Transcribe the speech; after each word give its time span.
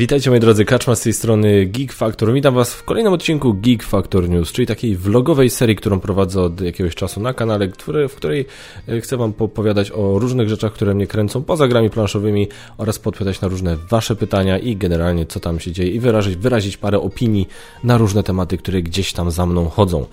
Witajcie 0.00 0.30
moi 0.30 0.40
drodzy, 0.40 0.64
Kaczma 0.64 0.94
z 0.94 1.00
tej 1.00 1.12
strony 1.12 1.66
Geek 1.66 1.92
Factor. 1.92 2.32
Witam 2.32 2.54
was 2.54 2.74
w 2.74 2.84
kolejnym 2.84 3.12
odcinku 3.12 3.54
Geek 3.54 3.82
Factor 3.82 4.28
News, 4.28 4.52
czyli 4.52 4.66
takiej 4.66 4.96
vlogowej 4.96 5.50
serii, 5.50 5.76
którą 5.76 6.00
prowadzę 6.00 6.42
od 6.42 6.60
jakiegoś 6.60 6.94
czasu 6.94 7.20
na 7.20 7.34
kanale, 7.34 7.68
które, 7.68 8.08
w 8.08 8.14
której 8.14 8.46
e, 8.88 9.00
chcę 9.00 9.16
wam 9.16 9.34
opowiadać 9.38 9.90
o 9.90 10.18
różnych 10.18 10.48
rzeczach, 10.48 10.72
które 10.72 10.94
mnie 10.94 11.06
kręcą 11.06 11.42
poza 11.42 11.68
grami 11.68 11.90
planszowymi 11.90 12.48
oraz 12.78 12.98
podpowiadać 12.98 13.40
na 13.40 13.48
różne 13.48 13.76
wasze 13.76 14.16
pytania 14.16 14.58
i 14.58 14.76
generalnie 14.76 15.26
co 15.26 15.40
tam 15.40 15.60
się 15.60 15.72
dzieje 15.72 15.90
i 15.90 16.00
wyrazić, 16.00 16.36
wyrazić 16.36 16.76
parę 16.76 17.00
opinii 17.00 17.48
na 17.84 17.98
różne 17.98 18.22
tematy, 18.22 18.58
które 18.58 18.82
gdzieś 18.82 19.12
tam 19.12 19.30
za 19.30 19.46
mną 19.46 19.68
chodzą. 19.68 20.06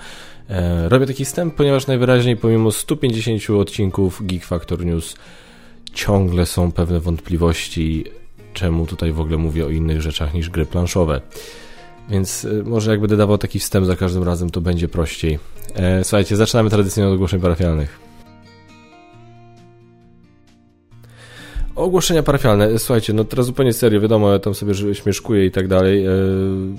E, 0.50 0.90
robię 0.90 1.06
taki 1.06 1.26
wstęp, 1.26 1.56
ponieważ 1.56 1.88
najwyraźniej 1.88 2.38
pomimo 2.38 2.72
150 2.72 3.50
odcinków 3.50 4.22
Geek 4.26 4.46
Factor 4.46 4.86
News 4.86 5.16
ciągle 5.94 6.46
są 6.46 6.72
pewne 6.72 7.00
wątpliwości 7.00 8.06
czemu 8.58 8.86
tutaj 8.86 9.12
w 9.12 9.20
ogóle 9.20 9.38
mówię 9.38 9.66
o 9.66 9.70
innych 9.70 10.02
rzeczach 10.02 10.34
niż 10.34 10.50
gry 10.50 10.66
planszowe. 10.66 11.22
Więc 12.10 12.46
y, 12.46 12.64
może 12.64 12.92
jak 12.92 13.00
będę 13.00 13.18
dawał 13.18 13.38
taki 13.38 13.60
wstęp 13.60 13.86
za 13.86 13.96
każdym 13.96 14.24
razem, 14.24 14.50
to 14.50 14.62
będzie 14.62 14.88
prościej. 14.88 15.40
E, 15.76 16.04
słuchajcie, 16.04 16.36
zaczynamy 16.36 16.70
tradycyjnie 16.70 17.10
od 17.10 17.16
ogłoszeń 17.16 17.40
parafialnych. 17.40 18.00
Ogłoszenia 21.76 22.24
parafialne. 22.24 22.80
Słuchajcie, 22.80 23.14
no 23.14 23.24
teraz 23.24 23.46
zupełnie 23.46 23.74
serio, 23.74 24.02
wiadomo, 24.02 24.32
ja 24.32 24.40
tam 24.40 24.54
sobie 24.54 24.74
śmieszkuję 24.94 25.46
i 25.46 25.52
tak 25.52 25.68
dalej. 25.68 26.06
E, 26.06 26.12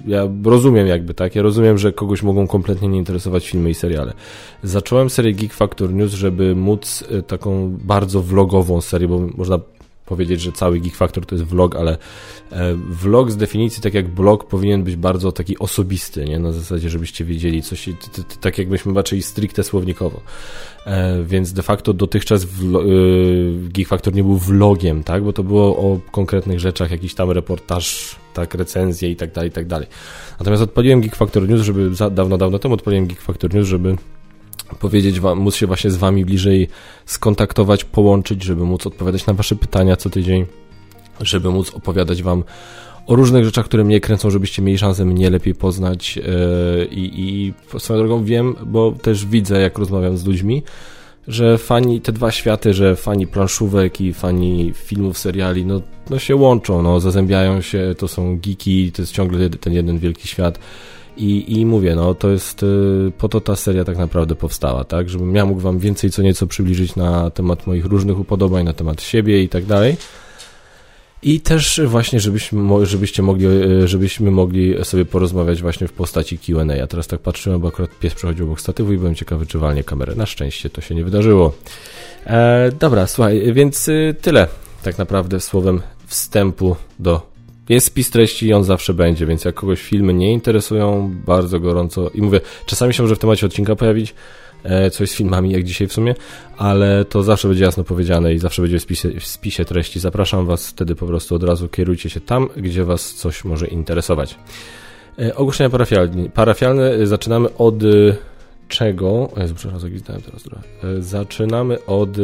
ja 0.06 0.28
rozumiem 0.45 0.86
jakby, 0.86 1.14
tak? 1.14 1.34
Ja 1.34 1.42
rozumiem, 1.42 1.78
że 1.78 1.92
kogoś 1.92 2.22
mogą 2.22 2.47
kompletnie 2.47 2.88
nie 2.88 2.98
interesować 2.98 3.48
filmy 3.48 3.70
i 3.70 3.74
seriale. 3.74 4.12
Zacząłem 4.62 5.10
serię 5.10 5.33
Geek 5.33 5.52
Factor 5.52 5.92
News, 5.95 6.12
żeby 6.12 6.55
móc 6.55 7.05
e, 7.10 7.22
taką 7.22 7.77
bardzo 7.84 8.22
vlogową 8.22 8.81
serię, 8.81 9.08
bo 9.08 9.19
można 9.36 9.58
powiedzieć, 10.09 10.41
że 10.41 10.53
cały 10.53 10.81
Geek 10.81 10.95
Factor 10.95 11.27
to 11.27 11.34
jest 11.34 11.45
vlog, 11.45 11.77
ale 11.77 11.98
e, 12.53 12.75
vlog 12.75 13.31
z 13.31 13.37
definicji, 13.37 13.83
tak 13.83 13.95
jak 13.95 14.09
blog, 14.09 14.45
powinien 14.45 14.83
być 14.83 14.97
bardzo 14.97 15.33
taki 15.33 15.59
osobisty, 15.59 16.25
nie? 16.25 16.39
Na 16.39 16.53
zasadzie, 16.53 16.91
żebyście 16.91 17.25
wiedzieli 17.25 17.62
coś, 17.62 17.89
tak 18.41 18.59
jakbyśmy 18.59 18.95
patrzyli 18.95 19.23
stricte 19.23 19.65
słownikowo. 19.65 20.20
E, 20.87 21.23
więc 21.25 21.53
de 21.53 21.62
facto 21.62 21.92
dotychczas 21.92 22.45
e, 22.45 22.47
Geek 23.69 23.89
Factor 23.89 24.15
nie 24.15 24.23
był 24.23 24.37
vlogiem, 24.37 25.05
tak? 25.05 25.25
Bo 25.25 25.33
to 25.33 25.42
było 25.42 25.77
o 25.77 26.00
konkretnych 26.11 26.61
rzeczach, 26.61 26.91
jakiś 26.91 27.15
tam 27.15 27.31
reportaż, 27.31 28.17
tak, 28.34 28.55
recenzje 28.55 29.11
i 29.11 29.17
tak 29.17 29.33
dalej, 29.33 29.50
i 29.50 29.53
tak 29.53 29.67
dalej. 29.67 29.87
Natomiast 30.39 30.62
odpaliłem 30.62 31.00
Geek 31.00 31.17
Factor 31.17 31.48
News, 31.48 31.61
żeby 31.61 31.91
dawno, 32.11 32.39
dawno 32.39 32.59
temu 32.59 32.75
odpaliłem 32.75 33.06
Geek 33.06 33.20
Factor 33.20 33.55
News, 33.55 33.67
żeby 33.67 33.97
powiedzieć 34.80 35.20
wam, 35.20 35.38
móc 35.38 35.55
się 35.55 35.66
właśnie 35.66 35.91
z 35.91 35.97
wami 35.97 36.24
bliżej 36.24 36.69
skontaktować, 37.06 37.84
połączyć, 37.84 38.42
żeby 38.42 38.64
móc 38.64 38.86
odpowiadać 38.86 39.27
na 39.27 39.34
wasze 39.34 39.56
pytania 39.56 39.97
co 39.97 40.10
tydzień, 40.10 40.47
żeby 41.20 41.50
móc 41.50 41.75
opowiadać 41.75 42.22
wam 42.22 42.44
o 43.06 43.14
różnych 43.14 43.44
rzeczach, 43.44 43.64
które 43.64 43.84
mnie 43.84 44.00
kręcą, 44.00 44.30
żebyście 44.30 44.62
mieli 44.62 44.78
szansę 44.78 45.05
mnie 45.05 45.30
lepiej 45.30 45.55
poznać 45.55 46.16
yy, 46.16 46.22
i 46.92 47.52
swoją 47.78 48.00
drogą 48.00 48.25
wiem, 48.25 48.56
bo 48.66 48.92
też 48.92 49.27
widzę, 49.27 49.60
jak 49.60 49.78
rozmawiam 49.78 50.19
z 50.19 50.27
ludźmi, 50.27 50.62
że 51.28 51.58
fani, 51.58 52.00
te 52.00 52.12
dwa 52.12 52.30
światy, 52.30 52.75
że 52.75 52.97
fani 52.97 53.27
planszówek 53.27 54.00
i 54.00 54.12
fani 54.12 54.72
filmów, 54.75 55.19
seriali, 55.19 55.66
no, 55.66 55.80
no 56.10 56.19
się 56.19 56.36
łączą, 56.36 56.82
no, 56.82 57.00
zazębiają 57.00 57.60
się, 57.60 57.94
to 57.98 58.08
są 58.08 58.38
geeki, 58.38 58.92
to 58.92 59.03
jest 59.03 59.12
ciągle 59.12 59.50
ten 59.50 59.72
jeden 59.72 59.98
wielki 59.98 60.28
świat 60.28 60.58
i, 61.19 61.58
I 61.61 61.66
mówię, 61.66 61.94
no 61.94 62.14
to 62.14 62.30
jest, 62.30 62.62
y, 62.62 63.12
po 63.19 63.28
to 63.28 63.41
ta 63.41 63.56
seria 63.56 63.84
tak 63.84 63.97
naprawdę 63.97 64.34
powstała, 64.34 64.84
tak? 64.84 65.08
Żebym 65.08 65.34
ja 65.34 65.47
mógł 65.47 65.60
wam 65.60 65.78
więcej 65.78 66.10
co 66.10 66.22
nieco 66.22 66.47
przybliżyć 66.47 66.97
na 66.97 67.30
temat 67.30 67.66
moich 67.66 67.84
różnych 67.84 68.19
upodobań, 68.19 68.64
na 68.64 68.72
temat 68.72 69.02
siebie 69.02 69.42
i 69.42 69.48
tak 69.48 69.64
dalej. 69.64 69.97
I 71.22 71.41
też 71.41 71.81
właśnie, 71.87 72.20
żebyśmy, 72.20 72.87
żebyście 72.87 73.22
mogli, 73.22 73.47
y, 73.47 73.88
żebyśmy 73.88 74.31
mogli 74.31 74.84
sobie 74.84 75.04
porozmawiać 75.04 75.62
właśnie 75.62 75.88
w 75.88 75.93
postaci 75.93 76.38
Q&A. 76.38 76.75
Ja 76.75 76.87
teraz 76.87 77.06
tak 77.06 77.20
patrzyłem, 77.20 77.60
bo 77.60 77.69
akurat 77.69 77.91
pies 77.98 78.14
przechodził 78.14 78.47
obok 78.47 78.60
statywu 78.60 78.93
i 78.93 78.98
byłem 78.98 79.14
ciekawy, 79.14 79.47
czy 79.47 79.59
walnie 79.59 79.84
kamerę. 79.84 80.14
Na 80.14 80.26
szczęście 80.26 80.70
to 80.70 80.81
się 80.81 80.94
nie 80.94 81.04
wydarzyło. 81.04 81.54
E, 82.26 82.72
dobra, 82.81 83.06
słuchaj, 83.06 83.53
więc 83.53 83.88
y, 83.88 84.14
tyle 84.20 84.48
tak 84.82 84.98
naprawdę 84.98 85.41
słowem 85.41 85.81
wstępu 86.06 86.76
do 86.98 87.38
jest 87.69 87.87
spis 87.87 88.11
treści 88.11 88.47
i 88.47 88.53
on 88.53 88.65
zawsze 88.65 88.95
będzie, 88.95 89.27
więc 89.27 89.45
jak 89.45 89.55
kogoś 89.55 89.83
filmy 89.83 90.15
nie 90.15 90.33
interesują, 90.33 91.15
bardzo 91.27 91.61
gorąco 91.61 92.11
i 92.15 92.23
mówię, 92.23 92.41
czasami 92.67 92.95
się 92.95 93.03
może 93.03 93.17
w 93.17 93.19
temacie 93.19 93.47
odcinka 93.47 93.77
pojawić 93.77 94.15
e, 94.62 94.91
coś 94.91 95.11
z 95.11 95.15
filmami, 95.15 95.51
jak 95.51 95.65
dzisiaj 95.65 95.89
w 95.89 95.93
sumie, 95.93 96.15
ale 96.56 97.05
to 97.05 97.23
zawsze 97.23 97.49
będzie 97.49 97.65
jasno 97.65 97.84
powiedziane 97.84 98.34
i 98.34 98.39
zawsze 98.39 98.62
będzie 98.62 98.79
w 98.79 98.83
spisie, 98.83 99.21
w 99.21 99.27
spisie 99.27 99.65
treści. 99.65 100.01
Zapraszam 100.01 100.47
Was 100.47 100.69
wtedy 100.69 100.95
po 100.95 101.06
prostu 101.06 101.34
od 101.34 101.43
razu 101.43 101.69
kierujcie 101.69 102.11
się 102.11 102.21
tam, 102.21 102.49
gdzie 102.56 102.84
Was 102.84 103.15
coś 103.15 103.45
może 103.45 103.67
interesować. 103.67 104.39
E, 105.19 105.35
ogłoszenia 105.35 105.71
parafialne. 105.71 106.29
parafialne. 106.31 107.06
Zaczynamy 107.06 107.56
od 107.56 107.75
czego... 108.69 109.31
Jezu, 109.37 109.55
przepraszam, 109.55 109.91
teraz 110.06 110.43
trochę. 110.43 110.62
E, 110.84 111.03
zaczynamy 111.03 111.84
od 111.87 112.19
e, 112.19 112.23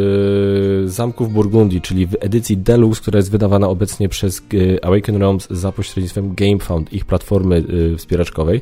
Zamków 0.85 1.33
Burgundii, 1.33 1.81
czyli 1.81 2.07
w 2.07 2.17
edycji 2.21 2.57
Deluxe, 2.57 3.03
która 3.03 3.17
jest 3.17 3.31
wydawana 3.31 3.69
obecnie 3.69 4.09
przez 4.09 4.39
e, 4.39 4.85
Awaken 4.85 5.17
Realms 5.17 5.49
za 5.51 5.73
pośrednictwem 5.73 6.35
GameFound, 6.35 6.93
ich 6.93 7.05
platformy 7.05 7.65
wspieraczkowej. 7.99 8.61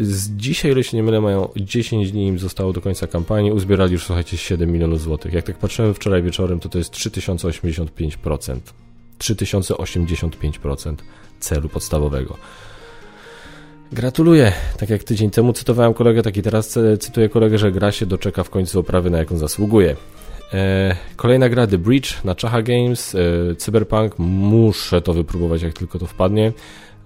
Z 0.00 0.30
dzisiaj, 0.30 0.72
ile 0.72 0.84
się 0.84 0.96
nie 0.96 1.02
mylę, 1.02 1.20
mają 1.20 1.48
10 1.56 2.12
dni 2.12 2.26
im 2.26 2.38
zostało 2.38 2.72
do 2.72 2.80
końca 2.80 3.06
kampanii, 3.06 3.52
uzbierali 3.52 3.92
już, 3.92 4.04
słuchajcie, 4.04 4.36
7 4.36 4.72
milionów 4.72 5.00
złotych. 5.00 5.32
Jak 5.32 5.44
tak 5.44 5.58
patrzyłem 5.58 5.94
wczoraj 5.94 6.22
wieczorem, 6.22 6.60
to 6.60 6.68
to 6.68 6.78
jest 6.78 6.92
3085%. 6.92 8.58
3085% 9.18 10.94
celu 11.40 11.68
podstawowego. 11.68 12.36
Gratuluję. 13.94 14.52
Tak 14.78 14.90
jak 14.90 15.04
tydzień 15.04 15.30
temu 15.30 15.52
cytowałem 15.52 15.94
kolegę, 15.94 16.22
tak 16.22 16.36
i 16.36 16.42
teraz 16.42 16.78
cytuję 17.00 17.28
kolegę, 17.28 17.58
że 17.58 17.72
gra 17.72 17.92
się 17.92 18.06
doczeka 18.06 18.44
w 18.44 18.50
końcu 18.50 18.80
oprawy, 18.80 19.10
na 19.10 19.18
jaką 19.18 19.36
zasługuje. 19.36 19.96
E, 20.54 20.96
kolejna 21.16 21.48
gra 21.48 21.66
The 21.66 21.78
Breach 21.78 22.24
na 22.24 22.34
Chaha 22.34 22.62
Games, 22.62 23.14
e, 23.14 23.18
Cyberpunk, 23.56 24.14
muszę 24.18 25.02
to 25.02 25.12
wypróbować 25.12 25.62
jak 25.62 25.72
tylko 25.72 25.98
to 25.98 26.06
wpadnie. 26.06 26.52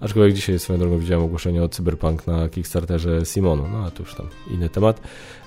Aczkolwiek 0.01 0.35
dzisiaj 0.35 0.59
swoją 0.59 0.79
drogą 0.79 0.99
widziałem 0.99 1.25
ogłoszenie 1.25 1.63
o 1.63 1.69
Cyberpunk 1.69 2.27
na 2.27 2.49
Kickstarterze 2.49 3.25
Simonu, 3.25 3.67
no 3.71 3.85
a 3.85 3.91
to 3.91 4.03
już 4.03 4.15
tam 4.15 4.27
inny 4.51 4.69
temat. 4.69 5.01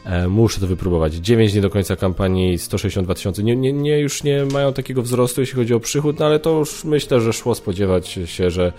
E, 0.04 0.28
muszę 0.28 0.60
to 0.60 0.66
wypróbować. 0.66 1.14
9 1.14 1.52
dni 1.52 1.60
do 1.60 1.70
końca 1.70 1.96
kampanii, 1.96 2.58
162 2.58 3.14
tysiące. 3.14 3.42
Nie, 3.42 3.56
nie, 3.56 3.72
nie, 3.72 3.98
już 3.98 4.24
nie 4.24 4.44
mają 4.44 4.72
takiego 4.72 5.02
wzrostu, 5.02 5.40
jeśli 5.40 5.56
chodzi 5.56 5.74
o 5.74 5.80
przychód, 5.80 6.18
no 6.18 6.26
ale 6.26 6.38
to 6.38 6.58
już 6.58 6.84
myślę, 6.84 7.20
że 7.20 7.32
szło 7.32 7.54
spodziewać 7.54 8.18
się, 8.24 8.50
że 8.50 8.72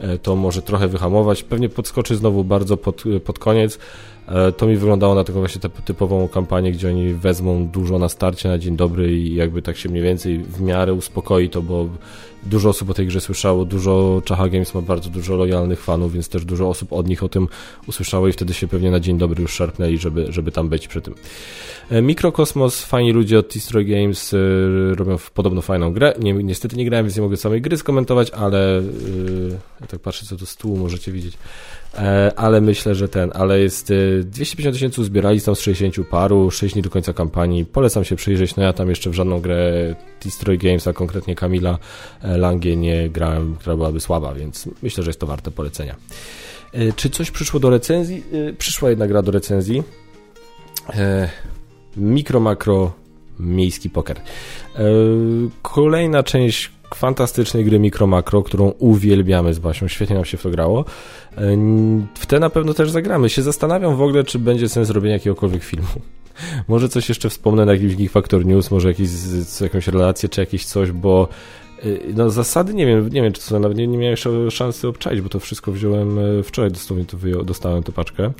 e, 0.00 0.18
to 0.18 0.36
może 0.36 0.62
trochę 0.62 0.88
wyhamować. 0.88 1.42
Pewnie 1.42 1.68
podskoczy 1.68 2.16
znowu 2.16 2.44
bardzo 2.44 2.76
pod, 2.76 3.04
pod 3.24 3.38
koniec. 3.38 3.78
E, 4.28 4.52
to 4.52 4.66
mi 4.66 4.76
wyglądało 4.76 5.14
na 5.14 5.24
taką 5.24 5.38
właśnie 5.38 5.60
typową 5.84 6.28
kampanię, 6.28 6.72
gdzie 6.72 6.88
oni 6.88 7.14
wezmą 7.14 7.66
dużo 7.66 7.98
na 7.98 8.08
starcie 8.08 8.48
na 8.48 8.58
dzień 8.58 8.76
dobry 8.76 9.12
i 9.12 9.34
jakby 9.34 9.62
tak 9.62 9.76
się 9.76 9.88
mniej 9.88 10.02
więcej 10.02 10.38
w 10.38 10.60
miarę 10.60 10.94
uspokoi 10.94 11.48
to, 11.48 11.62
bo 11.62 11.88
dużo 12.42 12.68
osób 12.68 12.90
o 12.90 12.94
tej 12.94 13.06
grze 13.06 13.20
słyszało, 13.20 13.64
dużo 13.64 14.22
Chaha 14.28 14.48
Games 14.48 14.74
ma 14.74 14.82
bardzo 14.82 15.10
dużo 15.10 15.36
lojalnych 15.36 15.80
fanów, 15.80 16.12
więc 16.12 16.28
też 16.28 16.44
dużo 16.44 16.68
osób 16.68 16.92
od 16.92 17.08
nich 17.08 17.22
o 17.22 17.28
tym 17.28 17.48
usłyszało 17.86 18.28
i 18.28 18.32
wtedy 18.32 18.54
się 18.54 18.68
pewnie 18.68 18.90
na 18.90 19.00
dzień 19.00 19.18
dobry 19.18 19.42
już 19.42 19.52
szarpnęli, 19.52 19.98
żeby, 19.98 20.26
żeby 20.32 20.52
tam 20.52 20.68
być 20.68 20.88
przy 20.88 21.00
tym. 21.00 21.14
E, 21.90 22.02
Mikrokosmos, 22.02 22.84
fajni 22.84 23.12
ludzie 23.12 23.38
od 23.38 23.48
T-Stroy 23.48 23.84
Games 23.84 24.34
e, 24.34 24.38
robią 24.94 25.16
podobno 25.34 25.62
fajną 25.62 25.92
grę. 25.92 26.14
Nie, 26.20 26.32
niestety 26.34 26.76
nie 26.76 26.84
grałem, 26.84 27.06
więc 27.06 27.16
nie 27.16 27.22
mogę 27.22 27.36
samej 27.36 27.60
gry 27.60 27.76
skomentować, 27.76 28.30
ale 28.30 28.82
yy, 29.16 29.58
ja 29.80 29.86
tak 29.86 30.00
patrzę 30.00 30.26
co 30.26 30.36
to 30.36 30.46
z 30.46 30.56
tyłu 30.56 30.76
możecie 30.76 31.12
widzieć. 31.12 31.34
Ale 32.36 32.60
myślę, 32.60 32.94
że 32.94 33.08
ten, 33.08 33.30
ale 33.34 33.60
jest 33.60 33.92
250 34.22 34.74
tysięcy 34.74 35.00
uzbierali 35.00 35.40
tam 35.40 35.56
z 35.56 35.60
60 35.60 36.08
paru, 36.08 36.50
6 36.50 36.74
dni 36.74 36.82
do 36.82 36.90
końca 36.90 37.12
kampanii. 37.12 37.64
Polecam 37.64 38.04
się 38.04 38.16
przyjrzeć, 38.16 38.56
no 38.56 38.62
ja 38.62 38.72
tam 38.72 38.88
jeszcze 38.88 39.10
w 39.10 39.14
żadną 39.14 39.40
grę 39.40 39.94
T-Stroy 40.20 40.58
Games, 40.58 40.86
a 40.86 40.92
konkretnie 40.92 41.34
Kamila 41.34 41.78
Langie 42.22 42.76
nie 42.76 43.10
grałem, 43.10 43.56
która 43.56 43.76
byłaby 43.76 44.00
słaba, 44.00 44.34
więc 44.34 44.68
myślę, 44.82 45.04
że 45.04 45.08
jest 45.08 45.20
to 45.20 45.26
warte 45.26 45.50
polecenia. 45.50 45.96
E, 46.72 46.92
czy 46.92 47.10
coś 47.10 47.30
przyszło 47.30 47.60
do 47.60 47.70
recenzji? 47.70 48.22
E, 48.48 48.52
przyszła 48.52 48.90
jedna 48.90 49.06
gra 49.06 49.22
do 49.22 49.32
recenzji. 49.32 49.82
E, 50.94 51.28
mikro, 51.96 52.40
makro, 52.40 52.92
miejski 53.38 53.90
poker. 53.90 54.20
Kolejna 55.62 56.22
część 56.22 56.70
fantastycznej 56.94 57.64
gry 57.64 57.78
Mikro 57.78 58.06
Makro, 58.06 58.42
którą 58.42 58.72
uwielbiamy 58.78 59.54
z 59.54 59.58
Basią, 59.58 59.88
świetnie 59.88 60.16
nam 60.16 60.24
się 60.24 60.36
w 60.36 60.42
to 60.42 60.50
grało. 60.50 60.84
W 62.14 62.26
te 62.26 62.40
na 62.40 62.50
pewno 62.50 62.74
też 62.74 62.90
zagramy. 62.90 63.30
Się 63.30 63.42
zastanawiam 63.42 63.96
w 63.96 64.02
ogóle, 64.02 64.24
czy 64.24 64.38
będzie 64.38 64.68
sens 64.68 64.90
robienia 64.90 65.14
jakiegokolwiek 65.14 65.64
filmu. 65.64 65.88
Może 66.68 66.88
coś 66.88 67.08
jeszcze 67.08 67.30
wspomnę 67.30 67.64
na 67.64 67.72
jakimś 67.72 67.96
Geek 67.96 68.10
Factor 68.10 68.46
News, 68.46 68.70
może 68.70 68.88
jakieś, 68.88 69.08
jakąś 69.60 69.88
relację, 69.88 70.28
czy 70.28 70.40
jakieś 70.40 70.64
coś, 70.64 70.92
bo 70.92 71.28
y, 71.84 72.00
no 72.16 72.30
zasady 72.30 72.74
nie 72.74 72.86
wiem, 72.86 73.08
nie 73.08 73.22
wiem 73.22 73.32
czy 73.32 73.48
to 73.48 73.60
nawet 73.60 73.78
nie, 73.78 73.86
nie 73.86 73.98
miałem 73.98 74.16
szansy 74.50 74.88
obczaić, 74.88 75.20
bo 75.20 75.28
to 75.28 75.40
wszystko 75.40 75.72
wziąłem 75.72 76.18
y, 76.18 76.42
wczoraj, 76.42 76.70
dosłownie 76.70 77.04
to 77.04 77.16
wyjął, 77.16 77.44
dostałem 77.44 77.82
tę 77.82 77.92
paczkę. 77.92 78.32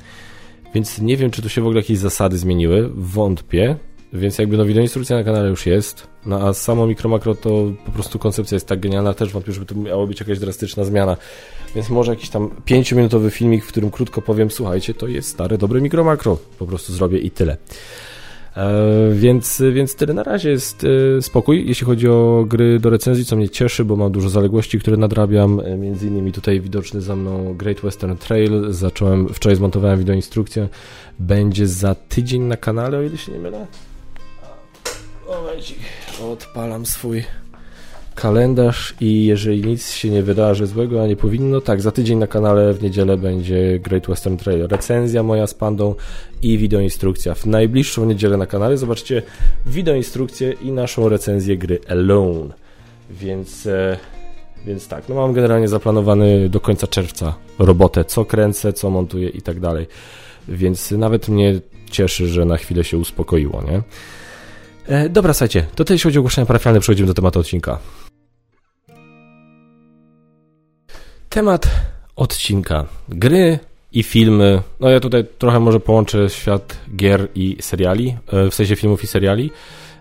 Więc 0.73 1.01
nie 1.01 1.17
wiem, 1.17 1.31
czy 1.31 1.41
tu 1.41 1.49
się 1.49 1.61
w 1.61 1.65
ogóle 1.65 1.79
jakieś 1.79 1.97
zasady 1.97 2.37
zmieniły. 2.37 2.89
Wątpię. 2.95 3.75
Więc 4.13 4.37
jakby 4.37 4.57
no 4.57 4.65
wideoinstrukcja 4.65 5.17
na 5.17 5.23
kanale 5.23 5.49
już 5.49 5.65
jest, 5.65 6.07
no 6.25 6.47
a 6.47 6.53
samo 6.53 6.87
mikro 6.87 7.09
makro 7.09 7.35
to 7.35 7.71
po 7.85 7.91
prostu 7.91 8.19
koncepcja 8.19 8.55
jest 8.55 8.67
tak 8.67 8.79
genialna, 8.79 9.13
też 9.13 9.31
wątpię, 9.31 9.51
żeby 9.51 9.65
to 9.65 9.75
miało 9.75 10.07
być 10.07 10.19
jakaś 10.19 10.39
drastyczna 10.39 10.83
zmiana. 10.83 11.17
Więc 11.75 11.89
może 11.89 12.11
jakiś 12.11 12.29
tam 12.29 12.49
5-minutowy 12.65 13.29
filmik, 13.31 13.65
w 13.65 13.67
którym 13.67 13.91
krótko 13.91 14.21
powiem, 14.21 14.51
słuchajcie, 14.51 14.93
to 14.93 15.07
jest 15.07 15.29
stare, 15.29 15.57
dobre 15.57 15.81
mikro 15.81 16.03
makro, 16.03 16.37
po 16.59 16.65
prostu 16.65 16.93
zrobię 16.93 17.19
i 17.19 17.31
tyle. 17.31 17.57
E, 18.57 19.11
więc, 19.13 19.63
więc 19.71 19.95
tyle 19.95 20.13
na 20.13 20.23
razie 20.23 20.49
jest 20.49 20.85
e, 21.17 21.21
spokój, 21.21 21.67
jeśli 21.67 21.85
chodzi 21.85 22.07
o 22.07 22.45
gry 22.47 22.79
do 22.79 22.89
recenzji, 22.89 23.25
co 23.25 23.35
mnie 23.35 23.49
cieszy, 23.49 23.85
bo 23.85 23.95
mam 23.95 24.11
dużo 24.11 24.29
zaległości, 24.29 24.79
które 24.79 24.97
nadrabiam. 24.97 25.59
E, 25.59 25.77
między 25.77 26.07
innymi 26.07 26.31
tutaj 26.31 26.61
widoczny 26.61 27.01
za 27.01 27.15
mną 27.15 27.53
Great 27.53 27.81
Western 27.81 28.15
Trail. 28.15 28.73
Zacząłem, 28.73 29.29
wczoraj 29.33 29.55
zmontowałem 29.55 29.99
wideoinstrukcję. 29.99 30.69
Będzie 31.19 31.67
za 31.67 31.95
tydzień 31.95 32.41
na 32.41 32.57
kanale, 32.57 32.97
o 32.97 33.01
ile 33.01 33.17
się 33.17 33.31
nie 33.31 33.39
mylę. 33.39 33.67
Momencik, 35.29 35.77
odpalam 36.31 36.85
swój 36.85 37.23
kalendarz 38.15 38.95
i 39.01 39.25
jeżeli 39.25 39.61
nic 39.61 39.91
się 39.91 40.09
nie 40.09 40.23
wydarzy 40.23 40.67
złego, 40.67 41.03
a 41.03 41.07
nie 41.07 41.15
powinno, 41.15 41.61
tak, 41.61 41.81
za 41.81 41.91
tydzień 41.91 42.17
na 42.17 42.27
kanale 42.27 42.73
w 42.73 42.83
niedzielę 42.83 43.17
będzie 43.17 43.79
Great 43.79 44.07
Western 44.07 44.37
Trail. 44.37 44.67
Recenzja 44.67 45.23
moja 45.23 45.47
z 45.47 45.53
pandą 45.53 45.95
i 46.41 46.57
wideoinstrukcja. 46.57 47.33
W 47.33 47.45
najbliższą 47.45 48.05
niedzielę 48.05 48.37
na 48.37 48.45
kanale 48.45 48.77
zobaczcie 48.77 49.21
wideoinstrukcję 49.65 50.51
i 50.51 50.71
naszą 50.71 51.09
recenzję 51.09 51.57
gry 51.57 51.79
Alone. 51.89 52.53
Więc, 53.09 53.65
e, 53.65 53.97
więc 54.65 54.87
tak, 54.87 55.09
no 55.09 55.15
mam 55.15 55.33
generalnie 55.33 55.67
zaplanowany 55.67 56.49
do 56.49 56.59
końca 56.59 56.87
czerwca 56.87 57.35
robotę, 57.59 58.05
co 58.05 58.25
kręcę, 58.25 58.73
co 58.73 58.89
montuję 58.89 59.29
i 59.29 59.41
tak 59.41 59.59
dalej. 59.59 59.87
Więc 60.47 60.91
nawet 60.91 61.27
mnie 61.27 61.59
cieszy, 61.91 62.27
że 62.27 62.45
na 62.45 62.57
chwilę 62.57 62.83
się 62.83 62.97
uspokoiło, 62.97 63.63
nie? 63.71 63.81
E, 64.89 65.09
dobra, 65.09 65.33
słuchajcie, 65.33 65.65
to 65.75 65.85
tyle 65.85 65.95
jeśli 65.95 66.07
chodzi 66.07 66.17
o 66.17 66.21
ogłoszenia 66.21 66.45
parafialne, 66.45 66.79
przechodzimy 66.79 67.07
do 67.07 67.13
tematu 67.13 67.39
odcinka. 67.39 67.79
Temat 71.29 71.69
odcinka. 72.15 72.85
Gry 73.09 73.59
i 73.91 74.03
filmy. 74.03 74.61
No 74.79 74.89
ja 74.89 74.99
tutaj 74.99 75.25
trochę 75.37 75.59
może 75.59 75.79
połączę 75.79 76.29
świat 76.29 76.77
gier 76.95 77.27
i 77.35 77.57
seriali, 77.61 78.17
e, 78.27 78.49
w 78.49 78.55
sensie 78.55 78.75
filmów 78.75 79.03
i 79.03 79.07
seriali. 79.07 79.51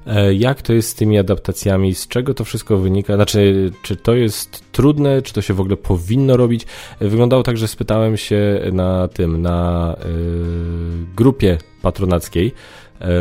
E, 0.06 0.35
jak 0.35 0.62
to 0.62 0.73
jest 0.73 0.88
z 0.88 0.94
tymi 0.94 1.19
adaptacjami? 1.19 1.94
Z 1.94 2.08
czego 2.08 2.35
to 2.35 2.44
wszystko 2.44 2.76
wynika? 2.76 3.14
Znaczy, 3.14 3.70
czy 3.82 3.96
to 3.96 4.14
jest 4.14 4.73
trudne? 4.73 5.23
Czy 5.23 5.32
to 5.32 5.43
się 5.43 5.55
w 5.55 5.61
ogóle 5.61 5.76
powinno 5.76 6.37
robić? 6.37 6.67
E, 7.00 7.08
wyglądało 7.08 7.43
tak, 7.43 7.56
że 7.56 7.69
spytałem 7.69 8.17
się 8.17 8.61
na 8.73 9.08
tym, 9.08 9.43
na 9.43 9.96
yy, 10.05 11.06
grupie 11.17 11.58
patronackiej 11.82 12.55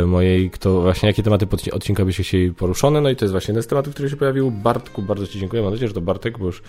mojej, 0.06 0.50
kto 0.50 0.82
właśnie 0.82 1.08
jakie 1.08 1.24
tematy 1.24 1.48
odcinka 1.72 2.06
by 2.06 2.14
się 2.14 2.24
chcieli 2.24 2.54
poruszone. 2.54 3.02
No 3.02 3.10
i 3.10 3.16
to 3.16 3.26
jest 3.26 3.32
właśnie 3.32 3.52
jeden 3.52 3.64
z 3.64 3.68
tematów, 3.68 3.94
który 3.94 4.10
się 4.10 4.16
pojawił. 4.18 4.52
Bartku, 4.52 5.02
bardzo 5.02 5.28
Ci 5.28 5.40
dziękuję. 5.40 5.62
Mam 5.62 5.72
nadzieję, 5.72 5.88
że 5.88 5.94
to 5.94 6.02
Bartek, 6.02 6.38
bo 6.38 6.46
już 6.46 6.62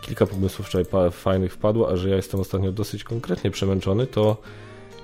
kilka 0.00 0.26
pomysłów 0.26 0.66
wczoraj 0.66 1.10
fajnych 1.10 1.52
wpadło, 1.52 1.90
a 1.90 1.96
że 1.96 2.10
ja 2.10 2.16
jestem 2.16 2.40
ostatnio 2.40 2.72
dosyć 2.72 3.04
konkretnie 3.04 3.50
przemęczony, 3.50 4.06
to 4.06 4.36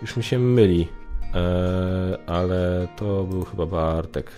już 0.03 0.17
mi 0.17 0.23
się 0.23 0.39
myli. 0.39 0.89
Eee, 1.35 2.17
ale 2.27 2.89
to 2.97 3.25
był 3.25 3.45
chyba 3.45 3.67
Bartek. 3.67 4.31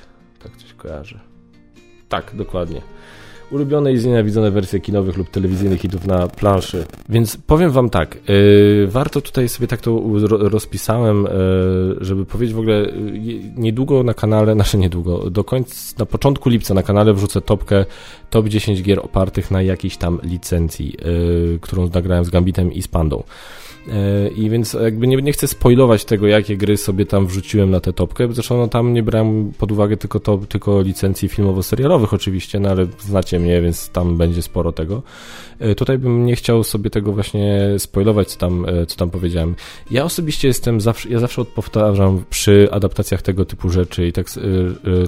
Tak 0.43 0.57
coś 0.57 0.75
kojarzę. 0.75 1.21
Tak, 2.09 2.31
dokładnie 2.35 2.81
ulubione 3.51 3.93
i 3.93 3.99
znienawidzone 3.99 4.51
wersje 4.51 4.81
kinowych 4.81 5.17
lub 5.17 5.31
telewizyjnych 5.31 5.81
hitów 5.81 6.07
na 6.07 6.29
planszy. 6.29 6.87
Więc 7.09 7.37
powiem 7.37 7.71
wam 7.71 7.91
tak, 7.91 8.19
yy, 8.29 8.87
warto 8.89 9.21
tutaj 9.21 9.49
sobie 9.49 9.67
tak 9.69 9.81
to 9.81 10.03
rozpisałem, 10.31 11.23
yy, 11.23 12.05
żeby 12.05 12.27
powiedzieć 12.27 12.55
w 12.55 12.59
ogóle, 12.59 12.77
yy, 12.77 13.41
niedługo 13.57 14.03
na 14.03 14.15
kanale, 14.15 14.55
nasze 14.65 14.79
niedługo, 14.79 15.31
do 15.31 15.45
końca, 15.45 15.75
na 15.99 16.07
początku 16.07 16.49
lipca 16.49 16.75
na 16.75 16.83
kanale 16.83 17.15
wrzucę 17.15 17.41
topkę 17.41 17.85
top 18.31 18.49
10 18.49 18.83
gier 18.83 18.99
opartych 18.99 19.51
na 19.51 19.63
jakiejś 19.63 19.97
tam 19.97 20.19
licencji, 20.23 20.97
którą 21.61 21.89
nagrałem 21.95 22.25
z 22.25 22.31
Gambitem 22.31 22.73
i 22.73 22.83
z 22.83 22.89
Pandą. 22.89 23.23
E, 23.89 24.29
I 24.29 24.51
więc 24.51 24.73
jakby 24.73 25.07
nie, 25.07 25.17
nie 25.17 25.33
chcę 25.33 25.49
spoilować 25.49 26.05
tego, 26.05 26.27
jakie 26.27 26.57
gry 26.57 26.77
sobie 26.77 27.07
tam 27.07 27.27
wrzuciłem 27.27 27.71
na 27.71 27.81
tę 27.81 27.93
topkę. 27.93 28.33
Zresztą 28.33 28.59
no, 28.59 28.69
tam 28.69 28.93
nie 28.93 29.03
brałem 29.03 29.53
pod 29.59 29.73
uwagę 29.73 29.97
tylko, 29.97 30.21
to, 30.21 30.39
tylko 30.39 30.81
licencji 30.81 31.29
filmowo-serialowych 31.29 32.15
oczywiście, 32.15 32.61
no 32.61 32.69
ale 32.69 32.87
znacie 32.99 33.39
mnie, 33.39 33.63
więc 33.63 33.89
tam 33.89 34.17
będzie 34.17 34.43
sporo 34.43 34.73
tego. 34.73 35.03
E, 35.59 35.75
tutaj 35.75 35.99
bym 35.99 36.27
nie 36.27 36.37
chciał 36.37 36.65
sobie 36.65 36.91
tego 36.91 37.13
właśnie 37.13 37.75
spoilować, 37.79 38.29
co 38.29 38.39
tam, 38.39 38.67
e, 38.69 38.87
co 38.87 38.97
tam 38.97 39.11
powiedziałem. 39.11 39.55
Ja 39.91 40.05
osobiście 40.05 40.49
jestem 40.49 40.81
zawsze, 40.81 41.09
ja 41.09 41.19
zawsze 41.19 41.45
powtarzam 41.45 42.25
przy 42.31 42.69
adaptacjach 42.71 43.23
tego 43.23 43.45
typu 43.45 43.71
rzeczy 43.71 44.07
i 44.07 44.13
tak, 44.13 44.27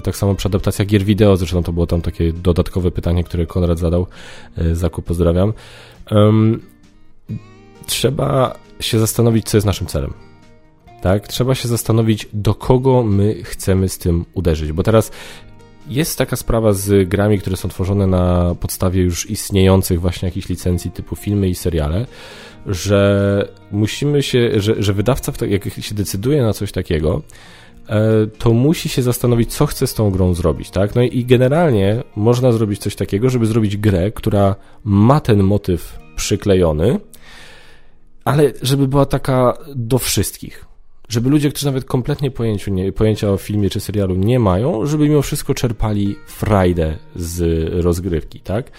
tak 0.03 0.15
samo 0.15 0.35
przy 0.35 0.47
adaptacjach 0.47 0.87
gier 0.87 1.03
wideo, 1.03 1.37
zresztą 1.37 1.63
to 1.63 1.73
było 1.73 1.87
tam 1.87 2.01
takie 2.01 2.33
dodatkowe 2.33 2.91
pytanie, 2.91 3.23
które 3.23 3.45
Konrad 3.45 3.79
zadał. 3.79 4.07
Zakup 4.73 5.05
pozdrawiam. 5.05 5.53
Um, 6.11 6.61
trzeba 7.85 8.57
się 8.79 8.99
zastanowić, 8.99 9.49
co 9.49 9.57
jest 9.57 9.67
naszym 9.67 9.87
celem. 9.87 10.13
Tak? 11.01 11.27
Trzeba 11.27 11.55
się 11.55 11.67
zastanowić, 11.67 12.27
do 12.33 12.55
kogo 12.55 13.03
my 13.03 13.43
chcemy 13.43 13.89
z 13.89 13.97
tym 13.97 14.25
uderzyć, 14.33 14.71
bo 14.71 14.83
teraz 14.83 15.11
jest 15.89 16.17
taka 16.17 16.35
sprawa 16.35 16.73
z 16.73 17.09
grami, 17.09 17.39
które 17.39 17.57
są 17.57 17.69
tworzone 17.69 18.07
na 18.07 18.55
podstawie 18.59 19.01
już 19.01 19.29
istniejących 19.29 20.01
właśnie 20.01 20.27
jakichś 20.27 20.49
licencji 20.49 20.91
typu 20.91 21.15
filmy 21.15 21.49
i 21.49 21.55
seriale, 21.55 22.05
że 22.65 23.49
musimy 23.71 24.23
się, 24.23 24.61
że, 24.61 24.83
że 24.83 24.93
wydawca, 24.93 25.33
jak 25.45 25.63
się 25.79 25.95
decyduje 25.95 26.41
na 26.41 26.53
coś 26.53 26.71
takiego, 26.71 27.21
e, 27.89 28.27
to 28.37 28.53
musi 28.53 28.89
się 28.89 29.01
zastanowić, 29.01 29.53
co 29.53 29.65
chce 29.65 29.87
z 29.87 29.93
tą 29.93 30.11
grą 30.11 30.33
zrobić, 30.33 30.69
tak? 30.69 30.95
No 30.95 31.01
i 31.01 31.25
generalnie 31.25 32.03
można 32.15 32.51
zrobić 32.51 32.79
coś 32.79 32.95
takiego, 32.95 33.29
żeby 33.29 33.45
zrobić 33.45 33.77
grę, 33.77 34.11
która 34.11 34.55
ma 34.83 35.19
ten 35.19 35.43
motyw 35.43 35.99
przyklejony, 36.15 36.99
ale 38.27 38.53
żeby 38.61 38.87
była 38.87 39.05
taka 39.05 39.53
do 39.75 39.97
wszystkich. 39.97 40.65
Żeby 41.09 41.29
ludzie, 41.29 41.49
którzy 41.49 41.65
nawet 41.65 41.85
kompletnie 41.85 42.31
pojęciu 42.31 42.71
nie, 42.71 42.91
pojęcia 42.91 43.31
o 43.31 43.37
filmie 43.37 43.69
czy 43.69 43.79
serialu 43.79 44.15
nie 44.15 44.39
mają, 44.39 44.85
żeby 44.85 45.09
mimo 45.09 45.21
wszystko 45.21 45.53
czerpali 45.53 46.15
frajdę 46.27 46.97
z 47.15 47.43
rozgrywki, 47.83 48.39
tak? 48.39 48.71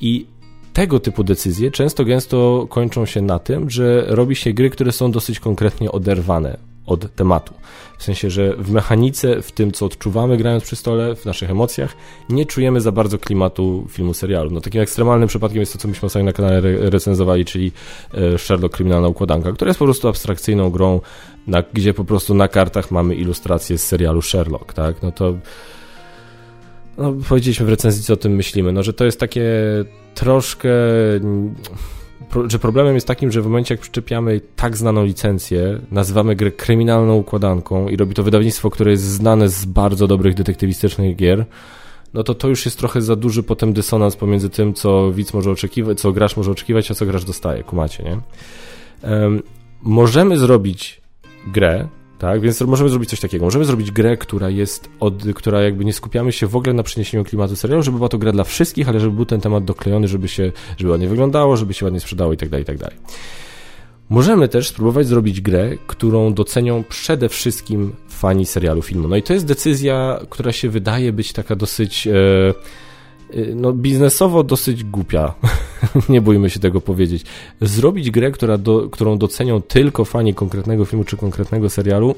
I 0.00 0.26
tego 0.72 1.00
typu 1.00 1.24
decyzje 1.24 1.70
często 1.70 2.04
gęsto 2.04 2.66
kończą 2.70 3.06
się 3.06 3.22
na 3.22 3.38
tym, 3.38 3.70
że 3.70 4.04
robi 4.08 4.36
się 4.36 4.52
gry, 4.52 4.70
które 4.70 4.92
są 4.92 5.10
dosyć 5.10 5.40
konkretnie 5.40 5.92
oderwane 5.92 6.71
od 6.86 7.14
tematu. 7.14 7.54
W 7.98 8.04
sensie, 8.04 8.30
że 8.30 8.56
w 8.56 8.70
mechanice, 8.70 9.42
w 9.42 9.52
tym 9.52 9.72
co 9.72 9.86
odczuwamy 9.86 10.36
grając 10.36 10.64
przy 10.64 10.76
stole, 10.76 11.16
w 11.16 11.24
naszych 11.24 11.50
emocjach, 11.50 11.96
nie 12.28 12.46
czujemy 12.46 12.80
za 12.80 12.92
bardzo 12.92 13.18
klimatu 13.18 13.86
filmu, 13.90 14.14
serialu. 14.14 14.50
No 14.50 14.60
takim 14.60 14.80
ekstremalnym 14.80 15.28
przypadkiem 15.28 15.60
jest 15.60 15.72
to, 15.72 15.78
co 15.78 15.88
myśmy 15.88 16.06
ostatnio 16.06 16.26
na 16.26 16.32
kanale 16.32 16.56
re 16.56 16.90
recenzowali, 16.90 17.44
czyli 17.44 17.72
e, 18.14 18.38
Sherlock 18.38 18.74
Kryminalna 18.74 19.08
Układanka, 19.08 19.52
która 19.52 19.68
jest 19.68 19.78
po 19.78 19.84
prostu 19.84 20.08
abstrakcyjną 20.08 20.70
grą, 20.70 21.00
na, 21.46 21.62
gdzie 21.72 21.94
po 21.94 22.04
prostu 22.04 22.34
na 22.34 22.48
kartach 22.48 22.90
mamy 22.90 23.14
ilustracje 23.14 23.78
z 23.78 23.86
serialu 23.86 24.22
Sherlock, 24.22 24.72
tak? 24.72 25.02
No 25.02 25.12
to 25.12 25.34
no, 26.98 27.14
powiedzieliśmy 27.28 27.66
w 27.66 27.68
recenzji, 27.68 28.02
co 28.02 28.12
o 28.12 28.16
tym 28.16 28.32
myślimy, 28.32 28.72
no, 28.72 28.82
że 28.82 28.92
to 28.92 29.04
jest 29.04 29.20
takie 29.20 29.44
troszkę 30.14 30.70
że 32.46 32.58
problemem 32.58 32.94
jest 32.94 33.06
takim, 33.06 33.32
że 33.32 33.42
w 33.42 33.44
momencie 33.44 33.74
jak 33.74 33.80
przyczepiamy 33.80 34.40
tak 34.56 34.76
znaną 34.76 35.04
licencję, 35.04 35.80
nazywamy 35.90 36.36
grę 36.36 36.50
kryminalną 36.50 37.16
układanką 37.16 37.88
i 37.88 37.96
robi 37.96 38.14
to 38.14 38.22
wydawnictwo, 38.22 38.70
które 38.70 38.90
jest 38.90 39.04
znane 39.04 39.48
z 39.48 39.64
bardzo 39.64 40.06
dobrych 40.06 40.34
detektywistycznych 40.34 41.16
gier, 41.16 41.46
no 42.14 42.22
to 42.22 42.34
to 42.34 42.48
już 42.48 42.64
jest 42.64 42.78
trochę 42.78 43.02
za 43.02 43.16
duży 43.16 43.42
potem 43.42 43.72
dysonans 43.72 44.16
pomiędzy 44.16 44.50
tym, 44.50 44.74
co 44.74 45.12
widz 45.12 45.34
może 45.34 45.50
oczekiwać, 45.50 46.00
co 46.00 46.12
grasz 46.12 46.36
może 46.36 46.50
oczekiwać, 46.50 46.90
a 46.90 46.94
co 46.94 47.06
grasz 47.06 47.24
dostaje, 47.24 47.62
kumacie, 47.62 48.02
nie? 48.02 48.20
Um, 49.10 49.42
możemy 49.82 50.38
zrobić 50.38 51.00
grę, 51.46 51.88
tak? 52.22 52.40
Więc 52.40 52.60
możemy 52.60 52.90
zrobić 52.90 53.10
coś 53.10 53.20
takiego. 53.20 53.44
Możemy 53.44 53.64
zrobić 53.64 53.90
grę, 53.90 54.16
która 54.16 54.50
jest, 54.50 54.88
od, 55.00 55.24
która 55.34 55.62
jakby 55.62 55.84
nie 55.84 55.92
skupiamy 55.92 56.32
się 56.32 56.46
w 56.46 56.56
ogóle 56.56 56.72
na 56.72 56.82
przeniesieniu 56.82 57.24
klimatu 57.24 57.56
serialu, 57.56 57.82
żeby 57.82 57.96
była 57.96 58.08
to 58.08 58.18
gra 58.18 58.32
dla 58.32 58.44
wszystkich, 58.44 58.88
ale 58.88 59.00
żeby 59.00 59.16
był 59.16 59.26
ten 59.26 59.40
temat 59.40 59.64
doklejony, 59.64 60.08
żeby 60.08 60.28
się, 60.28 60.52
żeby 60.76 60.90
ładnie 60.90 61.08
wyglądało, 61.08 61.56
żeby 61.56 61.74
się 61.74 61.84
ładnie 61.84 62.00
sprzedało 62.00 62.32
i 62.32 62.36
tak 62.36 62.48
dalej, 62.48 62.62
i 62.62 62.66
tak 62.66 62.78
dalej. 62.78 62.96
Możemy 64.08 64.48
też 64.48 64.68
spróbować 64.68 65.06
zrobić 65.06 65.40
grę, 65.40 65.70
którą 65.86 66.34
docenią 66.34 66.84
przede 66.88 67.28
wszystkim 67.28 67.92
fani 68.08 68.46
serialu 68.46 68.82
filmu. 68.82 69.08
No 69.08 69.16
i 69.16 69.22
to 69.22 69.32
jest 69.32 69.46
decyzja, 69.46 70.20
która 70.30 70.52
się 70.52 70.68
wydaje 70.68 71.12
być 71.12 71.32
taka 71.32 71.56
dosyć 71.56 72.06
e, 72.06 72.12
no, 73.54 73.72
biznesowo 73.72 74.42
dosyć 74.42 74.84
głupia. 74.84 75.34
nie 76.08 76.20
bójmy 76.20 76.50
się 76.50 76.60
tego 76.60 76.80
powiedzieć. 76.80 77.24
Zrobić 77.60 78.10
grę, 78.10 78.30
która 78.30 78.58
do, 78.58 78.88
którą 78.90 79.18
docenią 79.18 79.62
tylko 79.62 80.04
fani 80.04 80.34
konkretnego 80.34 80.84
filmu 80.84 81.04
czy 81.04 81.16
konkretnego 81.16 81.70
serialu, 81.70 82.14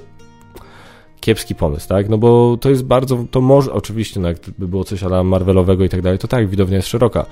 kiepski 1.21 1.55
pomysł, 1.55 1.89
tak? 1.89 2.09
No 2.09 2.19
bo 2.19 2.57
to 2.61 2.71
jest 2.71 2.85
bardzo, 2.85 3.25
to 3.31 3.41
może, 3.41 3.73
oczywiście, 3.73 4.21
no 4.21 4.29
jakby 4.29 4.69
było 4.69 4.85
coś 4.85 5.03
ala 5.03 5.25
Marvelowego 5.25 5.85
i 5.85 5.89
tak 5.89 6.03
dalej, 6.03 6.19
to 6.19 6.29
tak, 6.29 6.49
widownia 6.49 6.77
jest 6.77 6.89
szeroka, 6.89 7.27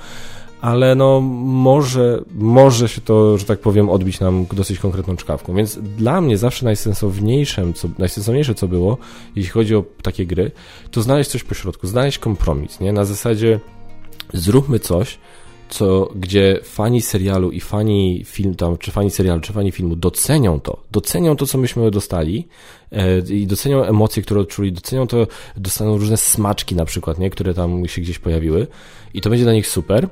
ale 0.63 0.95
no 0.95 1.21
może, 1.21 2.23
może 2.35 2.89
się 2.89 3.01
to, 3.01 3.39
że 3.39 3.45
tak 3.45 3.59
powiem, 3.59 3.91
odbić 3.91 4.21
nam 4.21 4.47
dosyć 4.53 4.79
konkretną 4.79 5.17
czkawką. 5.17 5.55
Więc 5.55 5.79
dla 5.79 6.21
mnie 6.21 6.39
zawsze 6.39 6.65
najsensowniejszym, 6.65 7.75
co, 7.75 7.89
najsensowniejsze 7.99 8.55
co 8.55 8.69
było, 8.69 8.99
jeśli 9.37 9.51
chodzi 9.51 9.77
o 9.77 9.85
takie 10.03 10.27
gry, 10.27 10.51
to 10.91 11.03
znaleźć 11.03 11.31
coś 11.31 11.45
pośrodku, 11.45 11.87
znaleźć 11.87 12.19
kompromis, 12.19 12.81
nie? 12.81 12.93
Na 12.93 13.05
zasadzie 13.05 13.61
zróbmy 14.33 14.79
coś, 14.79 15.19
co, 15.69 16.09
gdzie 16.15 16.61
fani 16.65 17.03
serialu 17.03 17.51
i 17.51 17.61
fani 17.61 18.23
film 18.27 18.55
tam, 18.55 18.79
czy 18.79 18.91
fani 18.91 19.11
serialu, 19.11 19.41
czy 19.41 19.53
fani 19.53 19.73
filmu 19.73 19.97
docenią 19.97 20.61
to, 20.61 20.83
docenią 20.91 21.37
to, 21.37 21.47
co 21.47 21.59
myśmy 21.59 21.91
dostali 21.91 22.49
e, 22.93 23.19
i 23.19 23.47
docenią 23.47 23.85
emocje, 23.85 24.23
które 24.23 24.41
odczuli, 24.41 24.73
docenią 24.73 25.07
to, 25.07 25.27
dostaną 25.57 25.99
różne 25.99 26.17
smaczki 26.17 26.75
na 26.75 26.85
przykład, 26.85 27.19
nie, 27.19 27.31
które 27.31 27.55
tam 27.55 27.89
się 27.89 28.03
gdzieś 28.03 28.19
pojawiły 28.19 28.67
i 29.15 29.21
to 29.21 29.31
będzie 29.31 29.45
dla 29.45 29.53
nich 29.53 29.67
super, 29.67 30.09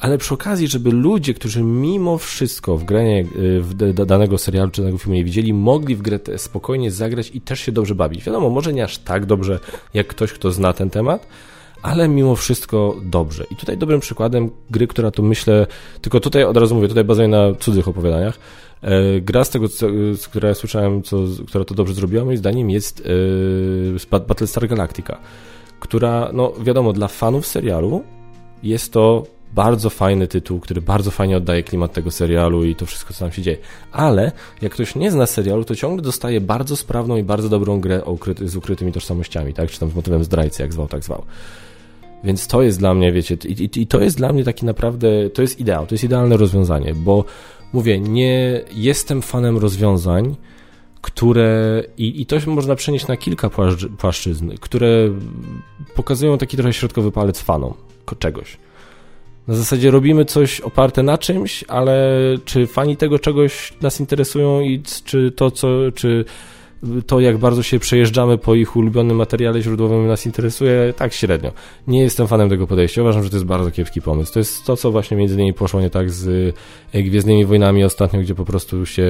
ale 0.00 0.18
przy 0.18 0.34
okazji, 0.34 0.68
żeby 0.68 0.90
ludzie, 0.90 1.34
którzy 1.34 1.62
mimo 1.62 2.18
wszystko 2.18 2.76
w 2.76 2.84
granie 2.84 3.24
w 3.60 4.04
danego 4.06 4.38
serialu 4.38 4.70
czy 4.70 4.80
danego 4.80 4.98
filmu 4.98 5.14
nie 5.14 5.24
widzieli, 5.24 5.52
mogli 5.54 5.96
w 5.96 6.02
grę 6.02 6.18
spokojnie 6.36 6.90
zagrać 6.90 7.30
i 7.34 7.40
też 7.40 7.60
się 7.60 7.72
dobrze 7.72 7.94
bawić. 7.94 8.24
Wiadomo, 8.24 8.50
może 8.50 8.72
nie 8.72 8.84
aż 8.84 8.98
tak 8.98 9.26
dobrze, 9.26 9.58
jak 9.94 10.06
ktoś, 10.06 10.32
kto 10.32 10.52
zna 10.52 10.72
ten 10.72 10.90
temat, 10.90 11.26
ale 11.82 12.08
mimo 12.08 12.36
wszystko 12.36 12.96
dobrze. 13.02 13.44
I 13.50 13.56
tutaj 13.56 13.78
dobrym 13.78 14.00
przykładem 14.00 14.50
gry, 14.70 14.86
która 14.86 15.10
to 15.10 15.22
myślę, 15.22 15.66
tylko 16.00 16.20
tutaj 16.20 16.44
od 16.44 16.56
razu 16.56 16.74
mówię, 16.74 16.88
tutaj 16.88 17.04
bazuje 17.04 17.28
na 17.28 17.54
cudzych 17.54 17.88
opowiadaniach, 17.88 18.38
e, 18.82 19.20
gra 19.20 19.44
z 19.44 19.50
tego, 19.50 19.68
co, 19.68 19.86
z 20.14 20.28
której 20.28 20.48
ja 20.48 20.54
słyszałem, 20.54 21.02
co, 21.02 21.16
która 21.46 21.64
to 21.64 21.74
dobrze 21.74 21.94
zrobiła, 21.94 22.24
moim 22.24 22.36
zdaniem 22.36 22.70
jest 22.70 23.02
e, 24.10 24.18
Battlestar 24.20 24.68
Galactica, 24.68 25.18
która, 25.80 26.30
no 26.32 26.52
wiadomo, 26.60 26.92
dla 26.92 27.08
fanów 27.08 27.46
serialu 27.46 28.02
jest 28.62 28.92
to 28.92 29.26
bardzo 29.54 29.90
fajny 29.90 30.26
tytuł, 30.26 30.60
który 30.60 30.80
bardzo 30.80 31.10
fajnie 31.10 31.36
oddaje 31.36 31.62
klimat 31.62 31.92
tego 31.92 32.10
serialu 32.10 32.64
i 32.64 32.74
to 32.74 32.86
wszystko, 32.86 33.14
co 33.14 33.20
tam 33.20 33.32
się 33.32 33.42
dzieje. 33.42 33.56
Ale 33.92 34.32
jak 34.62 34.72
ktoś 34.72 34.94
nie 34.94 35.10
zna 35.10 35.26
serialu, 35.26 35.64
to 35.64 35.76
ciągle 35.76 36.02
dostaje 36.02 36.40
bardzo 36.40 36.76
sprawną 36.76 37.16
i 37.16 37.22
bardzo 37.22 37.48
dobrą 37.48 37.80
grę 37.80 38.04
ukryty, 38.04 38.48
z 38.48 38.56
ukrytymi 38.56 38.92
tożsamościami, 38.92 39.54
tak? 39.54 39.70
Czy 39.70 39.80
tam 39.80 39.90
z 39.90 39.94
motywem 39.94 40.24
zdrajcy, 40.24 40.62
jak 40.62 40.72
zwał, 40.72 40.88
tak 40.88 41.04
zwał. 41.04 41.24
Więc 42.24 42.46
to 42.46 42.62
jest 42.62 42.78
dla 42.78 42.94
mnie, 42.94 43.12
wiecie, 43.12 43.36
i, 43.44 43.52
i, 43.52 43.80
i, 43.80 43.86
to 43.86 44.00
jest 44.00 44.16
dla 44.16 44.32
mnie 44.32 44.44
taki 44.44 44.66
naprawdę, 44.66 45.30
to 45.30 45.42
jest 45.42 45.60
ideał, 45.60 45.86
to 45.86 45.94
jest 45.94 46.04
idealne 46.04 46.36
rozwiązanie, 46.36 46.94
bo 46.94 47.24
mówię, 47.72 48.00
nie 48.00 48.60
jestem 48.74 49.22
fanem 49.22 49.58
rozwiązań, 49.58 50.36
które, 51.00 51.82
i, 51.98 52.22
i 52.22 52.26
to 52.26 52.36
można 52.46 52.74
przenieść 52.74 53.06
na 53.06 53.16
kilka 53.16 53.50
płaszczyzn, 53.98 54.50
które 54.60 54.88
pokazują 55.94 56.38
taki 56.38 56.56
trochę 56.56 56.72
środkowy 56.72 57.12
palec 57.12 57.40
fanom 57.40 57.74
czegoś. 58.18 58.58
Na 59.48 59.54
zasadzie 59.54 59.90
robimy 59.90 60.24
coś 60.24 60.60
oparte 60.60 61.02
na 61.02 61.18
czymś, 61.18 61.64
ale 61.68 62.08
czy 62.44 62.66
fani 62.66 62.96
tego 62.96 63.18
czegoś 63.18 63.72
nas 63.80 64.00
interesują 64.00 64.60
i 64.60 64.82
czy 65.04 65.30
to, 65.30 65.50
co, 65.50 65.68
czy 65.94 66.24
to, 67.06 67.20
jak 67.20 67.38
bardzo 67.38 67.62
się 67.62 67.78
przejeżdżamy 67.78 68.38
po 68.38 68.54
ich 68.54 68.76
ulubionym 68.76 69.16
materiale 69.16 69.62
źródłowym 69.62 70.06
nas 70.06 70.26
interesuje, 70.26 70.94
tak 70.96 71.12
średnio. 71.12 71.52
Nie 71.86 72.00
jestem 72.00 72.26
fanem 72.26 72.48
tego 72.48 72.66
podejścia, 72.66 73.02
uważam, 73.02 73.22
że 73.22 73.30
to 73.30 73.36
jest 73.36 73.46
bardzo 73.46 73.70
kiepski 73.70 74.02
pomysł. 74.02 74.32
To 74.32 74.38
jest 74.38 74.64
to, 74.64 74.76
co 74.76 74.90
właśnie 74.90 75.16
między 75.16 75.34
innymi 75.34 75.54
poszło 75.54 75.80
nie 75.80 75.90
tak 75.90 76.10
z 76.10 76.54
e, 76.92 77.02
Gwiezdnymi 77.02 77.44
Wojnami 77.44 77.84
ostatnio, 77.84 78.20
gdzie 78.20 78.34
po 78.34 78.44
prostu 78.44 78.86
się 78.86 79.06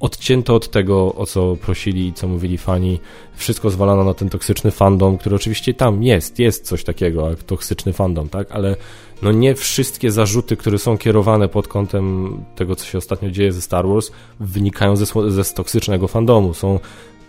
odcięto 0.00 0.54
od 0.54 0.70
tego, 0.70 1.14
o 1.14 1.26
co 1.26 1.56
prosili 1.56 2.06
i 2.06 2.12
co 2.12 2.28
mówili 2.28 2.58
fani. 2.58 3.00
Wszystko 3.34 3.70
zwalano 3.70 4.04
na 4.04 4.14
ten 4.14 4.28
toksyczny 4.28 4.70
fandom, 4.70 5.18
który 5.18 5.36
oczywiście 5.36 5.74
tam 5.74 6.02
jest, 6.02 6.38
jest 6.38 6.66
coś 6.66 6.84
takiego, 6.84 7.30
jak 7.30 7.42
toksyczny 7.42 7.92
fandom, 7.92 8.28
tak, 8.28 8.52
ale 8.52 8.76
no 9.22 9.32
nie 9.32 9.54
wszystkie 9.54 10.10
zarzuty, 10.10 10.56
które 10.56 10.78
są 10.78 10.98
kierowane 10.98 11.48
pod 11.48 11.68
kątem 11.68 12.36
tego, 12.56 12.76
co 12.76 12.84
się 12.84 12.98
ostatnio 12.98 13.30
dzieje 13.30 13.52
ze 13.52 13.62
Star 13.62 13.88
Wars, 13.88 14.10
wynikają 14.40 14.96
ze, 14.96 15.30
ze 15.30 15.44
toksycznego 15.54 16.08
fandomu. 16.08 16.54
Są 16.54 16.80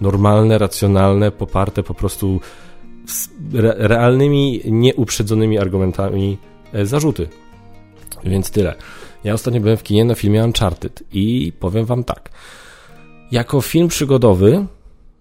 normalne, 0.01 0.57
racjonalne, 0.57 1.31
poparte 1.31 1.83
po 1.83 1.93
prostu 1.93 2.39
re, 3.53 3.75
realnymi, 3.77 4.61
nieuprzedzonymi 4.65 5.57
argumentami 5.57 6.37
e, 6.73 6.85
zarzuty. 6.85 7.29
Więc 8.23 8.51
tyle. 8.51 8.75
Ja 9.23 9.33
ostatnio 9.33 9.61
byłem 9.61 9.77
w 9.77 9.83
kinie 9.83 10.05
na 10.05 10.15
filmie 10.15 10.43
Uncharted 10.43 11.03
i 11.13 11.53
powiem 11.59 11.85
wam 11.85 12.03
tak. 12.03 12.29
Jako 13.31 13.61
film 13.61 13.87
przygodowy 13.87 14.65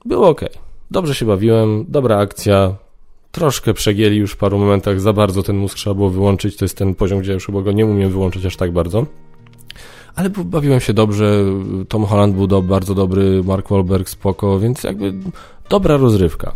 było 0.05 0.29
ok. 0.29 0.41
Dobrze 0.91 1.15
się 1.15 1.27
bawiłem, 1.27 1.85
dobra 1.89 2.19
akcja, 2.19 2.77
troszkę 3.33 3.75
przegięli 3.75 4.17
już 4.17 4.33
w 4.33 4.37
paru 4.37 4.59
momentach, 4.59 5.01
za 5.01 5.13
bardzo 5.13 5.43
ten 5.43 5.57
mózg 5.57 5.77
trzeba 5.77 5.95
było 5.95 6.11
wyłączyć, 6.11 6.57
to 6.57 6.65
jest 6.65 6.77
ten 6.77 6.95
poziom, 6.95 7.21
gdzie 7.21 7.33
już 7.33 7.47
chyba 7.47 7.63
go 7.63 7.73
nie 7.73 7.87
umiem 7.87 8.11
wyłączyć 8.11 8.47
aż 8.47 8.57
tak 8.57 8.73
bardzo. 8.73 9.07
Ale 10.15 10.31
bawiłem 10.31 10.81
się 10.81 10.93
dobrze, 10.93 11.45
Tom 11.89 12.05
Holland 12.05 12.35
był 12.35 12.47
do, 12.47 12.63
bardzo 12.63 12.95
dobry, 12.95 13.43
Mark 13.45 13.69
Wahlberg 13.69 14.09
spoko, 14.09 14.59
więc 14.59 14.85
jakby 14.85 15.15
dobra 15.69 15.97
rozrywka. 15.97 16.55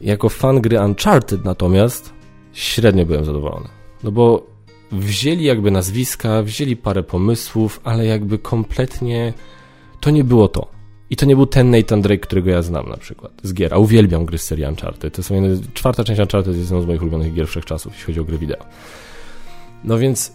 Jako 0.00 0.28
fan 0.28 0.60
gry 0.60 0.80
Uncharted 0.80 1.44
natomiast 1.44 2.12
średnio 2.52 3.06
byłem 3.06 3.24
zadowolony. 3.24 3.68
No 4.04 4.12
bo 4.12 4.46
wzięli 4.92 5.44
jakby 5.44 5.70
nazwiska, 5.70 6.42
wzięli 6.42 6.76
parę 6.76 7.02
pomysłów, 7.02 7.80
ale 7.84 8.06
jakby 8.06 8.38
kompletnie 8.38 9.32
to 10.00 10.10
nie 10.10 10.24
było 10.24 10.48
to. 10.48 10.79
I 11.10 11.16
to 11.16 11.26
nie 11.26 11.36
był 11.36 11.46
ten 11.46 11.70
Nathan 11.70 12.02
Drake, 12.02 12.20
którego 12.20 12.50
ja 12.50 12.62
znam 12.62 12.88
na 12.88 12.96
przykład 12.96 13.32
z 13.42 13.54
gier, 13.54 13.74
a 13.74 13.78
uwielbiam 13.78 14.24
gry 14.24 14.38
z 14.38 14.42
serii 14.42 14.64
Uncharted. 14.64 15.14
To 15.14 15.22
są 15.22 15.34
jedne, 15.34 15.66
czwarta 15.74 16.04
część 16.04 16.20
Uncharted 16.20 16.56
jest 16.56 16.70
jedną 16.70 16.82
z 16.82 16.86
moich 16.86 17.02
ulubionych 17.02 17.34
gier 17.34 17.48
wszechczasów, 17.48 17.92
jeśli 17.92 18.06
chodzi 18.06 18.20
o 18.20 18.24
gry 18.24 18.38
wideo. 18.38 18.64
No 19.84 19.98
więc 19.98 20.32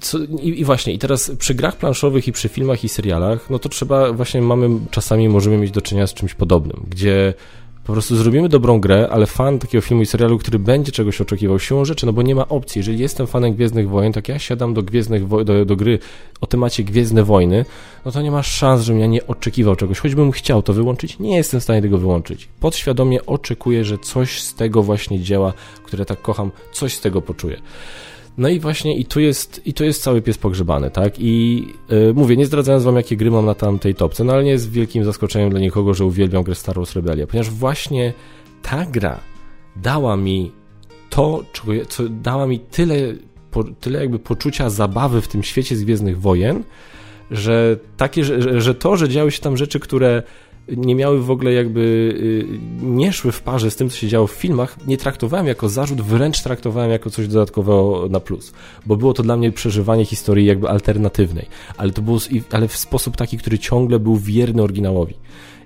co, 0.00 0.18
i, 0.18 0.60
i, 0.60 0.64
właśnie, 0.64 0.92
i 0.92 0.98
teraz 0.98 1.32
przy 1.38 1.54
grach 1.54 1.76
planszowych 1.76 2.28
i 2.28 2.32
przy 2.32 2.48
filmach 2.48 2.84
i 2.84 2.88
serialach, 2.88 3.50
no 3.50 3.58
to 3.58 3.68
trzeba, 3.68 4.12
właśnie 4.12 4.42
mamy, 4.42 4.68
czasami 4.90 5.28
możemy 5.28 5.58
mieć 5.58 5.70
do 5.70 5.80
czynienia 5.80 6.06
z 6.06 6.14
czymś 6.14 6.34
podobnym, 6.34 6.86
gdzie 6.88 7.34
po 7.84 7.92
prostu 7.92 8.16
zrobimy 8.16 8.48
dobrą 8.48 8.80
grę, 8.80 9.08
ale 9.10 9.26
fan 9.26 9.58
takiego 9.58 9.82
filmu 9.82 10.02
i 10.02 10.06
serialu, 10.06 10.38
który 10.38 10.58
będzie 10.58 10.92
czegoś 10.92 11.20
oczekiwał 11.20 11.58
siłą 11.58 11.84
rzeczy, 11.84 12.06
no 12.06 12.12
bo 12.12 12.22
nie 12.22 12.34
ma 12.34 12.48
opcji. 12.48 12.78
Jeżeli 12.78 12.98
jestem 12.98 13.26
fanem 13.26 13.54
Gwiezdnych 13.54 13.88
Wojen, 13.88 14.12
tak 14.12 14.28
ja 14.28 14.38
siadam 14.38 14.74
do, 14.74 14.82
Gwiezdnych 14.82 15.28
Wo 15.28 15.44
do, 15.44 15.64
do 15.64 15.76
gry 15.76 15.98
o 16.40 16.46
temacie 16.46 16.84
Gwiezdne 16.84 17.24
Wojny, 17.24 17.64
no 18.04 18.12
to 18.12 18.22
nie 18.22 18.30
ma 18.30 18.42
szans, 18.42 18.82
żebym 18.82 19.00
ja 19.00 19.06
nie 19.06 19.26
oczekiwał 19.26 19.76
czegoś. 19.76 19.98
Choćbym 19.98 20.32
chciał 20.32 20.62
to 20.62 20.72
wyłączyć, 20.72 21.18
nie 21.18 21.36
jestem 21.36 21.60
w 21.60 21.62
stanie 21.62 21.82
tego 21.82 21.98
wyłączyć. 21.98 22.48
Podświadomie 22.60 23.26
oczekuję, 23.26 23.84
że 23.84 23.98
coś 23.98 24.42
z 24.42 24.54
tego 24.54 24.82
właśnie 24.82 25.20
działa, 25.20 25.52
które 25.84 26.04
tak 26.04 26.22
kocham, 26.22 26.50
coś 26.72 26.94
z 26.94 27.00
tego 27.00 27.22
poczuję. 27.22 27.56
No 28.38 28.48
i 28.48 28.60
właśnie 28.60 28.96
i 28.96 29.04
tu 29.04 29.20
jest, 29.20 29.66
i 29.66 29.74
tu 29.74 29.84
jest 29.84 30.02
cały 30.02 30.22
pies 30.22 30.38
pogrzebany, 30.38 30.90
tak? 30.90 31.14
I 31.18 31.66
yy, 31.88 32.14
mówię, 32.14 32.36
nie 32.36 32.46
zdradzając 32.46 32.84
wam, 32.84 32.96
jakie 32.96 33.16
gry 33.16 33.30
mam 33.30 33.46
na 33.46 33.54
tamtej 33.54 33.94
topce, 33.94 34.24
no 34.24 34.32
ale 34.32 34.44
nie 34.44 34.50
jest 34.50 34.70
wielkim 34.70 35.04
zaskoczeniem 35.04 35.50
dla 35.50 35.60
nikogo, 35.60 35.94
że 35.94 36.04
uwielbiam 36.04 36.42
grę 36.42 36.54
Star 36.54 36.76
Wars 36.76 36.94
Rebellia, 36.94 37.26
ponieważ 37.26 37.50
właśnie 37.50 38.12
ta 38.62 38.86
gra 38.86 39.20
dała 39.76 40.16
mi 40.16 40.52
to, 41.10 41.44
co 41.88 42.08
dała 42.08 42.46
mi 42.46 42.60
tyle, 42.60 42.96
po, 43.50 43.64
tyle 43.64 44.00
jakby 44.00 44.18
poczucia 44.18 44.70
zabawy 44.70 45.20
w 45.20 45.28
tym 45.28 45.42
świecie 45.42 45.76
z 45.76 45.84
Gwiezdnych 45.84 46.20
Wojen, 46.20 46.64
że 47.30 47.76
takie, 47.96 48.24
że, 48.24 48.60
że 48.60 48.74
to, 48.74 48.96
że 48.96 49.08
działy 49.08 49.30
się 49.30 49.40
tam 49.42 49.56
rzeczy, 49.56 49.80
które 49.80 50.22
nie 50.68 50.94
miały 50.94 51.22
w 51.22 51.30
ogóle 51.30 51.52
jakby, 51.52 51.80
y, 51.80 52.86
nie 52.86 53.12
szły 53.12 53.32
w 53.32 53.42
parze 53.42 53.70
z 53.70 53.76
tym, 53.76 53.90
co 53.90 53.96
się 53.96 54.08
działo 54.08 54.26
w 54.26 54.32
filmach, 54.32 54.86
nie 54.86 54.96
traktowałem 54.96 55.46
jako 55.46 55.68
zarzut, 55.68 56.00
wręcz 56.00 56.42
traktowałem 56.42 56.90
jako 56.90 57.10
coś 57.10 57.28
dodatkowego 57.28 58.06
na 58.10 58.20
plus, 58.20 58.52
bo 58.86 58.96
było 58.96 59.12
to 59.12 59.22
dla 59.22 59.36
mnie 59.36 59.52
przeżywanie 59.52 60.04
historii 60.04 60.46
jakby 60.46 60.68
alternatywnej, 60.68 61.46
ale 61.76 61.92
to 61.92 62.02
było, 62.02 62.18
ale 62.50 62.68
w 62.68 62.76
sposób 62.76 63.16
taki, 63.16 63.38
który 63.38 63.58
ciągle 63.58 63.98
był 63.98 64.16
wierny 64.16 64.62
oryginałowi. 64.62 65.14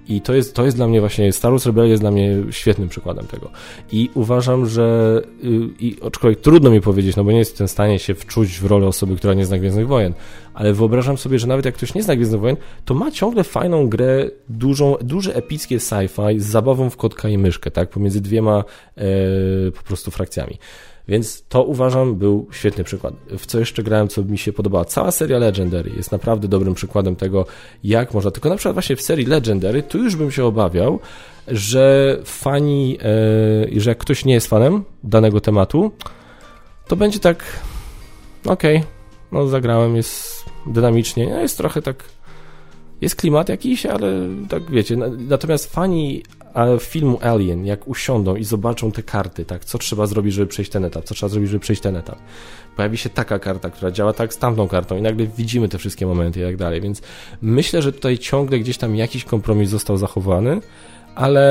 I 0.08 0.20
to 0.20 0.34
jest, 0.34 0.54
to 0.54 0.64
jest 0.64 0.76
dla 0.76 0.88
mnie 0.88 1.00
właśnie, 1.00 1.32
Star 1.32 1.50
Wars 1.50 1.66
Rebellion 1.66 1.90
jest 1.90 2.02
dla 2.02 2.10
mnie 2.10 2.36
świetnym 2.50 2.88
przykładem 2.88 3.26
tego. 3.26 3.50
I 3.92 4.10
uważam, 4.14 4.66
że, 4.66 5.22
y, 5.44 5.48
i 5.80 5.96
aczkolwiek 6.06 6.40
trudno 6.40 6.70
mi 6.70 6.80
powiedzieć, 6.80 7.16
no 7.16 7.24
bo 7.24 7.32
nie 7.32 7.38
jestem 7.38 7.66
w 7.66 7.70
stanie 7.70 7.98
się 7.98 8.14
wczuć 8.14 8.58
w 8.58 8.66
rolę 8.66 8.86
osoby, 8.86 9.16
która 9.16 9.34
nie 9.34 9.46
zna 9.46 9.58
Gwiezdnych 9.58 9.86
Wojen, 9.86 10.14
ale 10.54 10.72
wyobrażam 10.72 11.18
sobie, 11.18 11.38
że 11.38 11.46
nawet 11.46 11.64
jak 11.64 11.74
ktoś 11.74 11.94
nie 11.94 12.02
zna 12.02 12.16
Gwiezdnych 12.16 12.40
Wojen, 12.40 12.56
to 12.84 12.94
ma 12.94 13.10
ciągle 13.10 13.44
fajną 13.44 13.88
grę, 13.88 14.30
dużą, 14.48 14.96
duże 15.00 15.34
epickie 15.34 15.78
sci-fi 15.78 16.40
z 16.40 16.46
zabawą 16.46 16.90
w 16.90 16.96
kotka 16.96 17.28
i 17.28 17.38
myszkę, 17.38 17.70
tak, 17.70 17.88
pomiędzy 17.88 18.20
dwiema 18.20 18.64
e, 18.96 19.02
po 19.70 19.82
prostu 19.82 20.10
frakcjami. 20.10 20.58
Więc 21.08 21.44
to 21.48 21.64
uważam 21.64 22.14
był 22.14 22.48
świetny 22.50 22.84
przykład. 22.84 23.14
W 23.38 23.46
co 23.46 23.58
jeszcze 23.58 23.82
grałem, 23.82 24.08
co 24.08 24.22
mi 24.22 24.38
się 24.38 24.52
podobała? 24.52 24.84
Cała 24.84 25.10
seria 25.10 25.38
Legendary 25.38 25.90
jest 25.96 26.12
naprawdę 26.12 26.48
dobrym 26.48 26.74
przykładem 26.74 27.16
tego, 27.16 27.46
jak 27.84 28.14
można. 28.14 28.30
Tylko 28.30 28.48
na 28.48 28.56
przykład 28.56 28.74
właśnie 28.74 28.96
w 28.96 29.02
serii 29.02 29.26
Legendary, 29.26 29.82
tu 29.82 29.98
już 29.98 30.16
bym 30.16 30.30
się 30.30 30.44
obawiał, 30.44 31.00
że 31.48 32.16
fani, 32.24 32.98
e, 33.76 33.80
że 33.80 33.90
jak 33.90 33.98
ktoś 33.98 34.24
nie 34.24 34.34
jest 34.34 34.46
fanem 34.46 34.84
danego 35.04 35.40
tematu, 35.40 35.92
to 36.88 36.96
będzie 36.96 37.18
tak, 37.18 37.44
okej, 38.44 38.76
okay, 38.76 38.88
no 39.32 39.46
zagrałem, 39.46 39.96
jest 39.96 40.44
dynamicznie, 40.66 41.28
no 41.30 41.40
jest 41.40 41.58
trochę 41.58 41.82
tak 41.82 42.04
Jest 43.00 43.16
klimat 43.16 43.48
jakiś, 43.48 43.86
ale 43.86 44.12
tak 44.48 44.70
wiecie. 44.70 44.96
Natomiast 45.18 45.72
fani 45.72 46.22
filmu 46.80 47.18
Alien, 47.22 47.66
jak 47.66 47.88
usiądą 47.88 48.36
i 48.36 48.44
zobaczą 48.44 48.92
te 48.92 49.02
karty, 49.02 49.44
tak, 49.44 49.64
co 49.64 49.78
trzeba 49.78 50.06
zrobić, 50.06 50.34
żeby 50.34 50.46
przejść 50.46 50.70
ten 50.70 50.84
etap, 50.84 51.04
co 51.04 51.14
trzeba 51.14 51.30
zrobić, 51.30 51.50
żeby 51.50 51.60
przejść 51.60 51.82
ten 51.82 51.96
etap. 51.96 52.18
Pojawi 52.76 52.96
się 52.96 53.10
taka 53.10 53.38
karta, 53.38 53.70
która 53.70 53.90
działa 53.90 54.12
tak 54.12 54.34
z 54.34 54.38
tamtą 54.38 54.68
kartą 54.68 54.96
i 54.96 55.02
nagle 55.02 55.26
widzimy 55.26 55.68
te 55.68 55.78
wszystkie 55.78 56.06
momenty 56.06 56.40
i 56.40 56.42
tak 56.42 56.56
dalej, 56.56 56.80
więc 56.80 57.02
myślę, 57.42 57.82
że 57.82 57.92
tutaj 57.92 58.18
ciągle 58.18 58.58
gdzieś 58.58 58.78
tam 58.78 58.96
jakiś 58.96 59.24
kompromis 59.24 59.70
został 59.70 59.96
zachowany, 59.96 60.60
ale 61.14 61.42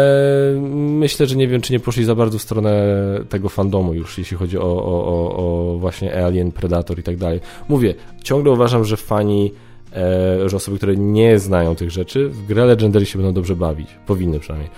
myślę, 0.75 1.27
że 1.27 1.35
nie 1.35 1.47
wiem, 1.47 1.61
czy 1.61 1.73
nie 1.73 1.79
poszli 1.79 2.05
za 2.05 2.15
bardzo 2.15 2.37
w 2.37 2.41
stronę 2.41 2.95
tego 3.29 3.49
fandomu 3.49 3.93
już, 3.93 4.17
jeśli 4.17 4.37
chodzi 4.37 4.57
o, 4.57 4.61
o, 4.61 5.05
o, 5.05 5.37
o 5.37 5.77
właśnie 5.77 6.25
Alien, 6.25 6.51
Predator 6.51 6.99
i 6.99 7.03
tak 7.03 7.17
dalej. 7.17 7.39
Mówię, 7.69 7.95
ciągle 8.23 8.51
uważam, 8.51 8.85
że 8.85 8.97
fani 8.97 9.51
że 10.45 10.55
osoby, 10.57 10.77
które 10.77 10.95
nie 10.95 11.39
znają 11.39 11.75
tych 11.75 11.91
rzeczy, 11.91 12.29
w 12.29 12.45
grę 12.45 12.65
Legendary 12.65 13.05
się 13.05 13.19
będą 13.19 13.33
dobrze 13.33 13.55
bawić. 13.55 13.87
Powinny 14.07 14.39
przynajmniej. 14.39 14.71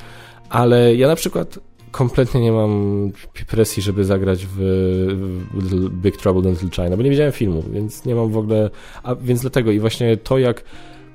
Ale 0.50 0.95
ja 0.95 1.07
na 1.07 1.15
przykład 1.15 1.59
kompletnie 1.91 2.41
nie 2.41 2.51
mam 2.51 3.12
presji, 3.47 3.83
żeby 3.83 4.05
zagrać 4.05 4.45
w, 4.45 4.57
w 5.53 5.89
Big 5.89 6.17
Trouble 6.17 6.50
in 6.50 6.51
Little 6.51 6.69
China, 6.69 6.97
bo 6.97 7.03
nie 7.03 7.09
widziałem 7.09 7.31
filmu, 7.31 7.63
więc 7.71 8.05
nie 8.05 8.15
mam 8.15 8.31
w 8.31 8.38
ogóle... 8.38 8.69
A 9.03 9.15
więc 9.15 9.41
dlatego 9.41 9.71
i 9.71 9.79
właśnie 9.79 10.17
to, 10.17 10.38
jak 10.38 10.63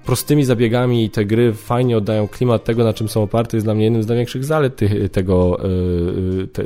prostymi 0.04 0.44
zabiegami 0.44 1.10
te 1.10 1.24
gry 1.24 1.52
fajnie 1.52 1.96
oddają 1.96 2.28
klimat 2.28 2.64
tego, 2.64 2.84
na 2.84 2.92
czym 2.92 3.08
są 3.08 3.22
oparte, 3.22 3.56
jest 3.56 3.66
dla 3.66 3.74
mnie 3.74 3.84
jednym 3.84 4.02
z 4.02 4.06
największych 4.06 4.44
zalet 4.44 4.76
tych, 4.76 5.10
tego, 5.10 5.58
e, 5.60 5.64
e, 6.42 6.46
te, 6.46 6.64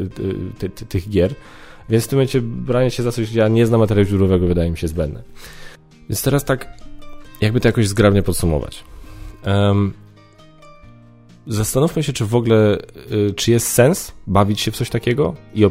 te, 0.59 0.69
te, 0.69 0.87
tych 0.87 1.09
gier. 1.09 1.35
Więc 1.89 2.05
w 2.05 2.09
tym 2.09 2.17
momencie 2.17 2.41
branie 2.41 2.91
się 2.91 3.03
za 3.03 3.13
coś, 3.13 3.33
ja 3.33 3.49
nie 3.49 3.67
znam 3.67 3.81
materiału 3.81 4.09
źródłowego, 4.09 4.47
wydaje 4.47 4.71
mi 4.71 4.79
się 4.79 4.89
zbędne. 4.89 5.23
Więc 6.09 6.23
teraz 6.23 6.45
tak, 6.45 6.86
jakby 7.41 7.61
to 7.61 7.69
jakoś 7.69 7.89
zgrabnie 7.89 8.23
podsumować. 8.23 8.85
Um, 9.47 9.93
zastanówmy 11.47 12.03
się, 12.03 12.13
czy 12.13 12.27
w 12.27 12.35
ogóle, 12.35 12.79
y, 13.13 13.35
czy 13.35 13.51
jest 13.51 13.69
sens 13.69 14.13
bawić 14.27 14.61
się 14.61 14.71
w 14.71 14.77
coś 14.77 14.91
takiego 14.91 15.35
i 15.55 15.67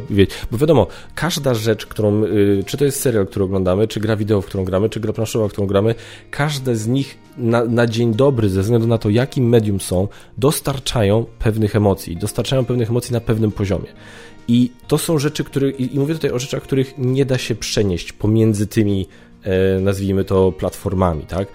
bo 0.50 0.58
wiadomo, 0.58 0.86
każda 1.14 1.54
rzecz, 1.54 1.86
którą, 1.86 2.24
y, 2.24 2.64
czy 2.66 2.76
to 2.76 2.84
jest 2.84 3.00
serial, 3.00 3.26
który 3.26 3.44
oglądamy, 3.44 3.88
czy 3.88 4.00
gra 4.00 4.16
wideo, 4.16 4.42
w 4.42 4.46
którą 4.46 4.64
gramy, 4.64 4.88
czy 4.88 5.00
gra 5.00 5.12
planszowa, 5.12 5.48
w 5.48 5.52
którą 5.52 5.66
gramy, 5.66 5.94
każde 6.30 6.76
z 6.76 6.86
nich 6.86 7.18
na, 7.36 7.64
na 7.64 7.86
dzień 7.86 8.14
dobry, 8.14 8.48
ze 8.48 8.62
względu 8.62 8.86
na 8.86 8.98
to, 8.98 9.10
jakim 9.10 9.48
medium 9.48 9.80
są, 9.80 10.08
dostarczają 10.38 11.26
pewnych 11.38 11.76
emocji, 11.76 12.16
dostarczają 12.16 12.64
pewnych 12.64 12.90
emocji 12.90 13.12
na 13.12 13.20
pewnym 13.20 13.52
poziomie. 13.52 13.86
I 14.48 14.70
to 14.88 14.98
są 14.98 15.18
rzeczy, 15.18 15.44
które, 15.44 15.70
i 15.70 15.98
mówię 15.98 16.14
tutaj 16.14 16.30
o 16.30 16.38
rzeczach, 16.38 16.62
których 16.62 16.94
nie 16.98 17.24
da 17.24 17.38
się 17.38 17.54
przenieść 17.54 18.12
pomiędzy 18.12 18.66
tymi 18.66 19.06
nazwijmy 19.80 20.24
to 20.24 20.52
platformami, 20.52 21.22
tak? 21.22 21.48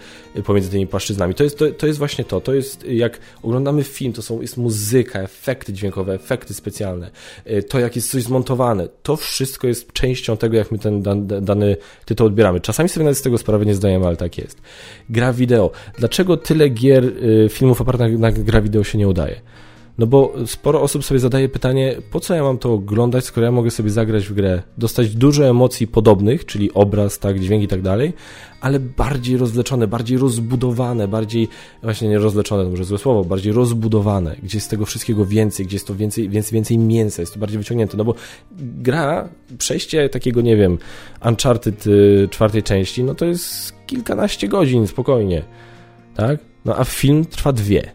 Pomiędzy 0.46 0.70
tymi 0.70 0.88
płaszczyznami. 0.88 1.34
To 1.34 1.44
jest, 1.44 1.58
to, 1.58 1.72
to 1.72 1.88
jest 1.88 2.00
właśnie 2.00 2.26
to. 2.26 2.42
To 2.42 2.54
jest 2.54 2.86
jak 2.86 3.20
oglądamy 3.44 3.84
film, 3.84 4.14
to 4.14 4.22
są, 4.22 4.42
jest 4.42 4.58
muzyka, 4.58 5.20
efekty 5.20 5.74
dźwiękowe, 5.74 6.14
efekty 6.14 6.54
specjalne, 6.54 7.12
e, 7.46 7.64
to 7.64 7.80
jak 7.80 7.96
jest 7.96 8.12
coś 8.12 8.24
zmontowane. 8.24 8.88
To 9.04 9.16
wszystko 9.16 9.68
jest 9.68 9.94
częścią 9.94 10.38
tego, 10.38 10.58
jak 10.58 10.72
my 10.72 10.80
ten 10.80 11.02
dan, 11.02 11.28
dany 11.28 11.78
tytuł 12.06 12.28
odbieramy. 12.28 12.60
Czasami 12.60 12.90
sobie 12.90 13.04
nawet 13.04 13.18
z 13.18 13.22
tego 13.22 13.38
sprawy 13.38 13.66
nie 13.66 13.76
zdajemy, 13.76 14.08
ale 14.08 14.18
tak 14.18 14.38
jest. 14.38 14.62
Gra 15.10 15.34
wideo. 15.34 15.72
Dlaczego 15.98 16.38
tyle 16.38 16.70
gier, 16.70 17.06
e, 17.46 17.50
filmów 17.50 17.82
opartych 17.82 18.12
na, 18.12 18.18
na 18.18 18.32
gra 18.32 18.62
wideo 18.62 18.84
się 18.84 18.98
nie 18.98 19.08
udaje? 19.08 19.42
No 20.02 20.08
bo 20.08 20.34
sporo 20.46 20.82
osób 20.82 21.06
sobie 21.06 21.20
zadaje 21.20 21.50
pytanie, 21.50 21.96
po 22.12 22.20
co 22.20 22.36
ja 22.36 22.44
mam 22.44 22.58
to 22.58 22.74
oglądać, 22.74 23.26
skoro 23.26 23.46
ja 23.46 23.52
mogę 23.52 23.72
sobie 23.72 23.90
zagrać 23.90 24.28
w 24.28 24.34
grę, 24.34 24.62
dostać 24.78 25.16
dużo 25.16 25.46
emocji 25.46 25.88
podobnych, 25.88 26.46
czyli 26.46 26.74
obraz, 26.74 27.20
tak, 27.20 27.40
dźwięk 27.40 27.64
i 27.64 27.68
tak 27.68 27.82
dalej, 27.82 28.14
ale 28.62 28.80
bardziej 28.80 29.38
rozleczone, 29.38 29.88
bardziej 29.88 30.18
rozbudowane, 30.18 31.08
bardziej, 31.08 31.48
właśnie 31.84 32.10
nie 32.10 32.18
rozleczone, 32.18 32.64
to 32.64 32.70
może 32.70 32.84
złe 32.84 32.98
słowo, 32.98 33.24
bardziej 33.24 33.54
rozbudowane, 33.54 34.36
gdzie 34.44 34.58
jest 34.58 34.70
tego 34.70 34.86
wszystkiego 34.86 35.26
więcej, 35.26 35.66
gdzie 35.66 35.76
jest 35.76 35.88
to 35.88 35.96
więcej, 35.96 36.30
więcej, 36.30 36.54
więcej 36.54 36.78
mięsa, 36.78 37.22
jest 37.22 37.34
to 37.34 37.40
bardziej 37.40 37.58
wyciągnięte, 37.58 37.98
no 37.98 38.06
bo 38.06 38.16
gra, 38.60 39.30
przejście 39.58 40.10
takiego, 40.10 40.42
nie 40.42 40.58
wiem, 40.58 40.78
Uncharted 41.26 41.88
y, 41.88 42.28
czwartej 42.32 42.64
części, 42.64 43.04
no 43.04 43.16
to 43.16 43.26
jest 43.26 43.74
kilkanaście 43.88 44.48
godzin, 44.48 44.88
spokojnie, 44.88 45.44
tak? 46.16 46.40
No 46.66 46.78
a 46.78 46.84
film 46.84 47.26
trwa 47.26 47.54
dwie, 47.54 47.92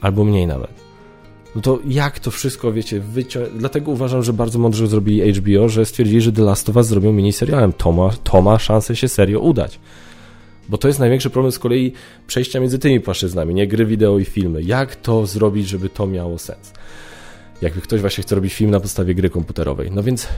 albo 0.00 0.24
mniej 0.24 0.46
nawet 0.46 0.83
no 1.54 1.60
to 1.60 1.78
jak 1.86 2.18
to 2.18 2.30
wszystko, 2.30 2.72
wiecie, 2.72 3.00
wyciąć... 3.00 3.48
Dlatego 3.56 3.90
uważam, 3.90 4.22
że 4.22 4.32
bardzo 4.32 4.58
mądrze 4.58 4.86
zrobili 4.86 5.32
HBO, 5.32 5.68
że 5.68 5.86
stwierdzili, 5.86 6.20
że 6.20 6.32
The 6.32 6.42
Last 6.42 6.68
of 6.68 6.76
Us 6.76 6.86
zrobią 6.86 7.12
miniserialem. 7.12 7.72
To 7.72 7.92
ma, 7.92 8.10
to 8.24 8.42
ma 8.42 8.58
szansę 8.58 8.96
się 8.96 9.08
serio 9.08 9.40
udać. 9.40 9.78
Bo 10.68 10.78
to 10.78 10.88
jest 10.88 11.00
największy 11.00 11.30
problem 11.30 11.52
z 11.52 11.58
kolei 11.58 11.92
przejścia 12.26 12.60
między 12.60 12.78
tymi 12.78 13.00
płaszczyznami, 13.00 13.54
nie 13.54 13.66
gry 13.66 13.86
wideo 13.86 14.18
i 14.18 14.24
filmy. 14.24 14.62
Jak 14.62 14.96
to 14.96 15.26
zrobić, 15.26 15.68
żeby 15.68 15.88
to 15.88 16.06
miało 16.06 16.38
sens? 16.38 16.72
Jakby 17.62 17.80
ktoś 17.80 18.00
właśnie 18.00 18.22
chce 18.22 18.34
robić 18.34 18.54
film 18.54 18.70
na 18.70 18.80
podstawie 18.80 19.14
gry 19.14 19.30
komputerowej. 19.30 19.90
No 19.90 20.02
więc 20.02 20.28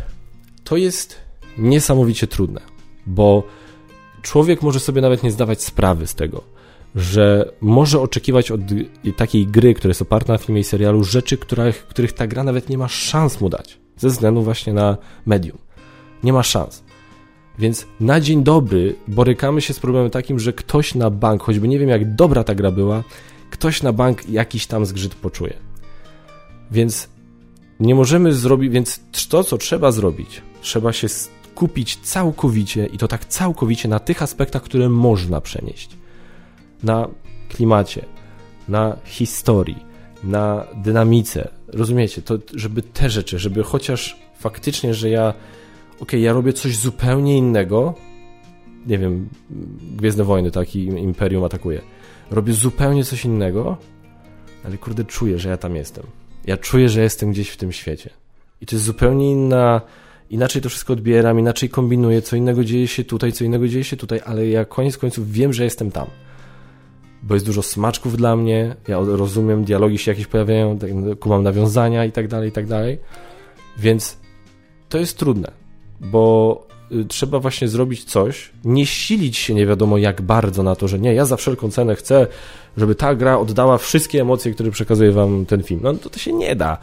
to 0.65 0.77
jest 0.77 1.17
niesamowicie 1.59 2.27
trudne, 2.27 2.61
bo 3.07 3.43
człowiek 4.23 4.63
może 4.63 4.81
sobie 4.81 5.01
nawet 5.01 5.23
nie 5.23 5.31
zdawać 5.31 5.63
sprawy 5.63 6.07
z 6.07 6.15
tego, 6.15 6.56
że 6.97 7.53
może 7.61 8.01
oczekiwać 8.01 8.51
od 8.51 8.61
takiej 9.17 9.47
gry, 9.47 9.75
która 9.75 9.91
jest 9.91 10.03
oparta 10.03 10.33
na 10.33 10.39
filmie 10.39 10.61
i 10.61 10.65
serialu, 10.65 11.05
rzeczy, 11.05 11.39
których, 11.39 11.87
których 11.87 12.13
ta 12.13 12.27
gra 12.27 12.45
nawet 12.45 12.69
nie 12.69 12.79
ma 12.79 12.89
szans 12.89 13.41
mu 13.41 13.49
dać, 13.49 13.79
ze 13.97 14.09
względu 14.09 14.43
właśnie 14.43 14.73
na 14.73 14.97
medium. 15.27 15.59
Nie 16.25 16.33
ma 16.33 16.43
szans. 16.43 16.85
Więc 17.59 17.87
na 18.01 18.21
dzień 18.21 18.43
dobry 18.43 18.95
borykamy 19.09 19.61
się 19.61 19.75
z 19.75 19.81
problemem 19.81 20.11
takim, 20.11 20.39
że 20.39 20.53
ktoś 20.53 20.95
na 20.95 21.11
bank, 21.11 21.43
choćby 21.43 21.69
nie 21.69 21.79
wiem 21.79 21.89
jak 21.89 22.15
dobra 22.15 22.45
ta 22.45 22.55
gra 22.55 22.71
była, 22.71 23.03
ktoś 23.51 23.83
na 23.83 23.93
bank 23.93 24.29
jakiś 24.29 24.67
tam 24.67 24.87
zgrzyt 24.87 25.15
poczuje. 25.15 25.55
Więc 26.71 27.09
nie 27.81 27.95
możemy 27.95 28.33
zrobić, 28.33 28.73
więc 28.73 29.01
to, 29.29 29.45
co 29.45 29.59
trzeba 29.59 29.93
zrobić, 29.93 30.43
trzeba 30.61 30.93
się 30.93 31.09
skupić 31.09 31.97
całkowicie 31.97 32.87
i 32.87 32.99
to 32.99 33.09
tak 33.09 33.25
całkowicie 33.25 33.89
na 33.89 33.99
tych 33.99 34.23
aspektach, 34.23 34.63
które 34.63 34.89
można 34.89 35.41
przenieść 35.41 35.97
na 36.83 37.09
klimacie, 37.49 38.05
na 38.69 38.97
historii, 39.05 39.87
na 40.25 40.67
dynamice. 40.85 41.49
Rozumiecie? 41.69 42.23
To, 42.23 42.39
żeby 42.55 42.83
te 42.83 43.11
rzeczy, 43.11 43.39
żeby 43.39 43.63
chociaż 43.63 44.17
faktycznie, 44.39 44.95
że 44.95 45.11
ja 45.11 45.35
ok, 46.01 46.13
ja 46.13 46.33
robię 46.33 46.53
coś 46.53 46.77
zupełnie 46.77 47.37
innego, 47.37 47.95
nie 48.87 48.99
wiem, 48.99 49.29
Gwiezdne 49.97 50.25
Wojny, 50.25 50.51
tak, 50.51 50.77
i 50.77 50.85
Imperium 50.85 51.45
atakuje. 51.45 51.81
Robię 52.31 52.53
zupełnie 52.53 53.05
coś 53.05 53.25
innego, 53.25 53.77
ale 54.65 54.79
kurde, 54.79 55.05
czuję, 55.05 55.39
że 55.39 55.49
ja 55.49 55.57
tam 55.57 55.77
jestem. 55.77 56.05
Ja 56.47 56.57
czuję, 56.57 56.89
że 56.89 57.03
jestem 57.03 57.33
gdzieś 57.33 57.49
w 57.49 57.57
tym 57.57 57.73
świecie. 57.73 58.11
I 58.61 58.67
to 58.67 58.77
jest 58.77 58.85
zupełnie 58.85 59.31
inna, 59.31 59.81
inaczej 60.31 60.63
to 60.63 60.69
wszystko 60.69 60.93
odbieram, 60.93 61.39
inaczej 61.39 61.69
kombinuję, 61.69 62.23
co 62.23 62.37
innego 62.37 62.65
dzieje 62.65 62.89
się 62.89 63.05
tutaj, 63.05 63.33
co 63.33 63.45
innego 63.45 63.69
dzieje 63.69 63.85
się 63.85 63.97
tutaj, 63.97 64.21
ale 64.25 64.47
ja 64.47 64.65
koniec 64.65 64.99
końców 64.99 65.33
wiem, 65.33 65.53
że 65.53 65.65
jestem 65.65 65.91
tam 65.91 66.07
bo 67.27 67.35
jest 67.35 67.47
dużo 67.47 67.63
smaczków 67.63 68.17
dla 68.17 68.37
mnie, 68.37 68.77
ja 68.89 68.99
rozumiem, 68.99 69.65
dialogi 69.65 69.99
się 69.99 70.11
jakieś 70.11 70.27
pojawiają, 70.27 70.79
tak, 70.79 70.91
kumam 71.21 71.43
nawiązania 71.43 72.05
i 72.05 72.13
tak 72.13 72.29
dalej, 72.29 72.49
i 72.49 72.53
tak 72.53 72.67
dalej. 72.67 72.99
Więc 73.79 74.19
to 74.89 74.99
jest 74.99 75.19
trudne, 75.19 75.53
bo 76.01 76.67
y, 76.93 77.05
trzeba 77.05 77.39
właśnie 77.39 77.69
zrobić 77.69 78.05
coś, 78.05 78.51
nie 78.65 78.87
silić 78.87 79.37
się 79.37 79.55
nie 79.55 79.67
wiadomo 79.67 79.99
jak 79.99 80.23
bardzo 80.23 80.63
na 80.63 80.77
to, 80.77 80.89
że 80.89 80.99
nie, 80.99 81.15
ja 81.15 81.25
za 81.25 81.37
wszelką 81.37 81.71
cenę 81.71 81.97
chcę, 81.97 82.27
żeby 82.77 82.95
ta 82.95 83.15
gra 83.15 83.39
oddała 83.39 83.79
wszystkie 83.79 84.21
emocje, 84.21 84.53
które 84.53 84.71
przekazuje 84.71 85.13
wam 85.13 85.47
ten 85.47 85.63
film. 85.63 85.81
No 85.83 85.95
to 85.95 86.11
to 86.11 86.19
się 86.19 86.33
nie 86.33 86.57
da. 86.57 86.79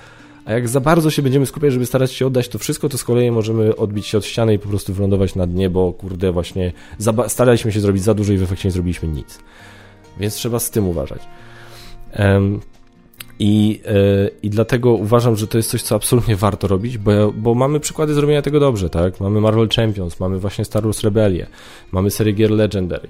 A 0.46 0.52
jak 0.52 0.70
za 0.70 0.80
bardzo 0.80 1.10
się 1.10 1.22
będziemy 1.22 1.46
skupiać, 1.46 1.74
żeby 1.74 1.86
starać 1.86 2.12
się 2.12 2.28
oddać 2.28 2.50
to 2.50 2.60
wszystko, 2.60 2.90
to 2.90 2.98
z 2.98 3.04
kolei 3.04 3.32
możemy 3.32 3.76
odbić 3.76 4.08
się 4.08 4.18
od 4.18 4.26
ściany 4.26 4.54
i 4.54 4.60
po 4.60 4.70
prostu 4.70 4.94
wylądować 4.94 5.36
na 5.36 5.48
dnie, 5.48 5.70
bo 5.70 5.94
kurde 5.94 6.32
właśnie 6.32 6.74
staraliśmy 7.28 7.72
się 7.72 7.80
zrobić 7.80 8.04
za 8.04 8.14
dużo 8.14 8.34
i 8.34 8.38
w 8.38 8.44
efekcie 8.44 8.68
nie 8.68 8.72
zrobiliśmy 8.72 9.08
nic 9.08 9.40
więc 10.20 10.36
trzeba 10.36 10.60
z 10.60 10.72
tym 10.72 10.88
uważać. 10.88 11.22
I, 13.40 13.82
yy, 13.86 14.32
I 14.44 14.50
dlatego 14.50 14.94
uważam, 14.94 15.36
że 15.36 15.48
to 15.48 15.58
jest 15.58 15.70
coś, 15.70 15.82
co 15.82 15.96
absolutnie 15.96 16.36
warto 16.36 16.68
robić, 16.68 16.98
bo, 16.98 17.12
bo 17.38 17.56
mamy 17.56 17.80
przykłady 17.80 18.14
zrobienia 18.14 18.42
tego 18.42 18.60
dobrze, 18.60 18.90
tak? 18.90 19.20
Mamy 19.20 19.42
Marvel 19.42 19.70
Champions, 19.70 20.20
mamy 20.20 20.40
właśnie 20.40 20.66
Star 20.66 20.84
Wars 20.84 21.02
Rebellię, 21.02 21.48
mamy 21.92 22.12
serię 22.12 22.34
gier 22.34 22.52
Legendary, 22.52 23.08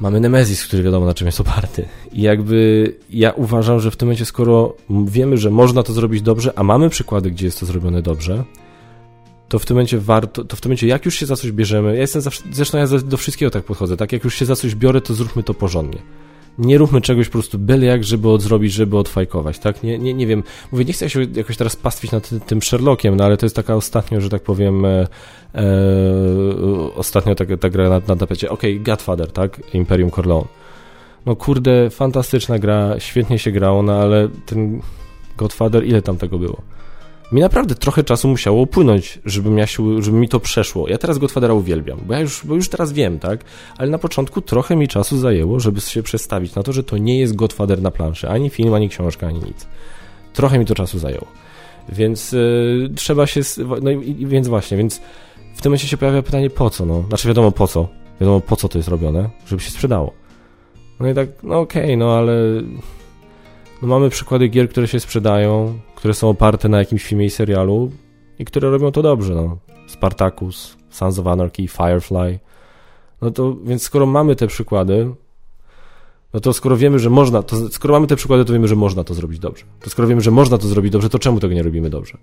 mamy 0.00 0.20
Nemesis, 0.20 0.66
który 0.66 0.82
wiadomo 0.82 1.06
na 1.06 1.14
czym 1.14 1.26
jest 1.26 1.40
oparty. 1.40 1.84
I 2.12 2.22
jakby 2.22 2.92
ja 3.10 3.32
uważam, 3.32 3.80
że 3.80 3.90
w 3.90 3.96
tym 3.96 4.08
momencie, 4.08 4.24
skoro 4.24 4.74
wiemy, 4.90 5.38
że 5.38 5.50
można 5.50 5.82
to 5.82 5.92
zrobić 5.92 6.22
dobrze, 6.22 6.52
a 6.56 6.62
mamy 6.62 6.90
przykłady, 6.90 7.30
gdzie 7.30 7.46
jest 7.46 7.60
to 7.60 7.66
zrobione 7.66 8.02
dobrze, 8.02 8.44
to 9.48 9.58
w 9.58 9.66
tym 9.66 9.74
momencie 9.74 9.98
warto, 9.98 10.44
to 10.44 10.56
w 10.56 10.60
tym 10.60 10.68
momencie 10.68 10.86
jak 10.86 11.04
już 11.04 11.14
się 11.14 11.26
za 11.26 11.36
coś 11.36 11.52
bierzemy, 11.52 11.94
ja 11.94 12.00
jestem 12.00 12.22
zawsze, 12.22 12.42
zresztą 12.52 12.78
ja 12.78 12.86
do 12.86 13.16
wszystkiego 13.16 13.50
tak 13.50 13.64
podchodzę, 13.64 13.96
tak 13.96 14.12
jak 14.12 14.24
już 14.24 14.34
się 14.34 14.44
za 14.44 14.56
coś 14.56 14.74
biorę, 14.74 15.00
to 15.00 15.14
zróbmy 15.14 15.42
to 15.42 15.54
porządnie. 15.54 15.98
Nie 16.58 16.78
róbmy 16.78 17.00
czegoś 17.00 17.26
po 17.26 17.32
prostu 17.32 17.58
byle 17.58 17.86
jak, 17.86 18.04
żeby 18.04 18.28
odrobić, 18.28 18.72
żeby 18.72 18.98
odfajkować, 18.98 19.58
tak? 19.58 19.82
Nie, 19.82 19.98
nie, 19.98 20.14
nie 20.14 20.26
wiem, 20.26 20.42
mówię, 20.72 20.84
nie 20.84 20.92
chcę 20.92 21.10
się 21.10 21.26
jakoś 21.34 21.56
teraz 21.56 21.76
pastwić 21.76 22.12
nad 22.12 22.30
tym 22.46 22.62
Sherlockiem, 22.62 23.16
no 23.16 23.24
ale 23.24 23.36
to 23.36 23.46
jest 23.46 23.56
taka 23.56 23.74
ostatnio, 23.74 24.20
że 24.20 24.28
tak 24.28 24.42
powiem, 24.42 24.84
e, 24.84 25.06
e, 25.54 25.64
ostatnio 26.94 27.34
ta, 27.34 27.44
ta 27.60 27.70
gra 27.70 27.88
na, 27.88 28.00
na 28.08 28.16
tapecie, 28.16 28.50
okej, 28.50 28.72
okay, 28.72 28.84
Godfather, 28.84 29.32
tak? 29.32 29.74
Imperium 29.74 30.10
Corleone 30.10 30.46
no 31.26 31.36
kurde, 31.36 31.90
fantastyczna 31.90 32.58
gra, 32.58 33.00
świetnie 33.00 33.38
się 33.38 33.52
grało, 33.52 33.82
no 33.82 33.92
ale 33.92 34.28
ten 34.46 34.80
Godfather, 35.36 35.86
ile 35.86 36.02
tam 36.02 36.16
tego 36.16 36.38
było? 36.38 36.62
Mi 37.32 37.40
naprawdę 37.40 37.74
trochę 37.74 38.04
czasu 38.04 38.28
musiało 38.28 38.60
upłynąć, 38.60 39.18
żeby, 39.24 39.50
ja 39.50 39.66
się, 39.66 40.02
żeby 40.02 40.18
mi 40.18 40.28
to 40.28 40.40
przeszło. 40.40 40.88
Ja 40.88 40.98
teraz 40.98 41.18
Godfathera 41.18 41.54
uwielbiam, 41.54 41.98
bo 42.06 42.14
ja 42.14 42.20
już, 42.20 42.46
bo 42.46 42.54
już 42.54 42.68
teraz 42.68 42.92
wiem, 42.92 43.18
tak? 43.18 43.44
Ale 43.78 43.90
na 43.90 43.98
początku 43.98 44.40
trochę 44.40 44.76
mi 44.76 44.88
czasu 44.88 45.18
zajęło, 45.18 45.60
żeby 45.60 45.80
się 45.80 46.02
przestawić 46.02 46.54
na 46.54 46.62
to, 46.62 46.72
że 46.72 46.82
to 46.82 46.98
nie 46.98 47.18
jest 47.18 47.36
Godfather 47.36 47.82
na 47.82 47.90
planszy. 47.90 48.28
Ani 48.28 48.50
film, 48.50 48.74
ani 48.74 48.88
książka, 48.88 49.26
ani 49.26 49.38
nic. 49.38 49.66
Trochę 50.32 50.58
mi 50.58 50.64
to 50.64 50.74
czasu 50.74 50.98
zajęło. 50.98 51.26
Więc 51.88 52.32
yy, 52.32 52.90
trzeba 52.96 53.26
się... 53.26 53.40
No 53.82 53.90
i, 53.90 54.26
więc 54.26 54.48
właśnie, 54.48 54.76
więc 54.76 55.00
w 55.54 55.62
tym 55.62 55.70
momencie 55.70 55.88
się 55.88 55.96
pojawia 55.96 56.22
pytanie 56.22 56.50
po 56.50 56.70
co, 56.70 56.86
no? 56.86 57.04
Znaczy 57.08 57.28
wiadomo 57.28 57.52
po 57.52 57.66
co. 57.66 57.88
Wiadomo 58.20 58.40
po 58.40 58.56
co 58.56 58.68
to 58.68 58.78
jest 58.78 58.88
robione, 58.88 59.30
żeby 59.46 59.62
się 59.62 59.70
sprzedało. 59.70 60.12
No 61.00 61.08
i 61.08 61.14
tak, 61.14 61.28
no 61.42 61.60
okej, 61.60 61.84
okay, 61.84 61.96
no 61.96 62.16
ale 62.16 62.32
no 63.82 63.88
mamy 63.88 64.10
przykłady 64.10 64.48
gier, 64.48 64.68
które 64.68 64.88
się 64.88 65.00
sprzedają, 65.00 65.78
które 65.96 66.14
są 66.14 66.28
oparte 66.28 66.68
na 66.68 66.78
jakimś 66.78 67.04
filmie 67.04 67.26
i 67.26 67.30
serialu 67.30 67.90
i 68.38 68.44
które 68.44 68.70
robią 68.70 68.92
to 68.92 69.02
dobrze, 69.02 69.34
no. 69.34 69.58
Spartacus, 69.86 70.76
Sons 70.90 71.18
of 71.18 71.26
Anarchy, 71.26 71.68
Firefly. 71.68 72.38
No 73.22 73.30
to, 73.30 73.56
więc 73.64 73.82
skoro 73.82 74.06
mamy 74.06 74.36
te 74.36 74.46
przykłady, 74.46 75.14
no 76.34 76.40
to 76.40 76.52
skoro 76.52 76.76
wiemy, 76.76 76.98
że 76.98 77.10
można, 77.10 77.42
to 77.42 77.68
skoro 77.68 77.94
mamy 77.94 78.06
te 78.06 78.16
przykłady, 78.16 78.44
to 78.44 78.52
wiemy, 78.52 78.68
że 78.68 78.76
można 78.76 79.04
to 79.04 79.14
zrobić 79.14 79.38
dobrze. 79.38 79.64
To 79.80 79.90
skoro 79.90 80.08
wiemy, 80.08 80.20
że 80.20 80.30
można 80.30 80.58
to 80.58 80.68
zrobić 80.68 80.92
dobrze, 80.92 81.08
to 81.08 81.18
czemu 81.18 81.40
tego 81.40 81.54
nie 81.54 81.62
robimy 81.62 81.90
dobrze? 81.90 82.18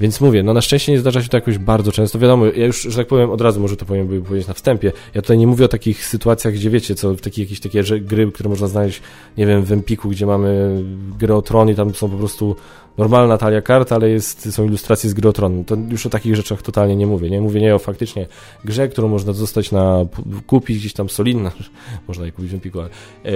Więc 0.00 0.20
mówię, 0.20 0.42
no 0.42 0.54
na 0.54 0.60
szczęście 0.60 0.92
nie 0.92 0.98
zdarza 0.98 1.22
się 1.22 1.28
to 1.28 1.36
jakoś 1.36 1.58
bardzo 1.58 1.92
często. 1.92 2.18
Wiadomo, 2.18 2.46
ja 2.46 2.66
już, 2.66 2.82
że 2.82 2.96
tak 2.96 3.06
powiem, 3.06 3.30
od 3.30 3.40
razu 3.40 3.60
może 3.60 3.76
to 3.76 3.84
powiem 3.84 4.22
powiedzieć 4.22 4.48
na 4.48 4.54
wstępie. 4.54 4.92
Ja 5.14 5.22
tutaj 5.22 5.38
nie 5.38 5.46
mówię 5.46 5.64
o 5.64 5.68
takich 5.68 6.06
sytuacjach, 6.06 6.54
gdzie 6.54 6.70
wiecie, 6.70 6.94
co 6.94 7.14
w 7.14 7.20
takich 7.20 7.50
jakieś 7.50 7.60
takie 7.60 8.00
gry, 8.00 8.32
które 8.32 8.48
można 8.48 8.66
znaleźć, 8.66 9.02
nie 9.36 9.46
wiem, 9.46 9.62
w 9.62 9.72
Empiku, 9.72 10.08
gdzie 10.08 10.26
mamy 10.26 10.82
grę 11.18 11.34
o 11.34 11.42
tron 11.42 11.68
i 11.68 11.74
tam 11.74 11.94
są 11.94 12.10
po 12.10 12.16
prostu 12.16 12.56
normalna 12.98 13.38
talia 13.38 13.62
kart, 13.62 13.92
ale 13.92 14.10
jest, 14.10 14.54
są 14.54 14.64
ilustracje 14.64 15.10
z 15.10 15.14
gry. 15.14 15.32
To 15.66 15.76
już 15.90 16.06
o 16.06 16.10
takich 16.10 16.36
rzeczach 16.36 16.62
totalnie 16.62 16.96
nie 16.96 17.06
mówię. 17.06 17.30
Nie 17.30 17.40
mówię 17.40 17.60
nie 17.60 17.74
o 17.74 17.78
faktycznie 17.78 18.26
grze, 18.64 18.88
którą 18.88 19.08
można 19.08 19.32
zostać 19.32 19.72
na, 19.72 20.04
kupić 20.46 20.78
gdzieś 20.78 20.92
tam 20.92 21.08
solidna, 21.08 21.52
można 22.08 22.26
je 22.26 22.32
kupić 22.32 22.50
w 22.50 22.54
Empiku, 22.54 22.80
ale, 22.80 22.88
e, 22.88 23.28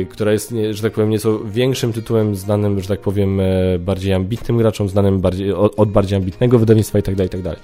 e, 0.00 0.04
która 0.04 0.32
jest, 0.32 0.52
nie, 0.52 0.74
że 0.74 0.82
tak 0.82 0.92
powiem, 0.92 1.10
nieco 1.10 1.38
większym 1.38 1.92
tytułem, 1.92 2.36
znanym, 2.36 2.80
że 2.80 2.88
tak 2.88 3.00
powiem, 3.00 3.40
e, 3.40 3.78
bardziej 3.78 4.12
ambitnym 4.12 4.58
graczom, 4.58 4.88
znanym 4.88 5.20
bardziej, 5.20 5.52
od, 5.52 5.78
od 5.78 5.90
bardziej 5.90 6.16
ambitnego 6.16 6.58
wydawnictwa 6.58 6.98
i 6.98 7.02
tak 7.02 7.14
dalej, 7.14 7.26
i 7.26 7.30
tak 7.30 7.42
dalej. 7.42 7.60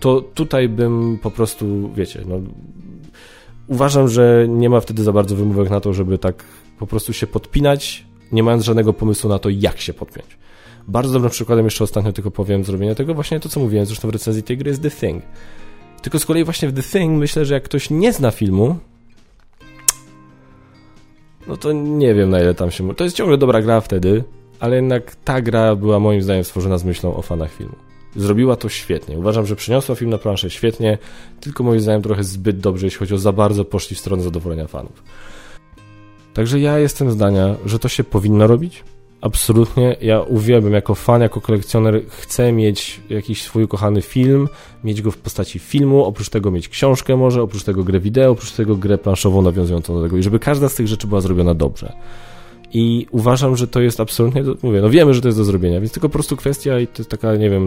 To 0.00 0.20
tutaj 0.20 0.68
bym 0.68 1.18
po 1.22 1.30
prostu, 1.30 1.90
wiecie, 1.94 2.22
no, 2.26 2.40
uważam, 3.66 4.08
że 4.08 4.46
nie 4.48 4.70
ma 4.70 4.80
wtedy 4.80 5.02
za 5.02 5.12
bardzo 5.12 5.36
wymówek 5.36 5.70
na 5.70 5.80
to, 5.80 5.92
żeby 5.92 6.18
tak 6.18 6.44
po 6.78 6.86
prostu 6.86 7.12
się 7.12 7.26
podpinać, 7.26 8.06
nie 8.32 8.42
mając 8.42 8.64
żadnego 8.64 8.92
pomysłu 8.92 9.30
na 9.30 9.38
to, 9.38 9.48
jak 9.48 9.80
się 9.80 9.94
podpiąć. 9.94 10.41
Bardzo 10.88 11.12
dobrym 11.12 11.30
przykładem, 11.30 11.64
jeszcze 11.64 11.84
ostatnio 11.84 12.12
tylko 12.12 12.30
powiem, 12.30 12.64
zrobienia 12.64 12.94
tego, 12.94 13.14
właśnie 13.14 13.40
to, 13.40 13.48
co 13.48 13.60
mówiłem 13.60 13.86
zresztą 13.86 14.08
w 14.08 14.10
recenzji 14.10 14.42
tej 14.42 14.58
gry, 14.58 14.70
jest 14.70 14.82
The 14.82 14.90
Thing. 14.90 15.24
Tylko 16.02 16.18
z 16.18 16.24
kolei 16.24 16.44
właśnie 16.44 16.68
w 16.68 16.72
The 16.72 16.82
Thing 16.82 17.18
myślę, 17.18 17.44
że 17.44 17.54
jak 17.54 17.62
ktoś 17.62 17.90
nie 17.90 18.12
zna 18.12 18.30
filmu, 18.30 18.76
no 21.46 21.56
to 21.56 21.72
nie 21.72 22.14
wiem 22.14 22.30
na 22.30 22.40
ile 22.40 22.54
tam 22.54 22.70
się... 22.70 22.94
To 22.94 23.04
jest 23.04 23.16
ciągle 23.16 23.38
dobra 23.38 23.62
gra 23.62 23.80
wtedy, 23.80 24.24
ale 24.60 24.76
jednak 24.76 25.16
ta 25.24 25.40
gra 25.40 25.76
była 25.76 26.00
moim 26.00 26.22
zdaniem 26.22 26.44
stworzona 26.44 26.78
z 26.78 26.84
myślą 26.84 27.16
o 27.16 27.22
fanach 27.22 27.52
filmu. 27.52 27.74
Zrobiła 28.16 28.56
to 28.56 28.68
świetnie. 28.68 29.18
Uważam, 29.18 29.46
że 29.46 29.56
przyniosła 29.56 29.94
film 29.94 30.10
na 30.10 30.18
planszę 30.18 30.50
świetnie, 30.50 30.98
tylko 31.40 31.64
moim 31.64 31.80
zdaniem 31.80 32.02
trochę 32.02 32.24
zbyt 32.24 32.58
dobrze, 32.58 32.86
jeśli 32.86 32.98
chodzi 32.98 33.14
o 33.14 33.18
za 33.18 33.32
bardzo 33.32 33.64
poszli 33.64 33.96
w 33.96 34.00
stronę 34.00 34.22
zadowolenia 34.22 34.66
fanów. 34.66 35.02
Także 36.34 36.60
ja 36.60 36.78
jestem 36.78 37.10
zdania, 37.10 37.54
że 37.66 37.78
to 37.78 37.88
się 37.88 38.04
powinno 38.04 38.46
robić. 38.46 38.84
Absolutnie. 39.22 39.96
Ja 40.00 40.20
uwielbiam 40.20 40.72
jako 40.72 40.94
fan, 40.94 41.20
jako 41.20 41.40
kolekcjoner 41.40 42.02
chcę 42.08 42.52
mieć 42.52 43.00
jakiś 43.10 43.42
swój 43.42 43.64
ukochany 43.64 44.02
film, 44.02 44.48
mieć 44.84 45.02
go 45.02 45.10
w 45.10 45.18
postaci 45.18 45.58
filmu, 45.58 46.04
oprócz 46.04 46.28
tego 46.28 46.50
mieć 46.50 46.68
książkę 46.68 47.16
może, 47.16 47.42
oprócz 47.42 47.64
tego 47.64 47.84
grę 47.84 48.00
wideo, 48.00 48.30
oprócz 48.30 48.52
tego 48.52 48.76
grę 48.76 48.98
planszową 48.98 49.42
nawiązującą 49.42 49.94
do 49.94 50.02
tego 50.02 50.16
i 50.16 50.22
żeby 50.22 50.38
każda 50.38 50.68
z 50.68 50.74
tych 50.74 50.88
rzeczy 50.88 51.06
była 51.06 51.20
zrobiona 51.20 51.54
dobrze. 51.54 51.92
I 52.72 53.06
uważam, 53.10 53.56
że 53.56 53.68
to 53.68 53.80
jest 53.80 54.00
absolutnie, 54.00 54.42
mówię, 54.62 54.80
no 54.80 54.90
wiemy, 54.90 55.14
że 55.14 55.20
to 55.20 55.28
jest 55.28 55.38
do 55.38 55.44
zrobienia, 55.44 55.80
więc 55.80 55.92
tylko 55.92 56.08
po 56.08 56.12
prostu 56.12 56.36
kwestia 56.36 56.80
i 56.80 56.86
to 56.86 56.94
jest 56.98 57.10
taka, 57.10 57.36
nie 57.36 57.50
wiem, 57.50 57.64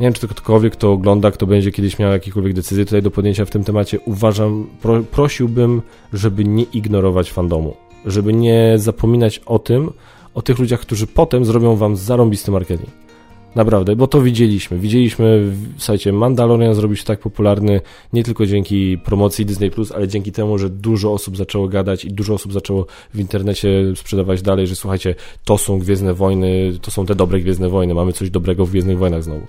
nie 0.00 0.06
wiem, 0.06 0.12
czy 0.12 0.20
to 0.20 0.28
ktokolwiek, 0.28 0.72
kto 0.72 0.92
ogląda, 0.92 1.30
kto 1.30 1.46
będzie 1.46 1.72
kiedyś 1.72 1.98
miał 1.98 2.12
jakiekolwiek 2.12 2.54
decyzje 2.54 2.84
tutaj 2.84 3.02
do 3.02 3.10
podjęcia 3.10 3.44
w 3.44 3.50
tym 3.50 3.64
temacie, 3.64 4.00
uważam, 4.00 4.66
pro, 4.82 5.02
prosiłbym, 5.02 5.82
żeby 6.12 6.44
nie 6.44 6.62
ignorować 6.62 7.32
fandomu, 7.32 7.74
żeby 8.06 8.32
nie 8.32 8.74
zapominać 8.76 9.40
o 9.46 9.58
tym, 9.58 9.90
o 10.38 10.42
tych 10.42 10.58
ludziach, 10.58 10.80
którzy 10.80 11.06
potem 11.06 11.44
zrobią 11.44 11.76
wam 11.76 11.96
zarąbisty 11.96 12.50
marketing. 12.50 12.90
Naprawdę, 13.54 13.96
bo 13.96 14.06
to 14.06 14.20
widzieliśmy. 14.22 14.78
Widzieliśmy, 14.78 15.52
słuchajcie, 15.76 16.12
Mandalorian 16.12 16.74
zrobił 16.74 16.96
się 16.96 17.04
tak 17.04 17.20
popularny 17.20 17.80
nie 18.12 18.24
tylko 18.24 18.46
dzięki 18.46 18.98
promocji 18.98 19.46
Disney+, 19.46 19.70
ale 19.94 20.08
dzięki 20.08 20.32
temu, 20.32 20.58
że 20.58 20.70
dużo 20.70 21.12
osób 21.12 21.36
zaczęło 21.36 21.68
gadać 21.68 22.04
i 22.04 22.12
dużo 22.12 22.34
osób 22.34 22.52
zaczęło 22.52 22.86
w 23.14 23.20
internecie 23.20 23.68
sprzedawać 23.96 24.42
dalej, 24.42 24.66
że 24.66 24.76
słuchajcie, 24.76 25.14
to 25.44 25.58
są 25.58 25.78
Gwiezdne 25.78 26.14
Wojny, 26.14 26.78
to 26.82 26.90
są 26.90 27.06
te 27.06 27.14
dobre 27.14 27.40
Gwiezdne 27.40 27.68
Wojny, 27.68 27.94
mamy 27.94 28.12
coś 28.12 28.30
dobrego 28.30 28.66
w 28.66 28.70
Gwiezdnych 28.70 28.98
Wojnach 28.98 29.22
znowu. 29.22 29.46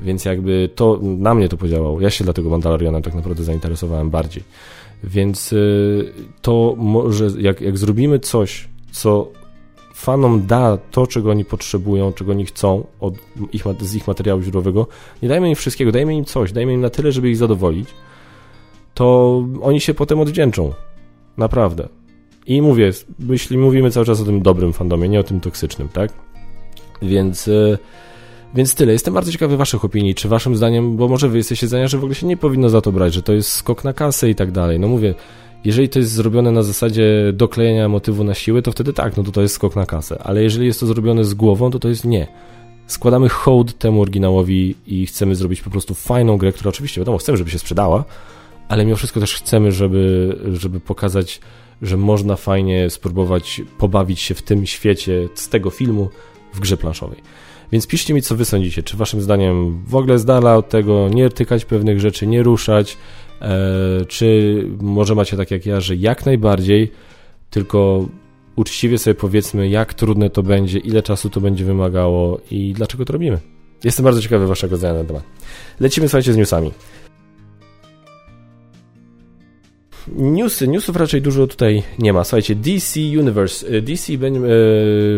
Więc 0.00 0.24
jakby 0.24 0.68
to, 0.74 0.98
na 1.02 1.34
mnie 1.34 1.48
to 1.48 1.56
podziałało. 1.56 2.00
Ja 2.00 2.10
się 2.10 2.24
dlatego 2.24 2.50
Mandalorianem 2.50 3.02
tak 3.02 3.14
naprawdę 3.14 3.44
zainteresowałem 3.44 4.10
bardziej. 4.10 4.42
Więc 5.04 5.52
y, 5.52 6.12
to 6.42 6.74
może, 6.78 7.28
jak, 7.38 7.60
jak 7.60 7.78
zrobimy 7.78 8.18
coś, 8.18 8.68
co 8.92 9.32
fanom 9.96 10.46
da 10.46 10.78
to, 10.90 11.06
czego 11.06 11.30
oni 11.30 11.44
potrzebują, 11.44 12.12
czego 12.12 12.32
oni 12.32 12.46
chcą 12.46 12.86
od 13.00 13.14
ich, 13.52 13.64
z 13.80 13.94
ich 13.94 14.06
materiału 14.06 14.42
źródłowego, 14.42 14.86
nie 15.22 15.28
dajmy 15.28 15.48
im 15.48 15.54
wszystkiego, 15.54 15.92
dajmy 15.92 16.14
im 16.14 16.24
coś, 16.24 16.52
dajmy 16.52 16.72
im 16.72 16.80
na 16.80 16.90
tyle, 16.90 17.12
żeby 17.12 17.30
ich 17.30 17.36
zadowolić, 17.36 17.88
to 18.94 19.44
oni 19.62 19.80
się 19.80 19.94
potem 19.94 20.20
odwdzięczą. 20.20 20.72
Naprawdę. 21.36 21.88
I 22.46 22.62
mówię, 22.62 22.90
jeśli 23.28 23.58
mówimy 23.58 23.90
cały 23.90 24.06
czas 24.06 24.20
o 24.20 24.24
tym 24.24 24.42
dobrym 24.42 24.72
fandomie, 24.72 25.08
nie 25.08 25.20
o 25.20 25.22
tym 25.22 25.40
toksycznym, 25.40 25.88
tak? 25.88 26.12
Więc, 27.02 27.48
e, 27.48 27.78
więc 28.54 28.74
tyle. 28.74 28.92
Jestem 28.92 29.14
bardzo 29.14 29.32
ciekawy 29.32 29.56
waszych 29.56 29.84
opinii, 29.84 30.14
czy 30.14 30.28
waszym 30.28 30.56
zdaniem, 30.56 30.96
bo 30.96 31.08
może 31.08 31.28
wy 31.28 31.36
jesteście 31.36 31.68
zdania, 31.68 31.88
że 31.88 31.98
w 31.98 32.00
ogóle 32.00 32.14
się 32.14 32.26
nie 32.26 32.36
powinno 32.36 32.68
za 32.68 32.80
to 32.80 32.92
brać, 32.92 33.14
że 33.14 33.22
to 33.22 33.32
jest 33.32 33.50
skok 33.50 33.84
na 33.84 33.92
kasę 33.92 34.30
i 34.30 34.34
tak 34.34 34.52
dalej. 34.52 34.80
No 34.80 34.88
mówię, 34.88 35.14
jeżeli 35.66 35.88
to 35.88 35.98
jest 35.98 36.12
zrobione 36.12 36.50
na 36.50 36.62
zasadzie 36.62 37.32
doklejenia 37.32 37.88
motywu 37.88 38.24
na 38.24 38.34
siłę, 38.34 38.62
to 38.62 38.72
wtedy 38.72 38.92
tak, 38.92 39.16
no 39.16 39.22
to 39.22 39.32
to 39.32 39.42
jest 39.42 39.54
skok 39.54 39.76
na 39.76 39.86
kasę. 39.86 40.22
Ale 40.22 40.42
jeżeli 40.42 40.66
jest 40.66 40.80
to 40.80 40.86
zrobione 40.86 41.24
z 41.24 41.34
głową, 41.34 41.70
to 41.70 41.78
to 41.78 41.88
jest 41.88 42.04
nie. 42.04 42.26
Składamy 42.86 43.28
hołd 43.28 43.78
temu 43.78 44.02
oryginałowi 44.02 44.74
i 44.86 45.06
chcemy 45.06 45.34
zrobić 45.34 45.62
po 45.62 45.70
prostu 45.70 45.94
fajną 45.94 46.36
grę, 46.36 46.52
która 46.52 46.68
oczywiście, 46.68 47.00
wiadomo, 47.00 47.18
chcemy, 47.18 47.38
żeby 47.38 47.50
się 47.50 47.58
sprzedała, 47.58 48.04
ale 48.68 48.84
mimo 48.84 48.96
wszystko 48.96 49.20
też 49.20 49.34
chcemy, 49.34 49.72
żeby, 49.72 50.36
żeby 50.52 50.80
pokazać, 50.80 51.40
że 51.82 51.96
można 51.96 52.36
fajnie 52.36 52.90
spróbować 52.90 53.62
pobawić 53.78 54.20
się 54.20 54.34
w 54.34 54.42
tym 54.42 54.66
świecie 54.66 55.28
z 55.34 55.48
tego 55.48 55.70
filmu 55.70 56.08
w 56.54 56.60
grze 56.60 56.76
planszowej. 56.76 57.18
Więc 57.72 57.86
piszcie 57.86 58.14
mi, 58.14 58.22
co 58.22 58.36
wy 58.36 58.44
sądzicie. 58.44 58.82
Czy 58.82 58.96
waszym 58.96 59.20
zdaniem 59.20 59.84
w 59.86 59.94
ogóle 59.94 60.18
z 60.18 60.24
dala 60.24 60.56
od 60.56 60.68
tego 60.68 61.08
nie 61.08 61.30
tykać 61.30 61.64
pewnych 61.64 62.00
rzeczy, 62.00 62.26
nie 62.26 62.42
ruszać, 62.42 62.96
czy 64.08 64.62
może 64.80 65.14
macie 65.14 65.36
tak 65.36 65.50
jak 65.50 65.66
ja, 65.66 65.80
że 65.80 65.96
jak 65.96 66.26
najbardziej, 66.26 66.92
tylko 67.50 68.08
uczciwie 68.56 68.98
sobie 68.98 69.14
powiedzmy, 69.14 69.68
jak 69.68 69.94
trudne 69.94 70.30
to 70.30 70.42
będzie, 70.42 70.78
ile 70.78 71.02
czasu 71.02 71.30
to 71.30 71.40
będzie 71.40 71.64
wymagało 71.64 72.40
i 72.50 72.72
dlaczego 72.72 73.04
to 73.04 73.12
robimy. 73.12 73.38
Jestem 73.84 74.04
bardzo 74.04 74.22
ciekawy 74.22 74.46
waszego 74.46 74.76
zdania 74.76 74.98
na 74.98 75.04
temat. 75.04 75.22
Lecimy, 75.80 76.08
słuchajcie, 76.08 76.32
z 76.32 76.36
newsami. 76.36 76.72
Newsy, 80.08 80.68
newsów 80.68 80.96
raczej 80.96 81.22
dużo 81.22 81.46
tutaj 81.46 81.82
nie 81.98 82.12
ma. 82.12 82.24
Słuchajcie, 82.24 82.54
DC 82.54 83.00
Universe. 83.00 83.68
E, 83.68 83.82
DC, 83.82 84.12
e, 84.12 84.18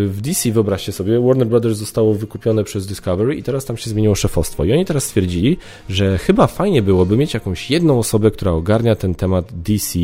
w 0.06 0.18
DC 0.22 0.52
wyobraźcie 0.52 0.92
sobie, 0.92 1.20
Warner 1.20 1.46
Brothers 1.46 1.78
zostało 1.78 2.14
wykupione 2.14 2.64
przez 2.64 2.86
Discovery 2.86 3.34
i 3.34 3.42
teraz 3.42 3.64
tam 3.64 3.76
się 3.76 3.90
zmieniło 3.90 4.14
szefostwo. 4.14 4.64
I 4.64 4.72
oni 4.72 4.84
teraz 4.84 5.04
stwierdzili, 5.04 5.56
że 5.88 6.18
chyba 6.18 6.46
fajnie 6.46 6.82
byłoby 6.82 7.16
mieć 7.16 7.34
jakąś 7.34 7.70
jedną 7.70 7.98
osobę, 7.98 8.30
która 8.30 8.52
ogarnia 8.52 8.94
ten 8.94 9.14
temat 9.14 9.52
DC, 9.52 9.98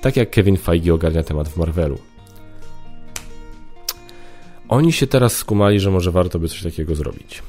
tak 0.00 0.16
jak 0.16 0.30
Kevin 0.30 0.56
Feige 0.56 0.94
ogarnia 0.94 1.22
temat 1.22 1.48
w 1.48 1.56
Marvelu. 1.56 1.98
Oni 4.68 4.92
się 4.92 5.06
teraz 5.06 5.36
skumali, 5.36 5.80
że 5.80 5.90
może 5.90 6.10
warto 6.10 6.38
by 6.38 6.48
coś 6.48 6.62
takiego 6.62 6.94
zrobić. 6.94 7.42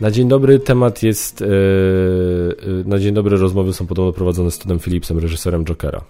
Na 0.00 0.10
dzień 0.10 0.28
dobry 0.28 0.58
temat 0.58 1.02
jest. 1.02 1.40
Yy, 1.40 1.46
na 2.86 2.98
dzień 2.98 3.14
dobry 3.14 3.36
rozmowy 3.36 3.72
są 3.72 3.86
podobno 3.86 4.12
prowadzone 4.12 4.50
z 4.50 4.58
Toddem 4.58 4.78
Phillipsem, 4.78 5.18
reżyserem 5.18 5.64
Jokera. 5.64 6.04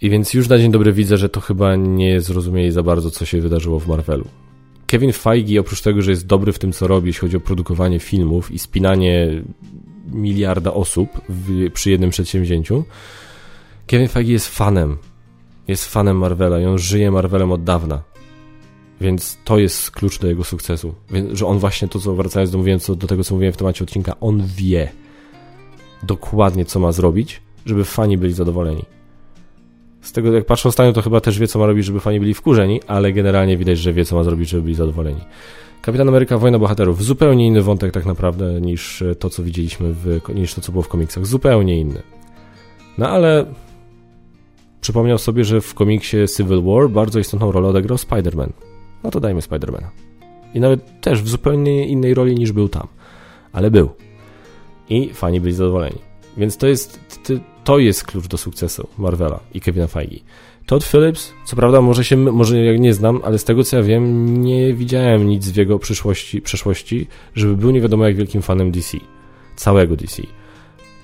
I 0.00 0.10
więc 0.10 0.34
już 0.34 0.48
na 0.48 0.58
dzień 0.58 0.72
dobry 0.72 0.92
widzę, 0.92 1.16
że 1.16 1.28
to 1.28 1.40
chyba 1.40 1.76
nie 1.76 2.20
zrozumieli 2.20 2.70
za 2.70 2.82
bardzo, 2.82 3.10
co 3.10 3.24
się 3.24 3.40
wydarzyło 3.40 3.80
w 3.80 3.88
Marvelu. 3.88 4.24
Kevin 4.86 5.12
Feige, 5.12 5.60
oprócz 5.60 5.80
tego, 5.80 6.02
że 6.02 6.10
jest 6.10 6.26
dobry 6.26 6.52
w 6.52 6.58
tym, 6.58 6.72
co 6.72 6.86
robi, 6.86 7.06
jeśli 7.06 7.20
chodzi 7.20 7.36
o 7.36 7.40
produkowanie 7.40 8.00
filmów 8.00 8.50
i 8.50 8.58
spinanie 8.58 9.42
miliarda 10.12 10.72
osób 10.72 11.08
w, 11.28 11.70
przy 11.70 11.90
jednym 11.90 12.10
przedsięwzięciu, 12.10 12.84
Kevin 13.86 14.08
Feige 14.08 14.32
jest 14.32 14.48
fanem. 14.48 14.96
Jest 15.68 15.84
fanem 15.84 16.18
Marvela 16.18 16.60
i 16.60 16.64
on 16.64 16.78
żyje 16.78 17.10
Marvelem 17.10 17.52
od 17.52 17.64
dawna. 17.64 18.02
Więc 19.00 19.38
to 19.44 19.58
jest 19.58 19.90
klucz 19.90 20.18
do 20.18 20.28
jego 20.28 20.44
sukcesu. 20.44 20.94
Więc, 21.10 21.38
że 21.38 21.46
on 21.46 21.58
właśnie 21.58 21.88
to, 21.88 21.98
co 21.98 22.14
wracając 22.14 22.50
do, 22.50 22.78
co, 22.80 22.94
do 22.94 23.06
tego, 23.06 23.24
co 23.24 23.34
mówiłem 23.34 23.52
w 23.52 23.56
temacie 23.56 23.84
odcinka, 23.84 24.20
on 24.20 24.42
wie 24.56 24.92
dokładnie, 26.02 26.64
co 26.64 26.80
ma 26.80 26.92
zrobić, 26.92 27.42
żeby 27.66 27.84
fani 27.84 28.18
byli 28.18 28.32
zadowoleni. 28.32 28.84
Z 30.00 30.12
tego, 30.12 30.32
jak 30.32 30.46
patrzę 30.46 30.68
ostatnio, 30.68 30.92
to 30.92 31.02
chyba 31.02 31.20
też 31.20 31.38
wie, 31.38 31.46
co 31.46 31.58
ma 31.58 31.66
robić, 31.66 31.84
żeby 31.84 32.00
fani 32.00 32.20
byli 32.20 32.34
wkurzeni, 32.34 32.80
ale 32.86 33.12
generalnie 33.12 33.56
widać, 33.56 33.78
że 33.78 33.92
wie, 33.92 34.04
co 34.04 34.16
ma 34.16 34.24
zrobić, 34.24 34.48
żeby 34.48 34.62
byli 34.62 34.74
zadowoleni. 34.74 35.20
Kapitan 35.82 36.08
Ameryka 36.08 36.38
Wojna 36.38 36.58
Bohaterów. 36.58 37.04
Zupełnie 37.04 37.46
inny 37.46 37.62
wątek 37.62 37.92
tak 37.92 38.06
naprawdę 38.06 38.60
niż 38.60 39.04
to, 39.18 39.30
co 39.30 39.42
widzieliśmy, 39.42 39.92
w, 39.92 40.20
niż 40.34 40.54
to, 40.54 40.60
co 40.60 40.72
było 40.72 40.82
w 40.82 40.88
komiksach. 40.88 41.26
Zupełnie 41.26 41.80
inny. 41.80 42.02
No 42.98 43.08
ale 43.08 43.46
przypomniał 44.80 45.18
sobie, 45.18 45.44
że 45.44 45.60
w 45.60 45.74
komiksie 45.74 46.16
Civil 46.36 46.62
War 46.62 46.90
bardzo 46.90 47.18
istotną 47.18 47.52
rolę 47.52 47.68
odegrał 47.68 47.98
Spider-Man. 47.98 48.48
No 49.04 49.10
to 49.10 49.20
dajmy 49.20 49.40
Spider-Mana. 49.40 49.88
I 50.54 50.60
nawet 50.60 51.00
też 51.00 51.22
w 51.22 51.28
zupełnie 51.28 51.86
innej 51.86 52.14
roli 52.14 52.34
niż 52.34 52.52
był 52.52 52.68
tam. 52.68 52.88
Ale 53.52 53.70
był. 53.70 53.90
I 54.88 55.10
fani 55.14 55.40
byli 55.40 55.54
zadowoleni. 55.54 55.98
Więc 56.36 56.56
to 56.56 56.66
jest, 56.66 57.00
to 57.64 57.78
jest 57.78 58.04
klucz 58.04 58.26
do 58.26 58.38
sukcesu 58.38 58.88
Marvela 58.98 59.40
i 59.54 59.60
Kevina 59.60 59.86
Feige. 59.86 60.20
Todd 60.66 60.84
Phillips, 60.84 61.32
co 61.44 61.56
prawda 61.56 61.80
może 61.80 62.04
się, 62.04 62.16
może 62.16 62.64
jak 62.64 62.80
nie 62.80 62.94
znam, 62.94 63.20
ale 63.24 63.38
z 63.38 63.44
tego 63.44 63.64
co 63.64 63.76
ja 63.76 63.82
wiem, 63.82 64.42
nie 64.42 64.74
widziałem 64.74 65.28
nic 65.28 65.50
w 65.50 65.56
jego 65.56 65.78
przyszłości, 65.78 66.42
przeszłości, 66.42 67.06
żeby 67.34 67.56
był 67.56 67.70
nie 67.70 67.80
wiadomo 67.80 68.06
jak 68.06 68.16
wielkim 68.16 68.42
fanem 68.42 68.70
DC. 68.70 68.98
Całego 69.56 69.96
DC. 69.96 70.22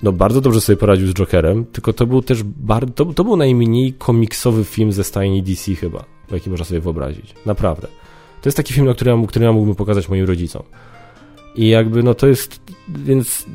No 0.03 0.11
bardzo 0.11 0.41
dobrze 0.41 0.61
sobie 0.61 0.77
poradził 0.77 1.07
z 1.07 1.13
Jokerem, 1.13 1.65
tylko 1.65 1.93
to 1.93 2.05
był 2.05 2.21
też 2.21 2.43
bardzo, 2.43 2.93
to, 2.93 3.05
to 3.05 3.23
był 3.23 3.37
najmniej 3.37 3.93
komiksowy 3.93 4.63
film 4.63 4.91
ze 4.91 5.03
stajni 5.03 5.43
DC 5.43 5.75
chyba, 5.75 6.05
jaki 6.35 6.49
można 6.49 6.65
sobie 6.65 6.81
wyobrazić. 6.81 7.35
Naprawdę. 7.45 7.87
To 8.41 8.49
jest 8.49 8.57
taki 8.57 8.73
film, 8.73 8.93
który 8.93 9.11
ja, 9.11 9.27
który 9.27 9.45
ja 9.45 9.51
mógłbym 9.51 9.75
pokazać 9.75 10.09
moim 10.09 10.25
rodzicom. 10.25 10.63
I 11.55 11.69
jakby, 11.69 12.03
no 12.03 12.13
to 12.13 12.27
jest, 12.27 12.61
więc 12.87 13.45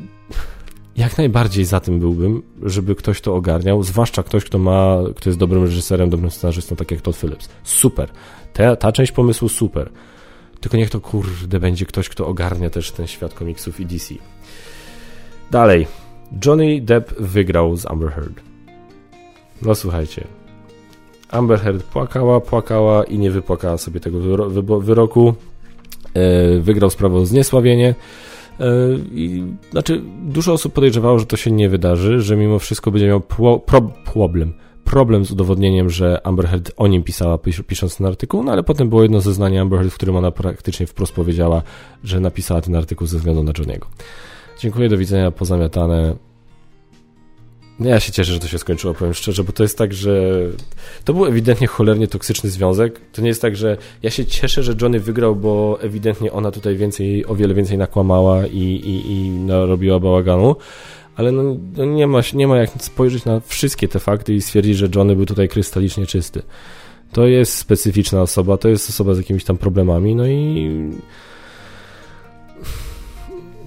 jak 0.97 1.17
najbardziej 1.17 1.65
za 1.65 1.79
tym 1.79 1.99
byłbym, 1.99 2.43
żeby 2.63 2.95
ktoś 2.95 3.21
to 3.21 3.35
ogarniał, 3.35 3.83
zwłaszcza 3.83 4.23
ktoś, 4.23 4.43
kto 4.43 4.57
ma, 4.57 4.97
kto 5.15 5.29
jest 5.29 5.39
dobrym 5.39 5.63
reżyserem, 5.63 6.09
dobrym 6.09 6.31
scenarzystą, 6.31 6.75
tak 6.75 6.91
jak 6.91 7.01
Todd 7.01 7.17
Phillips. 7.17 7.49
Super. 7.63 8.09
Ta, 8.53 8.75
ta 8.75 8.91
część 8.91 9.11
pomysłu 9.11 9.49
super. 9.49 9.89
Tylko 10.59 10.77
niech 10.77 10.89
to 10.89 10.99
kurde 10.99 11.59
będzie 11.59 11.85
ktoś, 11.85 12.09
kto 12.09 12.27
ogarnia 12.27 12.69
też 12.69 12.91
ten 12.91 13.07
świat 13.07 13.33
komiksów 13.33 13.79
i 13.79 13.85
DC. 13.85 14.13
Dalej. 15.51 15.87
Johnny 16.45 16.81
Depp 16.81 17.13
wygrał 17.19 17.77
z 17.77 17.85
Amber 17.85 18.11
Heard. 18.11 18.41
No 19.61 19.75
słuchajcie. 19.75 20.36
Amber 21.31 21.59
Heard 21.59 21.83
płakała, 21.83 22.41
płakała 22.41 23.03
i 23.03 23.19
nie 23.19 23.31
wypłakała 23.31 23.77
sobie 23.77 23.99
tego 23.99 24.19
wyroku. 24.79 25.33
E, 26.13 26.59
wygrał 26.59 26.89
sprawę 26.89 27.17
o 27.17 27.25
zniesławienie. 27.25 27.95
E, 28.59 28.65
I, 29.11 29.43
znaczy, 29.71 30.01
dużo 30.23 30.53
osób 30.53 30.73
podejrzewało, 30.73 31.19
że 31.19 31.25
to 31.25 31.37
się 31.37 31.51
nie 31.51 31.69
wydarzy, 31.69 32.21
że 32.21 32.35
mimo 32.35 32.59
wszystko 32.59 32.91
będzie 32.91 33.07
miał 33.07 33.21
pro, 33.21 33.59
problem. 34.13 34.53
Problem 34.83 35.25
z 35.25 35.31
udowodnieniem, 35.31 35.89
że 35.89 36.27
Amber 36.27 36.47
Heard 36.47 36.71
o 36.77 36.87
nim 36.87 37.03
pisała, 37.03 37.37
pisząc 37.67 37.97
ten 37.97 38.07
artykuł, 38.07 38.43
no 38.43 38.51
ale 38.51 38.63
potem 38.63 38.89
było 38.89 39.03
jedno 39.03 39.21
zeznanie 39.21 39.61
Amber 39.61 39.79
Heard, 39.79 39.93
w 39.93 39.95
którym 39.95 40.15
ona 40.15 40.31
praktycznie 40.31 40.87
wprost 40.87 41.13
powiedziała, 41.13 41.61
że 42.03 42.19
napisała 42.19 42.61
ten 42.61 42.75
artykuł 42.75 43.07
ze 43.07 43.17
względu 43.17 43.43
na 43.43 43.51
Johniego. 43.57 43.87
Dziękuję, 44.59 44.89
do 44.89 44.97
widzenia, 44.97 45.31
pozamiatane. 45.31 46.26
Ja 47.79 47.99
się 47.99 48.11
cieszę, 48.11 48.33
że 48.33 48.39
to 48.39 48.47
się 48.47 48.57
skończyło, 48.57 48.93
powiem 48.93 49.13
szczerze, 49.13 49.43
bo 49.43 49.51
to 49.51 49.63
jest 49.63 49.77
tak, 49.77 49.93
że 49.93 50.41
to 51.05 51.13
był 51.13 51.25
ewidentnie 51.25 51.67
cholernie 51.67 52.07
toksyczny 52.07 52.49
związek. 52.49 53.01
To 53.13 53.21
nie 53.21 53.27
jest 53.27 53.41
tak, 53.41 53.55
że 53.55 53.77
ja 54.03 54.09
się 54.09 54.25
cieszę, 54.25 54.63
że 54.63 54.75
Johnny 54.81 54.99
wygrał, 54.99 55.35
bo 55.35 55.77
ewidentnie 55.81 56.31
ona 56.31 56.51
tutaj 56.51 56.75
więcej, 56.75 57.25
o 57.25 57.35
wiele 57.35 57.53
więcej 57.53 57.77
nakłamała 57.77 58.47
i, 58.47 58.61
i, 58.61 59.11
i 59.11 59.29
narobiła 59.29 59.99
bałaganu, 59.99 60.55
ale 61.15 61.31
no, 61.31 61.43
no 61.77 61.85
nie, 61.85 62.07
ma, 62.07 62.19
nie 62.33 62.47
ma 62.47 62.57
jak 62.57 62.69
spojrzeć 62.79 63.25
na 63.25 63.39
wszystkie 63.39 63.87
te 63.87 63.99
fakty 63.99 64.33
i 64.33 64.41
stwierdzić, 64.41 64.77
że 64.77 64.87
Johnny 64.95 65.15
był 65.15 65.25
tutaj 65.25 65.49
krystalicznie 65.49 66.05
czysty. 66.05 66.41
To 67.11 67.27
jest 67.27 67.53
specyficzna 67.55 68.21
osoba, 68.21 68.57
to 68.57 68.69
jest 68.69 68.89
osoba 68.89 69.13
z 69.13 69.17
jakimiś 69.17 69.43
tam 69.43 69.57
problemami, 69.57 70.15
no 70.15 70.27
i 70.27 70.71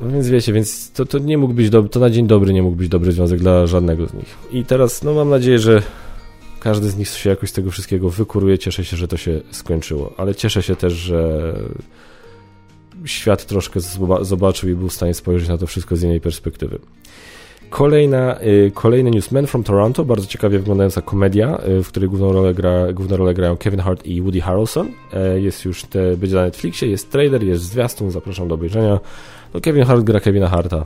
no 0.03 0.11
więc 0.11 0.29
wiecie, 0.29 0.53
więc 0.53 0.93
to, 0.93 1.07
to 1.07 1.19
nie 1.19 1.39
mógł 1.39 1.55
być 1.55 1.71
dobry, 1.71 1.91
to 1.91 2.01
na 2.01 2.11
dzień 2.11 2.27
dobry 2.27 2.53
nie 2.53 2.63
mógł 2.63 2.77
być 2.77 2.89
dobry 2.89 3.13
związek 3.13 3.41
dla 3.41 3.67
żadnego 3.67 4.07
z 4.07 4.15
nich. 4.15 4.37
I 4.53 4.65
teraz, 4.65 5.03
no 5.03 5.15
mam 5.15 5.29
nadzieję, 5.29 5.59
że 5.59 5.83
każdy 6.61 6.91
z 6.91 6.97
nich 6.97 7.09
się 7.09 7.31
jakoś 7.31 7.51
z 7.51 7.53
tego 7.53 7.71
wszystkiego 7.71 8.11
wykuruje. 8.11 8.59
Cieszę 8.59 8.85
się, 8.85 8.97
że 8.97 9.09
to 9.09 9.17
się 9.17 9.41
skończyło, 9.51 10.13
ale 10.17 10.35
cieszę 10.35 10.63
się 10.63 10.77
też, 10.77 10.93
że 10.93 11.53
świat 13.05 13.47
troszkę 13.47 13.81
zobaczył 14.21 14.69
i 14.69 14.75
był 14.75 14.89
w 14.89 14.93
stanie 14.93 15.15
spojrzeć 15.15 15.49
na 15.49 15.59
to 15.59 15.67
wszystko 15.67 15.97
z 15.97 16.03
innej 16.03 16.21
perspektywy. 16.21 16.79
Kolejna, 17.71 18.41
y, 18.43 18.73
kolejny 18.75 19.11
news 19.11 19.33
Men 19.33 19.47
from 19.47 19.63
Toronto, 19.63 20.05
bardzo 20.05 20.27
ciekawie 20.27 20.59
wyglądająca 20.59 21.03
komedia, 21.03 21.61
y, 21.69 21.83
w 21.83 21.89
której 21.89 22.09
główną 22.09 22.33
rolę, 22.33 22.55
gra, 22.55 22.93
główną 22.93 23.17
rolę 23.17 23.35
grają 23.35 23.57
Kevin 23.57 23.81
Hart 23.81 24.07
i 24.07 24.23
Woody 24.23 24.41
Harrelson. 24.41 24.87
Y, 25.37 25.41
jest 25.41 25.65
już, 25.65 25.85
te, 25.85 26.17
będzie 26.17 26.37
na 26.37 26.43
Netflixie, 26.43 26.89
jest 26.89 27.11
trailer, 27.11 27.43
jest 27.43 27.63
zwiastun, 27.63 28.11
zapraszam 28.11 28.49
do 28.49 28.55
obejrzenia. 28.55 29.01
No 29.55 29.61
Kevin 29.61 29.85
Hart 29.85 30.03
gra 30.03 30.21
Kevina 30.21 30.49
Harta, 30.49 30.85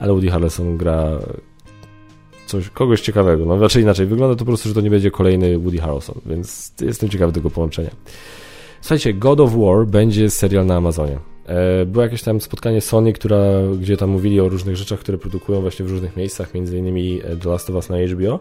ale 0.00 0.12
Woody 0.12 0.30
Harrelson 0.30 0.76
gra 0.76 1.18
coś, 2.46 2.70
kogoś 2.70 3.00
ciekawego. 3.00 3.44
No 3.46 3.58
raczej 3.58 3.82
inaczej, 3.82 4.06
wygląda 4.06 4.34
to 4.34 4.38
po 4.38 4.44
prostu, 4.44 4.68
że 4.68 4.74
to 4.74 4.80
nie 4.80 4.90
będzie 4.90 5.10
kolejny 5.10 5.58
Woody 5.58 5.78
Harrelson, 5.78 6.20
więc 6.26 6.72
jestem 6.80 7.08
ciekawy 7.08 7.32
tego 7.32 7.50
połączenia. 7.50 7.90
Słuchajcie, 8.80 9.14
God 9.14 9.40
of 9.40 9.52
War 9.54 9.86
będzie 9.86 10.30
serial 10.30 10.66
na 10.66 10.76
Amazonie. 10.76 11.18
E, 11.46 11.86
było 11.86 12.04
jakieś 12.04 12.22
tam 12.22 12.40
spotkanie 12.40 12.80
Sony, 12.80 13.12
która, 13.12 13.38
gdzie 13.80 13.96
tam 13.96 14.10
mówili 14.10 14.40
o 14.40 14.48
różnych 14.48 14.76
rzeczach, 14.76 14.98
które 14.98 15.18
produkują 15.18 15.60
właśnie 15.60 15.84
w 15.84 15.90
różnych 15.90 16.16
miejscach, 16.16 16.54
między 16.54 16.78
innymi 16.78 17.20
The 17.42 17.48
Last 17.48 17.70
of 17.70 17.76
Us 17.76 17.88
na 17.88 17.96
HBO 17.98 18.38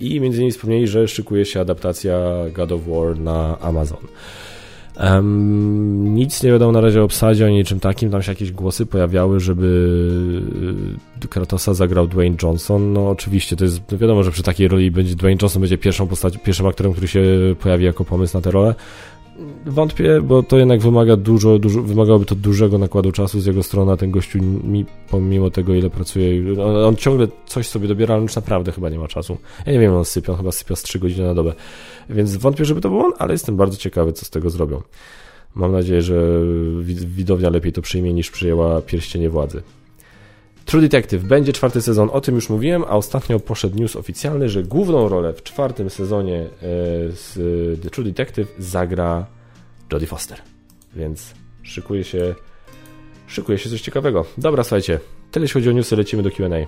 i 0.00 0.20
między 0.20 0.38
innymi 0.38 0.52
wspomnieli, 0.52 0.88
że 0.88 1.08
szykuje 1.08 1.44
się 1.44 1.60
adaptacja 1.60 2.18
God 2.52 2.72
of 2.72 2.80
War 2.86 3.18
na 3.18 3.58
Amazon. 3.58 3.98
Um, 5.00 6.14
nic 6.14 6.42
nie 6.42 6.50
wiadomo 6.50 6.72
na 6.72 6.80
razie 6.80 7.00
o 7.00 7.04
obsadzie, 7.04 7.46
o 7.46 7.48
niczym 7.48 7.80
takim. 7.80 8.10
Tam 8.10 8.22
się 8.22 8.32
jakieś 8.32 8.52
głosy 8.52 8.86
pojawiały, 8.86 9.40
żeby 9.40 10.42
e, 11.24 11.28
Kratosa 11.28 11.74
zagrał 11.74 12.06
Dwayne 12.08 12.36
Johnson. 12.42 12.92
No 12.92 13.10
oczywiście, 13.10 13.56
to 13.56 13.64
jest 13.64 13.80
no 13.92 13.98
wiadomo, 13.98 14.22
że 14.22 14.30
przy 14.30 14.42
takiej 14.42 14.68
roli 14.68 14.90
będzie 14.90 15.14
Dwayne 15.16 15.38
Johnson 15.42 15.60
będzie 15.60 15.78
pierwszą 15.78 16.06
postacią, 16.06 16.38
pierwszym 16.38 16.66
aktorem, 16.66 16.92
który 16.92 17.08
się 17.08 17.22
pojawi 17.60 17.84
jako 17.84 18.04
pomysł 18.04 18.36
na 18.36 18.40
tę 18.40 18.50
rolę. 18.50 18.74
Wątpię, 19.66 20.20
bo 20.20 20.42
to 20.42 20.58
jednak 20.58 20.80
wymaga 20.80 21.16
dużo, 21.16 21.58
dużo, 21.58 21.82
wymagałoby 21.82 22.24
to 22.24 22.34
dużego 22.34 22.78
nakładu 22.78 23.12
czasu 23.12 23.40
z 23.40 23.46
jego 23.46 23.62
strony, 23.62 23.92
a 23.92 23.96
ten 23.96 24.10
gościu 24.10 24.38
mi, 24.42 24.84
pomimo 25.10 25.50
tego, 25.50 25.74
ile 25.74 25.90
pracuje, 25.90 26.62
on, 26.62 26.76
on, 26.76 26.96
ciągle 26.96 27.28
coś 27.46 27.68
sobie 27.68 27.88
dobiera, 27.88 28.14
ale 28.14 28.22
już 28.22 28.36
naprawdę 28.36 28.72
chyba 28.72 28.88
nie 28.88 28.98
ma 28.98 29.08
czasu. 29.08 29.36
Ja 29.66 29.72
nie 29.72 29.78
wiem, 29.78 29.94
on 29.94 30.04
sypia, 30.04 30.32
on 30.32 30.38
chyba 30.38 30.52
sypia 30.52 30.76
z 30.76 30.82
3 30.82 30.98
godziny 30.98 31.26
na 31.26 31.34
dobę. 31.34 31.52
Więc 32.10 32.36
wątpię, 32.36 32.64
żeby 32.64 32.80
to 32.80 32.88
był 32.88 33.00
on, 33.00 33.12
ale 33.18 33.34
jestem 33.34 33.56
bardzo 33.56 33.76
ciekawy, 33.76 34.12
co 34.12 34.24
z 34.24 34.30
tego 34.30 34.50
zrobią. 34.50 34.82
Mam 35.54 35.72
nadzieję, 35.72 36.02
że 36.02 36.40
widownia 37.06 37.50
lepiej 37.50 37.72
to 37.72 37.82
przyjmie 37.82 38.12
niż 38.12 38.30
przyjęła 38.30 38.82
pierścienie 38.82 39.30
władzy. 39.30 39.62
True 40.64 40.80
Detective 40.80 41.24
będzie 41.24 41.52
czwarty 41.52 41.82
sezon, 41.82 42.08
o 42.12 42.20
tym 42.20 42.34
już 42.34 42.48
mówiłem, 42.48 42.84
a 42.84 42.90
ostatnio 42.90 43.40
poszedł 43.40 43.78
news 43.78 43.96
oficjalny, 43.96 44.48
że 44.48 44.62
główną 44.62 45.08
rolę 45.08 45.32
w 45.32 45.42
czwartym 45.42 45.90
sezonie 45.90 46.40
e, 46.40 46.48
z 47.12 47.34
The 47.82 47.90
True 47.90 48.04
Detective 48.04 48.48
zagra 48.58 49.26
Jodie 49.92 50.06
Foster. 50.06 50.38
Więc 50.96 51.34
szykuje 51.62 52.04
się 52.04 52.34
szykuje 53.26 53.58
się 53.58 53.70
coś 53.70 53.80
ciekawego. 53.80 54.24
Dobra, 54.38 54.64
słuchajcie, 54.64 55.00
tyle 55.30 55.44
jeśli 55.44 55.60
chodzi 55.60 55.70
o 55.70 55.72
newsy, 55.72 55.96
lecimy 55.96 56.22
do 56.22 56.30
Q&A. 56.30 56.66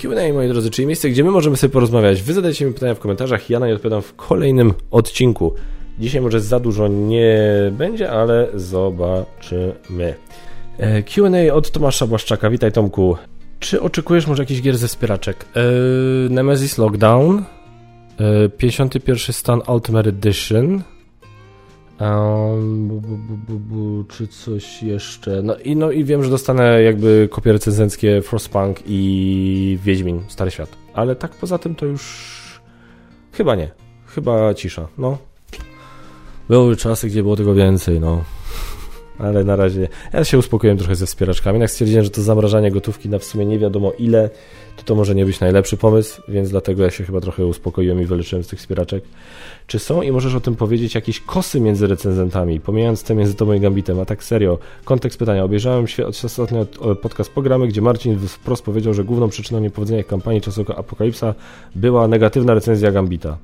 Q&A, 0.00 0.32
moi 0.32 0.48
drodzy, 0.48 0.70
czyli 0.70 0.86
miejsce, 0.86 1.10
gdzie 1.10 1.24
my 1.24 1.30
możemy 1.30 1.56
sobie 1.56 1.72
porozmawiać. 1.72 2.22
Wy 2.22 2.32
zadajcie 2.32 2.66
mi 2.66 2.72
pytania 2.72 2.94
w 2.94 2.98
komentarzach, 2.98 3.50
ja 3.50 3.58
na 3.58 3.66
nie 3.66 3.74
odpowiadam 3.74 4.02
w 4.02 4.14
kolejnym 4.14 4.74
odcinku. 4.90 5.54
Dzisiaj 5.98 6.20
może 6.20 6.40
za 6.40 6.60
dużo 6.60 6.88
nie 6.88 7.48
będzie, 7.72 8.10
ale 8.10 8.48
zobaczymy. 8.54 10.14
E, 10.78 11.02
Q&A 11.02 11.54
od 11.54 11.70
Tomasza 11.70 12.06
Błaszczaka. 12.06 12.50
Witaj 12.50 12.72
Tomku. 12.72 13.16
Czy 13.60 13.80
oczekujesz 13.80 14.26
może 14.26 14.42
jakiś 14.42 14.62
gier 14.62 14.78
ze 14.78 14.88
wspieraczek? 14.88 15.46
Yy, 15.54 16.30
Nemesis 16.30 16.78
Lockdown, 16.78 17.42
yy, 18.20 18.48
51 18.48 19.32
stan 19.32 19.62
Ultimate 19.68 20.08
Edition, 20.08 20.82
um, 22.00 22.88
bu, 22.88 23.00
bu, 23.48 23.58
bu, 23.58 24.04
czy 24.04 24.26
coś 24.26 24.82
jeszcze? 24.82 25.42
No 25.42 25.56
i, 25.56 25.76
no 25.76 25.90
i 25.90 26.04
wiem, 26.04 26.24
że 26.24 26.30
dostanę 26.30 26.82
jakby 26.82 27.28
kopie 27.30 27.52
recenzenckie 27.52 28.22
Frostpunk 28.22 28.82
i 28.86 29.78
Wiedźmin, 29.84 30.22
Stary 30.28 30.50
Świat. 30.50 30.68
Ale 30.94 31.16
tak 31.16 31.30
poza 31.30 31.58
tym 31.58 31.74
to 31.74 31.86
już 31.86 32.60
chyba 33.32 33.54
nie. 33.54 33.70
Chyba 34.06 34.54
cisza, 34.54 34.88
no. 34.98 35.18
Były 36.48 36.76
czasy, 36.76 37.06
gdzie 37.06 37.22
było 37.22 37.36
tego 37.36 37.54
więcej, 37.54 38.00
no. 38.00 38.24
ale 39.18 39.44
na 39.44 39.56
razie 39.56 39.88
ja 40.12 40.24
się 40.24 40.38
uspokoiłem 40.38 40.78
trochę 40.78 40.94
ze 40.94 41.06
wspieraczkami. 41.06 41.60
Jak 41.60 41.70
stwierdziłem, 41.70 42.04
że 42.04 42.10
to 42.10 42.22
zamrażanie 42.22 42.70
gotówki 42.70 43.08
na 43.08 43.18
w 43.18 43.24
sumie 43.24 43.46
nie 43.46 43.58
wiadomo 43.58 43.92
ile, 43.98 44.30
to 44.76 44.82
to 44.82 44.94
może 44.94 45.14
nie 45.14 45.24
być 45.24 45.40
najlepszy 45.40 45.76
pomysł, 45.76 46.22
więc 46.28 46.50
dlatego 46.50 46.82
ja 46.82 46.90
się 46.90 47.04
chyba 47.04 47.20
trochę 47.20 47.46
uspokoiłem 47.46 48.02
i 48.02 48.04
wyleczyłem 48.04 48.44
z 48.44 48.48
tych 48.48 48.58
wspieraczek. 48.58 49.04
Czy 49.66 49.78
są 49.78 50.02
i 50.02 50.12
możesz 50.12 50.34
o 50.34 50.40
tym 50.40 50.56
powiedzieć 50.56 50.94
jakieś 50.94 51.20
kosy 51.20 51.60
między 51.60 51.86
recenzentami, 51.86 52.60
pomijając 52.60 53.02
te 53.02 53.14
między 53.14 53.34
tobą 53.34 53.52
i 53.52 53.60
Gambitem, 53.60 54.00
a 54.00 54.04
tak 54.04 54.24
serio, 54.24 54.58
kontekst 54.84 55.18
pytania. 55.18 55.44
Obejrzałem 55.44 55.86
ostatnio 56.24 56.66
podcast 57.02 57.30
programy, 57.30 57.68
gdzie 57.68 57.80
Marcin 57.80 58.18
wprost 58.18 58.64
powiedział, 58.64 58.94
że 58.94 59.04
główną 59.04 59.28
przyczyną 59.28 59.60
niepowodzenia 59.60 60.04
kampanii 60.04 60.40
czasu 60.40 60.64
Apokalipsa 60.76 61.34
była 61.74 62.08
negatywna 62.08 62.54
recenzja 62.54 62.92
Gambita. 62.92 63.38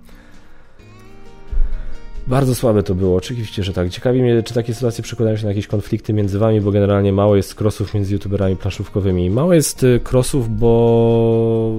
Bardzo 2.30 2.54
słabe 2.54 2.82
to 2.82 2.94
było, 2.94 3.16
oczywiście, 3.16 3.62
że 3.62 3.72
tak. 3.72 3.90
Ciekawi 3.90 4.22
mnie, 4.22 4.42
czy 4.42 4.54
takie 4.54 4.74
sytuacje 4.74 5.04
przekładają 5.04 5.36
się 5.36 5.42
na 5.44 5.48
jakieś 5.48 5.66
konflikty 5.66 6.12
między 6.12 6.38
wami, 6.38 6.60
bo 6.60 6.70
generalnie 6.70 7.12
mało 7.12 7.36
jest 7.36 7.60
crossów 7.60 7.94
między 7.94 8.12
youtuberami 8.12 8.56
planszówkowymi. 8.56 9.30
Mało 9.30 9.54
jest 9.54 9.82
y, 9.82 10.00
crossów, 10.10 10.58
bo... 10.58 11.72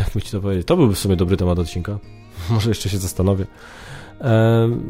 Jak 0.00 0.24
ci 0.24 0.32
to 0.32 0.40
powiedzieć? 0.40 0.66
To 0.66 0.76
byłby 0.76 0.94
w 0.94 0.98
sumie 0.98 1.16
dobry 1.16 1.36
temat 1.36 1.58
odcinka. 1.58 1.98
Może 2.50 2.70
jeszcze 2.70 2.88
się 2.88 2.98
zastanowię. 2.98 3.46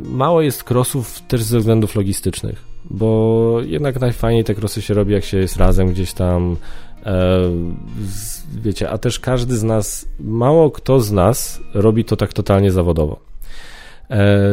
Mało 0.05 0.43
jest 0.43 0.71
crossów 0.71 1.21
też 1.21 1.43
ze 1.43 1.59
względów 1.59 1.95
logistycznych, 1.95 2.65
bo 2.91 3.59
jednak 3.65 4.01
najfajniej 4.01 4.45
te 4.45 4.55
crossy 4.55 4.83
się 4.83 4.95
robi, 4.95 5.13
jak 5.13 5.25
się 5.25 5.39
jest 5.39 5.57
razem 5.57 5.89
gdzieś 5.89 6.13
tam. 6.13 6.57
Wiecie, 8.63 8.91
a 8.91 8.99
też 8.99 9.21
każdy 9.21 9.57
z 9.57 9.63
nas, 9.63 10.09
mało 10.21 10.71
kto 10.71 11.01
z 11.01 11.13
nas 11.13 11.61
robi 11.75 12.05
to 12.05 12.17
tak 12.17 12.33
totalnie 12.33 12.73
zawodowo 12.73 13.17
e, 13.17 13.32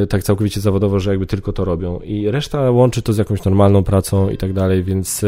tak 0.09 0.23
całkowicie 0.23 0.61
zawodowo, 0.61 0.99
że 0.99 1.09
jakby 1.09 1.25
tylko 1.25 1.53
to 1.53 1.65
robią. 1.65 1.99
I 1.99 2.31
reszta 2.31 2.71
łączy 2.71 3.01
to 3.01 3.13
z 3.13 3.17
jakąś 3.17 3.43
normalną 3.43 3.83
pracą 3.83 4.29
i 4.29 4.37
tak 4.37 4.53
dalej, 4.53 4.83
więc 4.83 5.23
e, 5.23 5.27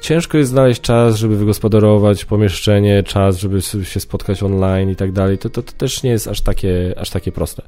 ciężko 0.00 0.38
jest 0.38 0.50
znaleźć 0.50 0.80
czas, 0.80 1.16
żeby 1.16 1.36
wygospodarować 1.36 2.24
pomieszczenie, 2.24 3.02
czas, 3.02 3.38
żeby 3.38 3.60
się 3.62 4.00
spotkać 4.00 4.42
online 4.42 4.90
i 4.90 4.96
tak 4.96 5.12
dalej. 5.12 5.38
To, 5.38 5.50
to, 5.50 5.62
to 5.62 5.72
też 5.72 6.02
nie 6.02 6.10
jest 6.10 6.28
aż 6.28 6.40
takie, 6.40 6.94
aż 6.98 7.10
takie 7.10 7.32
proste. 7.32 7.62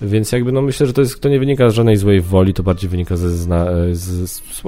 Więc 0.00 0.32
jakby 0.32 0.52
no 0.52 0.62
myślę, 0.62 0.86
że 0.86 0.92
to, 0.92 1.00
jest, 1.00 1.20
to 1.20 1.28
nie 1.28 1.38
wynika 1.38 1.70
z 1.70 1.74
żadnej 1.74 1.96
złej 1.96 2.20
woli, 2.20 2.54
to 2.54 2.62
bardziej 2.62 2.90
wynika 2.90 3.16
ze, 3.16 3.30
z, 3.30 3.48
z, 3.98 4.30
z, 4.30 4.62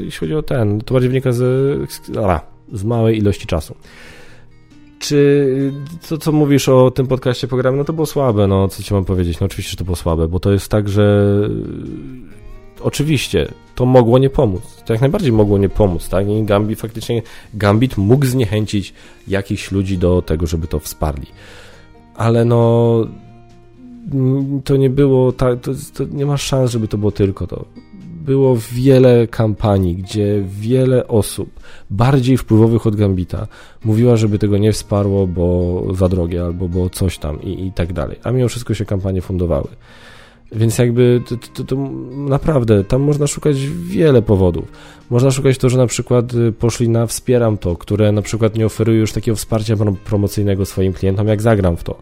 jeśli 0.00 0.20
chodzi 0.20 0.34
o 0.34 0.42
ten, 0.42 0.80
to 0.80 0.94
bardziej 0.94 1.08
wynika 1.08 1.32
z, 1.32 1.38
z, 1.92 2.00
z 2.72 2.84
małej 2.84 3.18
ilości 3.18 3.46
czasu. 3.46 3.74
Czy 4.98 5.72
to, 6.08 6.18
co 6.18 6.32
mówisz 6.32 6.68
o 6.68 6.90
tym 6.90 7.06
podcaście 7.06 7.48
programie, 7.48 7.78
no 7.78 7.84
to 7.84 7.92
było 7.92 8.06
słabe, 8.06 8.46
no 8.46 8.68
co 8.68 8.82
ci 8.82 8.94
mam 8.94 9.04
powiedzieć? 9.04 9.40
No 9.40 9.46
oczywiście, 9.46 9.70
że 9.70 9.76
to 9.76 9.84
było 9.84 9.96
słabe, 9.96 10.28
bo 10.28 10.40
to 10.40 10.52
jest 10.52 10.68
tak, 10.68 10.88
że 10.88 11.34
oczywiście 12.80 13.48
to 13.74 13.86
mogło 13.86 14.18
nie 14.18 14.30
pomóc. 14.30 14.62
To 14.86 14.92
jak 14.92 15.00
najbardziej 15.00 15.32
mogło 15.32 15.58
nie 15.58 15.68
pomóc, 15.68 16.08
tak? 16.08 16.28
I 16.28 16.44
Gambit 16.44 16.80
faktycznie, 16.80 17.22
Gambit 17.54 17.96
mógł 17.96 18.26
zniechęcić 18.26 18.94
jakichś 19.28 19.72
ludzi 19.72 19.98
do 19.98 20.22
tego, 20.22 20.46
żeby 20.46 20.66
to 20.66 20.78
wsparli. 20.78 21.26
Ale 22.14 22.44
no 22.44 23.06
to 24.64 24.76
nie 24.76 24.90
było, 24.90 25.32
tak, 25.32 25.60
to, 25.60 25.72
to 25.94 26.04
nie 26.04 26.26
ma 26.26 26.36
szans, 26.36 26.70
żeby 26.70 26.88
to 26.88 26.98
było 26.98 27.12
tylko 27.12 27.46
to 27.46 27.64
było 28.28 28.56
wiele 28.72 29.26
kampanii, 29.26 29.94
gdzie 29.94 30.42
wiele 30.60 31.08
osób, 31.08 31.50
bardziej 31.90 32.36
wpływowych 32.36 32.86
od 32.86 32.96
Gambita, 32.96 33.46
mówiła, 33.84 34.16
żeby 34.16 34.38
tego 34.38 34.58
nie 34.58 34.72
wsparło, 34.72 35.26
bo 35.26 35.46
za 35.94 36.08
drogie 36.08 36.44
albo 36.44 36.68
bo 36.68 36.90
coś 36.90 37.18
tam 37.18 37.42
i, 37.42 37.66
i 37.66 37.72
tak 37.72 37.92
dalej. 37.92 38.16
A 38.24 38.30
mimo 38.30 38.48
wszystko 38.48 38.74
się 38.74 38.84
kampanie 38.84 39.20
fundowały. 39.22 39.68
Więc 40.52 40.78
jakby 40.78 41.22
to, 41.28 41.36
to, 41.36 41.64
to, 41.64 41.76
naprawdę 42.16 42.84
tam 42.84 43.02
można 43.02 43.26
szukać 43.26 43.56
wiele 43.66 44.22
powodów. 44.22 44.72
Można 45.10 45.30
szukać 45.30 45.58
to, 45.58 45.68
że 45.68 45.78
na 45.78 45.86
przykład 45.86 46.34
y, 46.34 46.52
poszli 46.52 46.88
na 46.88 47.06
wspieram 47.06 47.58
to, 47.58 47.76
które 47.76 48.12
na 48.12 48.22
przykład 48.22 48.54
nie 48.54 48.66
oferuje 48.66 48.98
już 48.98 49.12
takiego 49.12 49.36
wsparcia 49.36 49.76
promocyjnego 50.04 50.66
swoim 50.66 50.92
klientom, 50.92 51.28
jak 51.28 51.42
zagram 51.42 51.76
w 51.76 51.84
to. 51.84 51.98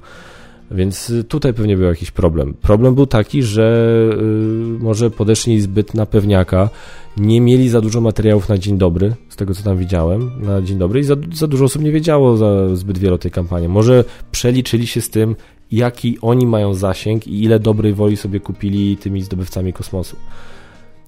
Więc 0.71 1.11
y, 1.11 1.25
tutaj 1.25 1.55
pewnie 1.55 1.77
był 1.77 1.87
jakiś 1.87 2.11
problem. 2.11 2.55
Problem 2.55 2.95
był 2.95 3.07
taki, 3.07 3.43
że 3.43 3.91
y, 4.13 4.83
może 4.83 5.11
podeszli 5.11 5.61
zbyt 5.61 5.95
na 5.95 6.07
pewniaka, 6.07 6.71
nie 7.17 7.41
mieli 7.41 7.69
za 7.69 7.81
dużo 7.81 8.01
materiałów 8.01 8.49
na 8.49 8.59
dzień 8.59 8.79
dobry, 8.79 9.15
z 9.29 9.37
tego 9.37 9.55
co 9.55 9.63
tam 9.63 9.77
widziałem, 9.77 10.31
na 10.43 10.63
dzień 10.63 10.79
dobry 10.79 11.01
i 11.01 11.05
za, 11.05 11.15
za 11.35 11.47
dużo 11.47 11.65
osób 11.65 11.83
nie 11.83 11.93
wiedziało 11.93 12.37
za 12.37 12.77
zbyt 12.77 12.99
wiele 12.99 13.15
o 13.15 13.19
tej 13.19 13.31
kampanii. 13.31 13.69
Może 13.69 14.05
przeliczyli 14.33 14.87
się 14.87 15.01
z 15.01 15.11
tym, 15.11 15.37
jaki 15.73 16.19
oni 16.21 16.47
mają 16.47 16.75
zasięg 16.75 17.27
i 17.27 17.43
ile 17.43 17.59
dobrej 17.59 17.95
woli 17.95 18.17
sobie 18.17 18.41
kupili 18.41 18.97
tymi 18.97 19.23
zdobywcami 19.23 19.73
kosmosu. 19.73 20.17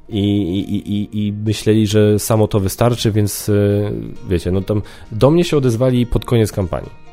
I, 0.09 0.21
i, 0.21 0.93
i, 0.93 1.27
i 1.27 1.33
myśleli, 1.33 1.87
że 1.87 2.19
samo 2.19 2.49
to 2.49 2.61
wystarczy, 2.61 3.13
więc 3.13 3.49
y, 3.49 3.93
wiecie, 4.29 4.51
no 4.51 4.61
tam 4.61 4.83
do 5.13 5.31
mnie 5.31 5.45
się 5.45 5.57
odezwali 5.57 6.07
pod 6.07 6.25
koniec 6.25 6.53
kampanii 6.53 7.08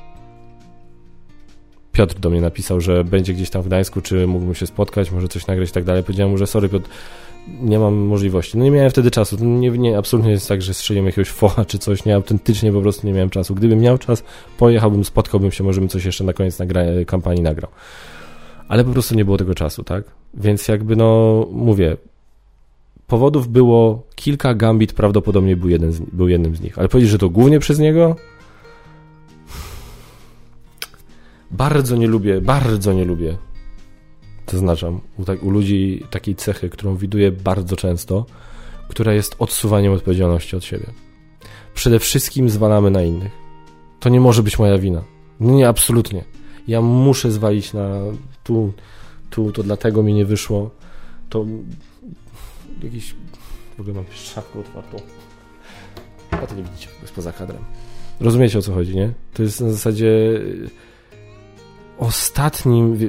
Piotr 1.96 2.20
do 2.20 2.30
mnie 2.30 2.42
napisał, 2.42 2.82
że 2.82 3.04
będzie 3.04 3.34
gdzieś 3.34 3.50
tam 3.50 3.62
w 3.62 3.68
Gdańsku, 3.68 4.02
czy 4.02 4.28
mógłbym 4.28 4.56
się 4.56 4.68
spotkać, 4.68 5.12
może 5.12 5.28
coś 5.28 5.48
nagrać 5.48 5.70
i 5.70 5.72
tak 5.72 5.84
dalej. 5.84 6.04
Powiedziałem 6.04 6.32
mu, 6.32 6.38
że 6.38 6.48
sorry 6.48 6.70
Piotr, 6.70 6.90
nie 7.62 7.80
mam 7.80 7.96
możliwości. 7.96 8.58
No 8.58 8.64
nie 8.64 8.72
miałem 8.72 8.90
wtedy 8.90 9.12
czasu. 9.12 9.46
Nie, 9.46 9.70
nie, 9.70 9.98
absolutnie 9.98 10.32
jest 10.32 10.48
tak, 10.48 10.62
że 10.62 10.74
strzeliłem 10.74 11.06
jakiegoś 11.06 11.30
focha 11.30 11.66
czy 11.66 11.80
coś. 11.80 12.06
Nie, 12.06 12.16
autentycznie 12.16 12.72
po 12.72 12.82
prostu 12.82 13.08
nie 13.08 13.14
miałem 13.14 13.30
czasu. 13.30 13.56
Gdybym 13.56 13.80
miał 13.80 13.98
czas, 13.98 14.24
pojechałbym, 14.58 15.06
spotkałbym 15.06 15.52
się, 15.52 15.64
może 15.64 15.82
bym 15.82 15.90
coś 15.90 16.06
jeszcze 16.06 16.24
na 16.24 16.34
koniec 16.34 16.60
nagra- 16.60 17.06
kampanii 17.06 17.44
nagrał. 17.44 17.72
Ale 18.68 18.84
po 18.84 18.92
prostu 18.92 19.16
nie 19.16 19.26
było 19.26 19.38
tego 19.38 19.56
czasu, 19.56 19.84
tak? 19.84 20.04
Więc 20.34 20.68
jakby 20.68 20.96
no, 20.96 21.48
mówię, 21.52 21.98
powodów 23.08 23.48
było 23.48 24.04
kilka, 24.16 24.54
Gambit 24.54 24.94
prawdopodobnie 24.94 25.56
był, 25.56 25.70
jeden 25.70 25.92
z, 25.92 26.00
był 26.00 26.28
jednym 26.28 26.56
z 26.56 26.62
nich. 26.62 26.80
Ale 26.80 26.90
powiedzieć, 26.90 27.12
że 27.12 27.18
to 27.18 27.30
głównie 27.30 27.60
przez 27.60 27.80
niego? 27.80 28.16
Bardzo 31.58 31.96
nie 31.96 32.08
lubię, 32.08 32.42
bardzo 32.42 32.94
nie 32.94 33.06
lubię, 33.06 33.38
zaznaczam, 34.52 35.02
u, 35.18 35.26
tak, 35.26 35.44
u 35.44 35.50
ludzi 35.50 36.04
takiej 36.10 36.36
cechy, 36.36 36.70
którą 36.70 36.98
widuję 36.98 37.32
bardzo 37.32 37.76
często, 37.76 38.26
która 38.88 39.14
jest 39.14 39.36
odsuwaniem 39.40 39.94
odpowiedzialności 39.94 40.56
od 40.56 40.64
siebie. 40.64 40.86
Przede 41.74 42.00
wszystkim 42.00 42.50
zwalamy 42.50 42.92
na 42.92 43.02
innych. 43.02 43.32
To 44.00 44.10
nie 44.10 44.20
może 44.20 44.44
być 44.44 44.60
moja 44.60 44.78
wina. 44.78 45.04
No 45.40 45.54
nie, 45.54 45.68
absolutnie. 45.68 46.24
Ja 46.68 46.82
muszę 46.82 47.32
zwalić 47.32 47.74
na 47.74 47.90
tu, 48.44 48.74
tu, 49.30 49.52
to 49.52 49.64
dlatego 49.64 50.04
mi 50.04 50.14
nie 50.14 50.26
wyszło. 50.26 50.70
To 51.30 51.46
jakiś... 52.84 53.16
W 53.78 53.80
ogóle 53.80 53.96
mam 53.96 54.06
szafkę 54.14 54.60
otwartą. 54.60 54.98
A 56.32 56.38
to 56.38 56.56
nie 56.56 56.64
widzicie, 56.64 56.88
jest 57.02 57.14
poza 57.14 57.32
kadrem. 57.32 57.64
Rozumiecie 58.20 58.60
o 58.60 58.62
co 58.62 58.74
chodzi, 58.74 58.96
nie? 58.96 59.14
To 59.34 59.44
jest 59.44 59.62
na 59.62 59.70
zasadzie 59.70 60.42
ostatnim, 61.98 63.00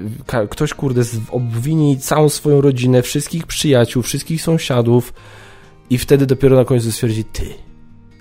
ktoś 0.51 0.75
kurde 0.75 1.03
obwini 1.31 1.99
całą 1.99 2.29
swoją 2.29 2.61
rodzinę, 2.61 3.03
wszystkich 3.03 3.47
przyjaciół, 3.47 4.03
wszystkich 4.03 4.43
sąsiadów 4.43 5.13
i 5.91 5.99
wtedy 5.99 6.27
dopiero 6.27 6.57
na 6.57 6.65
końcu 6.65 6.93
stwierdzi, 6.93 7.25
ty, 7.25 7.55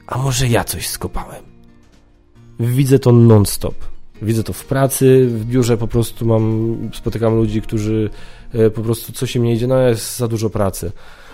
a 0.08 0.18
może 0.18 0.48
ja 0.48 0.64
coś 0.64 0.88
skopałem. 0.88 1.44
Widzę 2.60 3.00
to 3.00 3.12
non-stop. 3.12 3.76
Widzę 4.22 4.44
to 4.44 4.54
w 4.54 4.66
pracy, 4.66 5.28
w 5.30 5.46
biurze 5.46 5.78
po 5.78 5.88
prostu 5.88 6.26
mam, 6.26 6.78
spotykam 6.94 7.36
ludzi, 7.36 7.62
którzy 7.62 8.10
e, 8.54 8.70
po 8.70 8.82
prostu 8.82 9.14
coś 9.14 9.36
im 9.36 9.44
nie 9.44 9.54
idzie, 9.54 9.68
no 9.68 9.80
jest 9.80 10.18
za 10.18 10.28
dużo 10.28 10.50
pracy. 10.50 10.92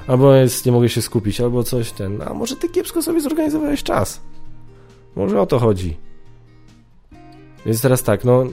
Albo 0.08 0.34
jest, 0.36 0.66
nie 0.66 0.72
mogę 0.72 0.90
się 0.90 1.02
skupić, 1.02 1.42
albo 1.42 1.64
coś 1.64 1.92
ten, 1.92 2.22
a 2.22 2.34
może 2.34 2.56
ty 2.56 2.70
kiepsko 2.70 3.02
sobie 3.02 3.22
zorganizowałeś 3.22 3.84
czas. 3.84 4.22
Może 5.16 5.42
o 5.42 5.46
to 5.46 5.60
chodzi. 5.60 5.98
Więc 7.66 7.82
teraz 7.82 8.04
tak, 8.04 8.26
no 8.26 8.46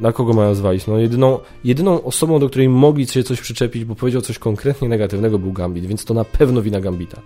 na 0.00 0.12
kogo 0.12 0.32
mają 0.32 0.54
zwalić? 0.54 0.86
No 0.86 0.98
jedyną, 0.98 1.38
jedyną 1.64 2.04
osobą, 2.04 2.38
do 2.38 2.48
której 2.48 2.68
mogli 2.68 3.06
się 3.06 3.22
coś 3.22 3.40
przyczepić, 3.40 3.84
bo 3.84 3.94
powiedział 3.94 4.22
coś 4.22 4.38
konkretnie 4.38 4.88
negatywnego 4.88 5.38
był 5.38 5.52
Gambit, 5.52 5.86
więc 5.86 6.04
to 6.04 6.14
na 6.14 6.24
pewno 6.24 6.62
wina 6.62 6.80
Gambita. 6.80 7.20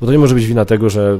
Bo 0.00 0.06
to 0.06 0.12
nie 0.12 0.18
może 0.18 0.34
być 0.34 0.46
wina 0.46 0.64
tego, 0.64 0.90
że 0.90 1.18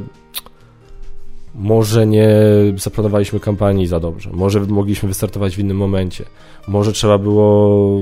może 1.55 2.07
nie 2.07 2.29
zaplanowaliśmy 2.77 3.41
kampanii 3.41 3.87
za 3.87 4.01
dobrze, 4.01 4.31
może 4.33 4.61
mogliśmy 4.61 5.09
wystartować 5.09 5.57
w 5.57 5.59
innym 5.59 5.77
momencie, 5.77 6.25
może 6.69 6.93
trzeba 6.93 7.19
było, 7.19 7.99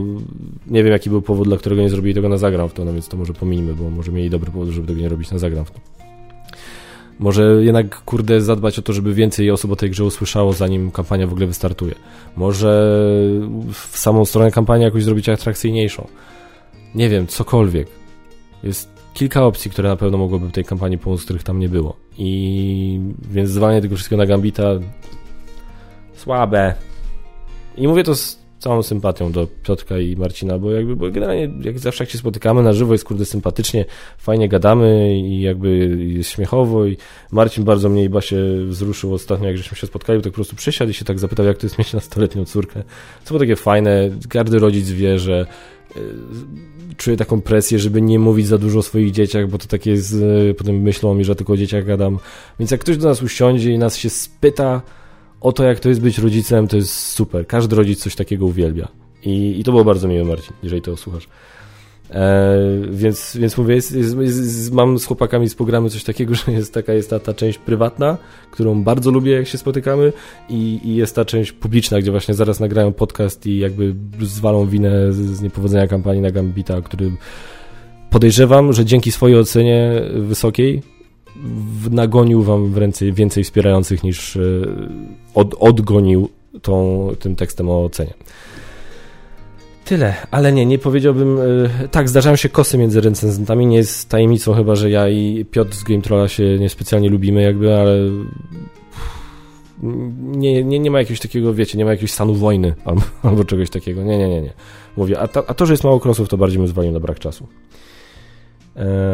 nie 0.66 0.84
wiem 0.84 0.92
jaki 0.92 1.10
był 1.10 1.22
powód, 1.22 1.48
dla 1.48 1.56
którego 1.56 1.82
nie 1.82 1.90
zrobili 1.90 2.14
tego 2.14 2.28
na 2.28 2.38
to, 2.74 2.84
no 2.84 2.92
więc 2.92 3.08
to 3.08 3.16
może 3.16 3.32
pominimy, 3.32 3.74
bo 3.74 3.90
może 3.90 4.12
mieli 4.12 4.30
dobry 4.30 4.50
powód, 4.50 4.68
żeby 4.68 4.86
tego 4.86 5.00
nie 5.00 5.08
robić 5.08 5.30
na 5.30 5.38
to. 5.38 5.99
Może 7.20 7.64
jednak, 7.64 8.04
kurde, 8.04 8.40
zadbać 8.40 8.78
o 8.78 8.82
to, 8.82 8.92
żeby 8.92 9.14
więcej 9.14 9.50
osób 9.50 9.72
o 9.72 9.76
tej 9.76 9.90
grze 9.90 10.04
usłyszało, 10.04 10.52
zanim 10.52 10.90
kampania 10.90 11.26
w 11.26 11.32
ogóle 11.32 11.46
wystartuje. 11.46 11.94
Może 12.36 12.68
w 13.72 13.98
samą 13.98 14.24
stronę 14.24 14.50
kampanii 14.50 14.84
jakoś 14.84 15.04
zrobić 15.04 15.28
atrakcyjniejszą. 15.28 16.06
Nie 16.94 17.08
wiem, 17.08 17.26
cokolwiek. 17.26 17.88
Jest 18.62 18.88
kilka 19.14 19.44
opcji, 19.44 19.70
które 19.70 19.88
na 19.88 19.96
pewno 19.96 20.18
mogłyby 20.18 20.48
w 20.48 20.52
tej 20.52 20.64
kampanii 20.64 20.98
pomóc, 20.98 21.24
których 21.24 21.42
tam 21.42 21.58
nie 21.58 21.68
było. 21.68 21.96
I 22.18 23.00
więc 23.30 23.50
zwalenie 23.50 23.82
tego 23.82 23.94
wszystkiego 23.96 24.22
na 24.22 24.26
Gambita 24.26 24.64
słabe. 26.16 26.74
I 27.76 27.88
mówię 27.88 28.04
to 28.04 28.14
z 28.14 28.39
całą 28.60 28.82
sympatią 28.82 29.32
do 29.32 29.48
Piotrka 29.62 29.98
i 29.98 30.16
Marcina, 30.16 30.58
bo 30.58 30.70
jakby 30.70 30.96
bo 30.96 31.10
generalnie 31.10 31.50
jak 31.60 31.78
zawsze 31.78 32.04
jak 32.04 32.10
się 32.10 32.18
spotykamy 32.18 32.62
na 32.62 32.72
żywo 32.72 32.92
jest 32.92 33.04
kurde 33.04 33.24
sympatycznie, 33.24 33.84
fajnie 34.18 34.48
gadamy 34.48 35.18
i 35.18 35.40
jakby 35.40 35.96
jest 36.08 36.30
śmiechowo 36.30 36.86
i 36.86 36.96
Marcin 37.32 37.64
bardzo 37.64 37.88
mnie 37.88 38.04
i 38.04 38.08
Basie 38.08 38.36
wzruszył 38.66 39.14
ostatnio, 39.14 39.46
jak 39.46 39.56
żeśmy 39.56 39.76
się 39.76 39.86
spotkali, 39.86 40.18
bo 40.18 40.22
tak 40.22 40.32
po 40.32 40.34
prostu 40.34 40.56
przysiadł 40.56 40.90
i 40.90 40.94
się 40.94 41.04
tak 41.04 41.18
zapytał, 41.18 41.46
jak 41.46 41.58
to 41.58 41.66
jest 41.66 41.78
mieć 41.78 41.92
nastoletnią 41.92 42.44
córkę. 42.44 42.82
Co 43.24 43.28
było 43.28 43.38
takie 43.38 43.56
fajne, 43.56 44.10
każdy 44.28 44.58
rodzic 44.58 44.90
wie, 44.90 45.18
że 45.18 45.46
y, 45.96 46.00
czuję 46.96 47.16
taką 47.16 47.40
presję, 47.40 47.78
żeby 47.78 48.02
nie 48.02 48.18
mówić 48.18 48.46
za 48.46 48.58
dużo 48.58 48.78
o 48.78 48.82
swoich 48.82 49.10
dzieciach, 49.10 49.48
bo 49.48 49.58
to 49.58 49.66
takie 49.66 49.90
jest, 49.90 50.12
y, 50.12 50.54
potem 50.58 50.82
myślą 50.82 51.14
mi, 51.14 51.24
że 51.24 51.36
tylko 51.36 51.52
o 51.52 51.56
dzieciach 51.56 51.84
gadam. 51.84 52.18
Więc 52.58 52.70
jak 52.70 52.80
ktoś 52.80 52.96
do 52.96 53.08
nas 53.08 53.22
usiądzie 53.22 53.72
i 53.72 53.78
nas 53.78 53.96
się 53.96 54.10
spyta, 54.10 54.82
o 55.40 55.52
to, 55.52 55.64
jak 55.64 55.80
to 55.80 55.88
jest 55.88 56.00
być 56.00 56.18
rodzicem, 56.18 56.68
to 56.68 56.76
jest 56.76 56.92
super. 56.92 57.46
Każdy 57.46 57.76
rodzic 57.76 58.02
coś 58.02 58.16
takiego 58.16 58.46
uwielbia. 58.46 58.88
I, 59.22 59.60
i 59.60 59.64
to 59.64 59.72
było 59.72 59.84
bardzo 59.84 60.08
miłe, 60.08 60.24
Marcin, 60.24 60.52
jeżeli 60.62 60.82
to 60.82 60.96
słuchasz. 60.96 61.28
E, 62.10 62.56
więc, 62.90 63.36
więc 63.40 63.58
mówię, 63.58 63.74
jest, 63.74 63.96
jest, 63.96 64.18
jest, 64.18 64.72
mam 64.72 64.98
z 64.98 65.04
chłopakami 65.04 65.48
z 65.48 65.54
programu 65.54 65.88
coś 65.88 66.04
takiego, 66.04 66.34
że 66.46 66.52
jest 66.52 66.74
taka 66.74 66.92
jest 66.92 67.10
ta, 67.10 67.18
ta 67.18 67.34
część 67.34 67.58
prywatna, 67.58 68.18
którą 68.50 68.82
bardzo 68.82 69.10
lubię, 69.10 69.32
jak 69.32 69.46
się 69.46 69.58
spotykamy, 69.58 70.12
i, 70.48 70.80
i 70.84 70.94
jest 70.94 71.16
ta 71.16 71.24
część 71.24 71.52
publiczna, 71.52 72.00
gdzie 72.00 72.10
właśnie 72.10 72.34
zaraz 72.34 72.60
nagrają 72.60 72.92
podcast 72.92 73.46
i 73.46 73.58
jakby 73.58 73.94
zwalą 74.20 74.66
winę 74.66 75.12
z, 75.12 75.16
z 75.16 75.42
niepowodzenia 75.42 75.86
kampanii 75.86 76.22
na 76.22 76.30
Gambita, 76.30 76.80
który 76.80 77.12
podejrzewam, 78.10 78.72
że 78.72 78.84
dzięki 78.84 79.12
swojej 79.12 79.38
ocenie 79.38 80.02
wysokiej 80.14 80.82
nagonił 81.90 82.42
wam 82.42 82.72
w 82.72 82.78
ręce 82.78 83.12
więcej 83.12 83.44
wspierających 83.44 84.02
niż 84.02 84.36
e, 84.36 84.40
od, 85.34 85.54
odgonił 85.60 86.28
tą, 86.62 87.08
tym 87.18 87.36
tekstem 87.36 87.68
o 87.68 87.84
ocenie. 87.84 88.14
Tyle, 89.84 90.14
ale 90.30 90.52
nie, 90.52 90.66
nie 90.66 90.78
powiedziałbym. 90.78 91.38
E, 91.38 91.88
tak, 91.88 92.08
zdarzają 92.08 92.36
się 92.36 92.48
kosy 92.48 92.78
między 92.78 93.00
recenzentami. 93.00 93.66
Nie 93.66 93.76
jest 93.76 94.08
tajemnicą 94.08 94.54
chyba, 94.54 94.74
że 94.74 94.90
ja 94.90 95.08
i 95.08 95.44
Piotr 95.50 95.74
z 95.74 95.82
Game 95.82 96.02
Trolla 96.02 96.28
się 96.28 96.58
niespecjalnie 96.58 97.08
lubimy, 97.08 97.42
jakby, 97.42 97.74
ale 97.74 97.98
nie, 100.22 100.64
nie, 100.64 100.78
nie 100.78 100.90
ma 100.90 100.98
jakiegoś 100.98 101.20
takiego, 101.20 101.54
wiecie, 101.54 101.78
nie 101.78 101.84
ma 101.84 101.90
jakiegoś 101.90 102.12
stanu 102.12 102.34
wojny 102.34 102.74
albo, 102.84 103.02
albo 103.22 103.44
czegoś 103.44 103.70
takiego. 103.70 104.02
Nie, 104.02 104.18
nie, 104.18 104.28
nie, 104.28 104.42
nie. 104.42 104.52
Mówię, 104.96 105.18
a, 105.18 105.28
a 105.46 105.54
to, 105.54 105.66
że 105.66 105.72
jest 105.72 105.84
mało 105.84 106.00
krosów, 106.00 106.28
to 106.28 106.36
bardziej 106.36 106.58
bym 106.58 106.68
zwalił 106.68 106.92
na 106.92 107.00
brak 107.00 107.18
czasu. 107.18 107.46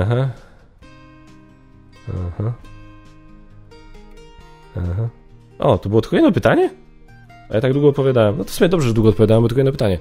Aha. 0.02 0.30
Aha. 2.08 2.52
Aha. 4.76 5.08
O, 5.58 5.78
to 5.78 5.88
było 5.88 6.00
tylko 6.00 6.16
jedno 6.16 6.32
pytanie? 6.32 6.70
A 7.50 7.54
ja 7.54 7.60
tak 7.60 7.72
długo 7.72 7.88
opowiadałem. 7.88 8.38
No 8.38 8.44
to 8.44 8.50
w 8.50 8.54
sumie 8.54 8.68
dobrze, 8.68 8.88
że 8.88 8.94
długo 8.94 9.10
odpowiadałem, 9.10 9.42
bo 9.42 9.48
tylko 9.48 9.60
jedno 9.60 9.72
pytanie. 9.72 9.98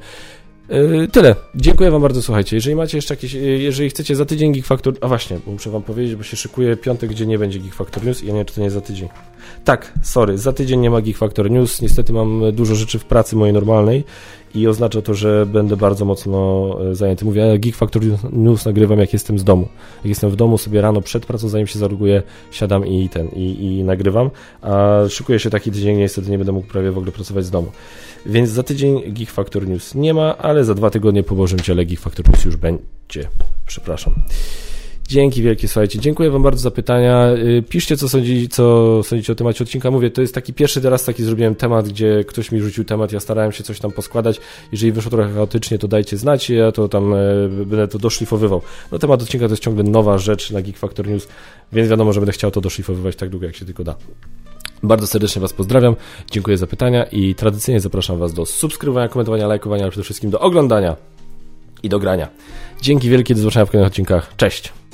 Yy, 0.70 1.08
tyle. 1.08 1.36
Dziękuję 1.56 1.92
Wam 1.92 2.02
bardzo, 2.02 2.22
słuchajcie. 2.22 2.56
Jeżeli 2.56 2.76
macie 2.76 2.98
jeszcze 2.98 3.14
jakieś, 3.14 3.34
yy, 3.34 3.42
jeżeli 3.42 3.90
chcecie 3.90 4.16
za 4.16 4.26
tydzień 4.26 4.54
Geek 4.54 4.66
Factor, 4.66 4.94
a 5.02 5.08
właśnie, 5.08 5.40
muszę 5.48 5.70
Wam 5.70 5.84
powiedzieć, 5.84 6.16
bo 6.16 6.24
się 6.24 6.38
szykuje 6.38 6.78
piątek, 6.78 7.10
gdzie 7.10 7.26
nie 7.26 7.40
będzie 7.40 7.60
Geek 7.60 7.74
Factor 7.74 8.06
News 8.06 8.24
i 8.24 8.28
ja 8.28 8.34
nie 8.34 8.40
wiem, 8.40 8.46
czy 8.46 8.56
to 8.56 8.62
nie 8.62 8.72
za 8.72 8.82
tydzień. 8.82 9.10
Tak, 9.64 9.94
sorry, 10.02 10.38
za 10.38 10.54
tydzień 10.54 10.80
nie 10.80 10.90
ma 10.90 11.02
Geek 11.02 11.18
Factor 11.18 11.52
News. 11.52 11.82
Niestety 11.82 12.14
mam 12.14 12.42
dużo 12.54 12.76
rzeczy 12.76 13.00
w 13.00 13.06
pracy 13.06 13.36
mojej 13.36 13.54
normalnej 13.54 14.04
i 14.56 14.68
oznacza 14.68 15.02
to, 15.02 15.14
że 15.14 15.46
będę 15.46 15.78
bardzo 15.78 16.06
mocno 16.06 16.70
e, 16.92 16.96
zajęty. 16.96 17.26
Mówię, 17.26 17.42
ja 17.42 17.58
Geek 17.58 17.76
Factor 17.76 18.02
News 18.32 18.66
nagrywam 18.66 19.00
jak 19.00 19.14
jestem 19.14 19.40
z 19.40 19.44
domu. 19.44 19.68
Jak 19.98 20.06
jestem 20.06 20.30
w 20.30 20.36
domu 20.36 20.58
sobie 20.58 20.82
rano 20.82 21.02
przed 21.02 21.26
pracą, 21.26 21.50
zanim 21.50 21.68
się 21.68 21.80
zaroguję, 21.80 22.24
siadam 22.52 22.88
i 22.88 23.10
ten, 23.10 23.28
i, 23.28 23.66
i 23.66 23.84
nagrywam, 23.84 24.30
a 24.62 25.00
szykuję 25.10 25.40
się 25.40 25.50
taki 25.50 25.72
tydzień, 25.72 25.98
niestety 25.98 26.32
nie 26.32 26.38
będę 26.38 26.52
mógł 26.52 26.68
prawie 26.68 26.92
w 26.92 26.98
ogóle 26.98 27.12
pracować 27.12 27.46
z 27.46 27.52
domu. 27.52 27.72
Więc 28.26 28.50
za 28.50 28.64
tydzień 28.64 29.14
Geek 29.14 29.32
Factor 29.32 29.68
News 29.68 29.96
nie 29.96 30.14
ma, 30.14 30.38
ale 30.38 30.66
za 30.66 30.74
dwa 30.74 30.90
tygodnie 30.90 31.24
po 31.24 31.36
Bożym 31.36 31.60
Ciele 31.60 31.86
Geek 31.86 32.00
Factor 32.00 32.30
News 32.30 32.46
już 32.46 32.56
będzie. 32.56 33.30
Przepraszam. 33.66 34.14
Dzięki 35.08 35.42
wielkie, 35.42 35.68
słuchajcie. 35.68 36.00
Dziękuję 36.00 36.32
Wam 36.32 36.44
bardzo 36.44 36.62
za 36.62 36.72
pytania. 36.72 37.30
Y, 37.32 37.64
piszcie, 37.70 37.98
co, 37.98 38.10
sądzi, 38.10 38.50
co 38.50 39.04
sądzicie 39.04 39.34
o 39.34 39.36
temacie 39.36 39.64
odcinka. 39.64 39.92
Mówię, 39.92 40.12
to 40.12 40.22
jest 40.22 40.36
taki 40.36 40.54
pierwszy 40.54 40.82
teraz 40.82 41.06
taki 41.06 41.24
zrobiłem 41.24 41.56
temat, 41.56 41.90
gdzie 41.90 42.24
ktoś 42.28 42.52
mi 42.52 42.62
rzucił 42.62 42.84
temat, 42.84 43.12
ja 43.12 43.20
starałem 43.20 43.52
się 43.52 43.64
coś 43.64 43.80
tam 43.80 43.92
poskładać. 43.92 44.40
Jeżeli 44.72 44.92
wyszło 44.92 45.12
trochę 45.12 45.34
chaotycznie, 45.34 45.80
to 45.80 45.88
dajcie 45.88 46.18
znać, 46.18 46.50
ja 46.50 46.72
to 46.72 46.88
tam 46.88 47.14
e, 47.14 47.18
będę 47.50 47.88
to 47.88 48.00
doszlifowywał. 48.00 48.62
No 48.92 49.00
temat 49.00 49.22
odcinka 49.22 49.48
to 49.48 49.52
jest 49.52 49.64
ciągle 49.64 49.84
nowa 49.84 50.18
rzecz 50.18 50.52
na 50.52 50.62
Geek 50.62 50.78
Factor 50.78 51.08
News, 51.08 51.28
więc 51.74 51.90
wiadomo, 51.90 52.14
że 52.14 52.20
będę 52.20 52.32
chciał 52.32 52.52
to 52.52 52.62
doszlifowywać 52.62 53.16
tak 53.16 53.30
długo, 53.30 53.46
jak 53.46 53.56
się 53.56 53.66
tylko 53.66 53.84
da. 53.84 53.96
Bardzo 54.84 55.08
serdecznie 55.08 55.42
Was 55.42 55.54
pozdrawiam, 55.54 55.96
dziękuję 56.32 56.58
za 56.58 56.68
pytania 56.68 57.04
i 57.04 57.36
tradycyjnie 57.36 57.80
zapraszam 57.80 58.18
Was 58.18 58.34
do 58.34 58.46
subskrybowania, 58.46 59.08
komentowania, 59.08 59.48
lajkowania, 59.48 59.84
ale 59.84 59.92
przede 59.92 60.04
wszystkim 60.04 60.30
do 60.30 60.40
oglądania 60.40 60.96
i 61.84 61.90
do 61.90 62.00
grania. 62.00 62.28
Dzięki 62.82 63.10
wielkie, 63.10 63.36
do 63.36 63.42
zobaczenia 63.42 63.66
w 63.66 63.72
kolejnych 63.72 63.92
odcinkach. 63.92 64.34
Cześć! 64.38 64.85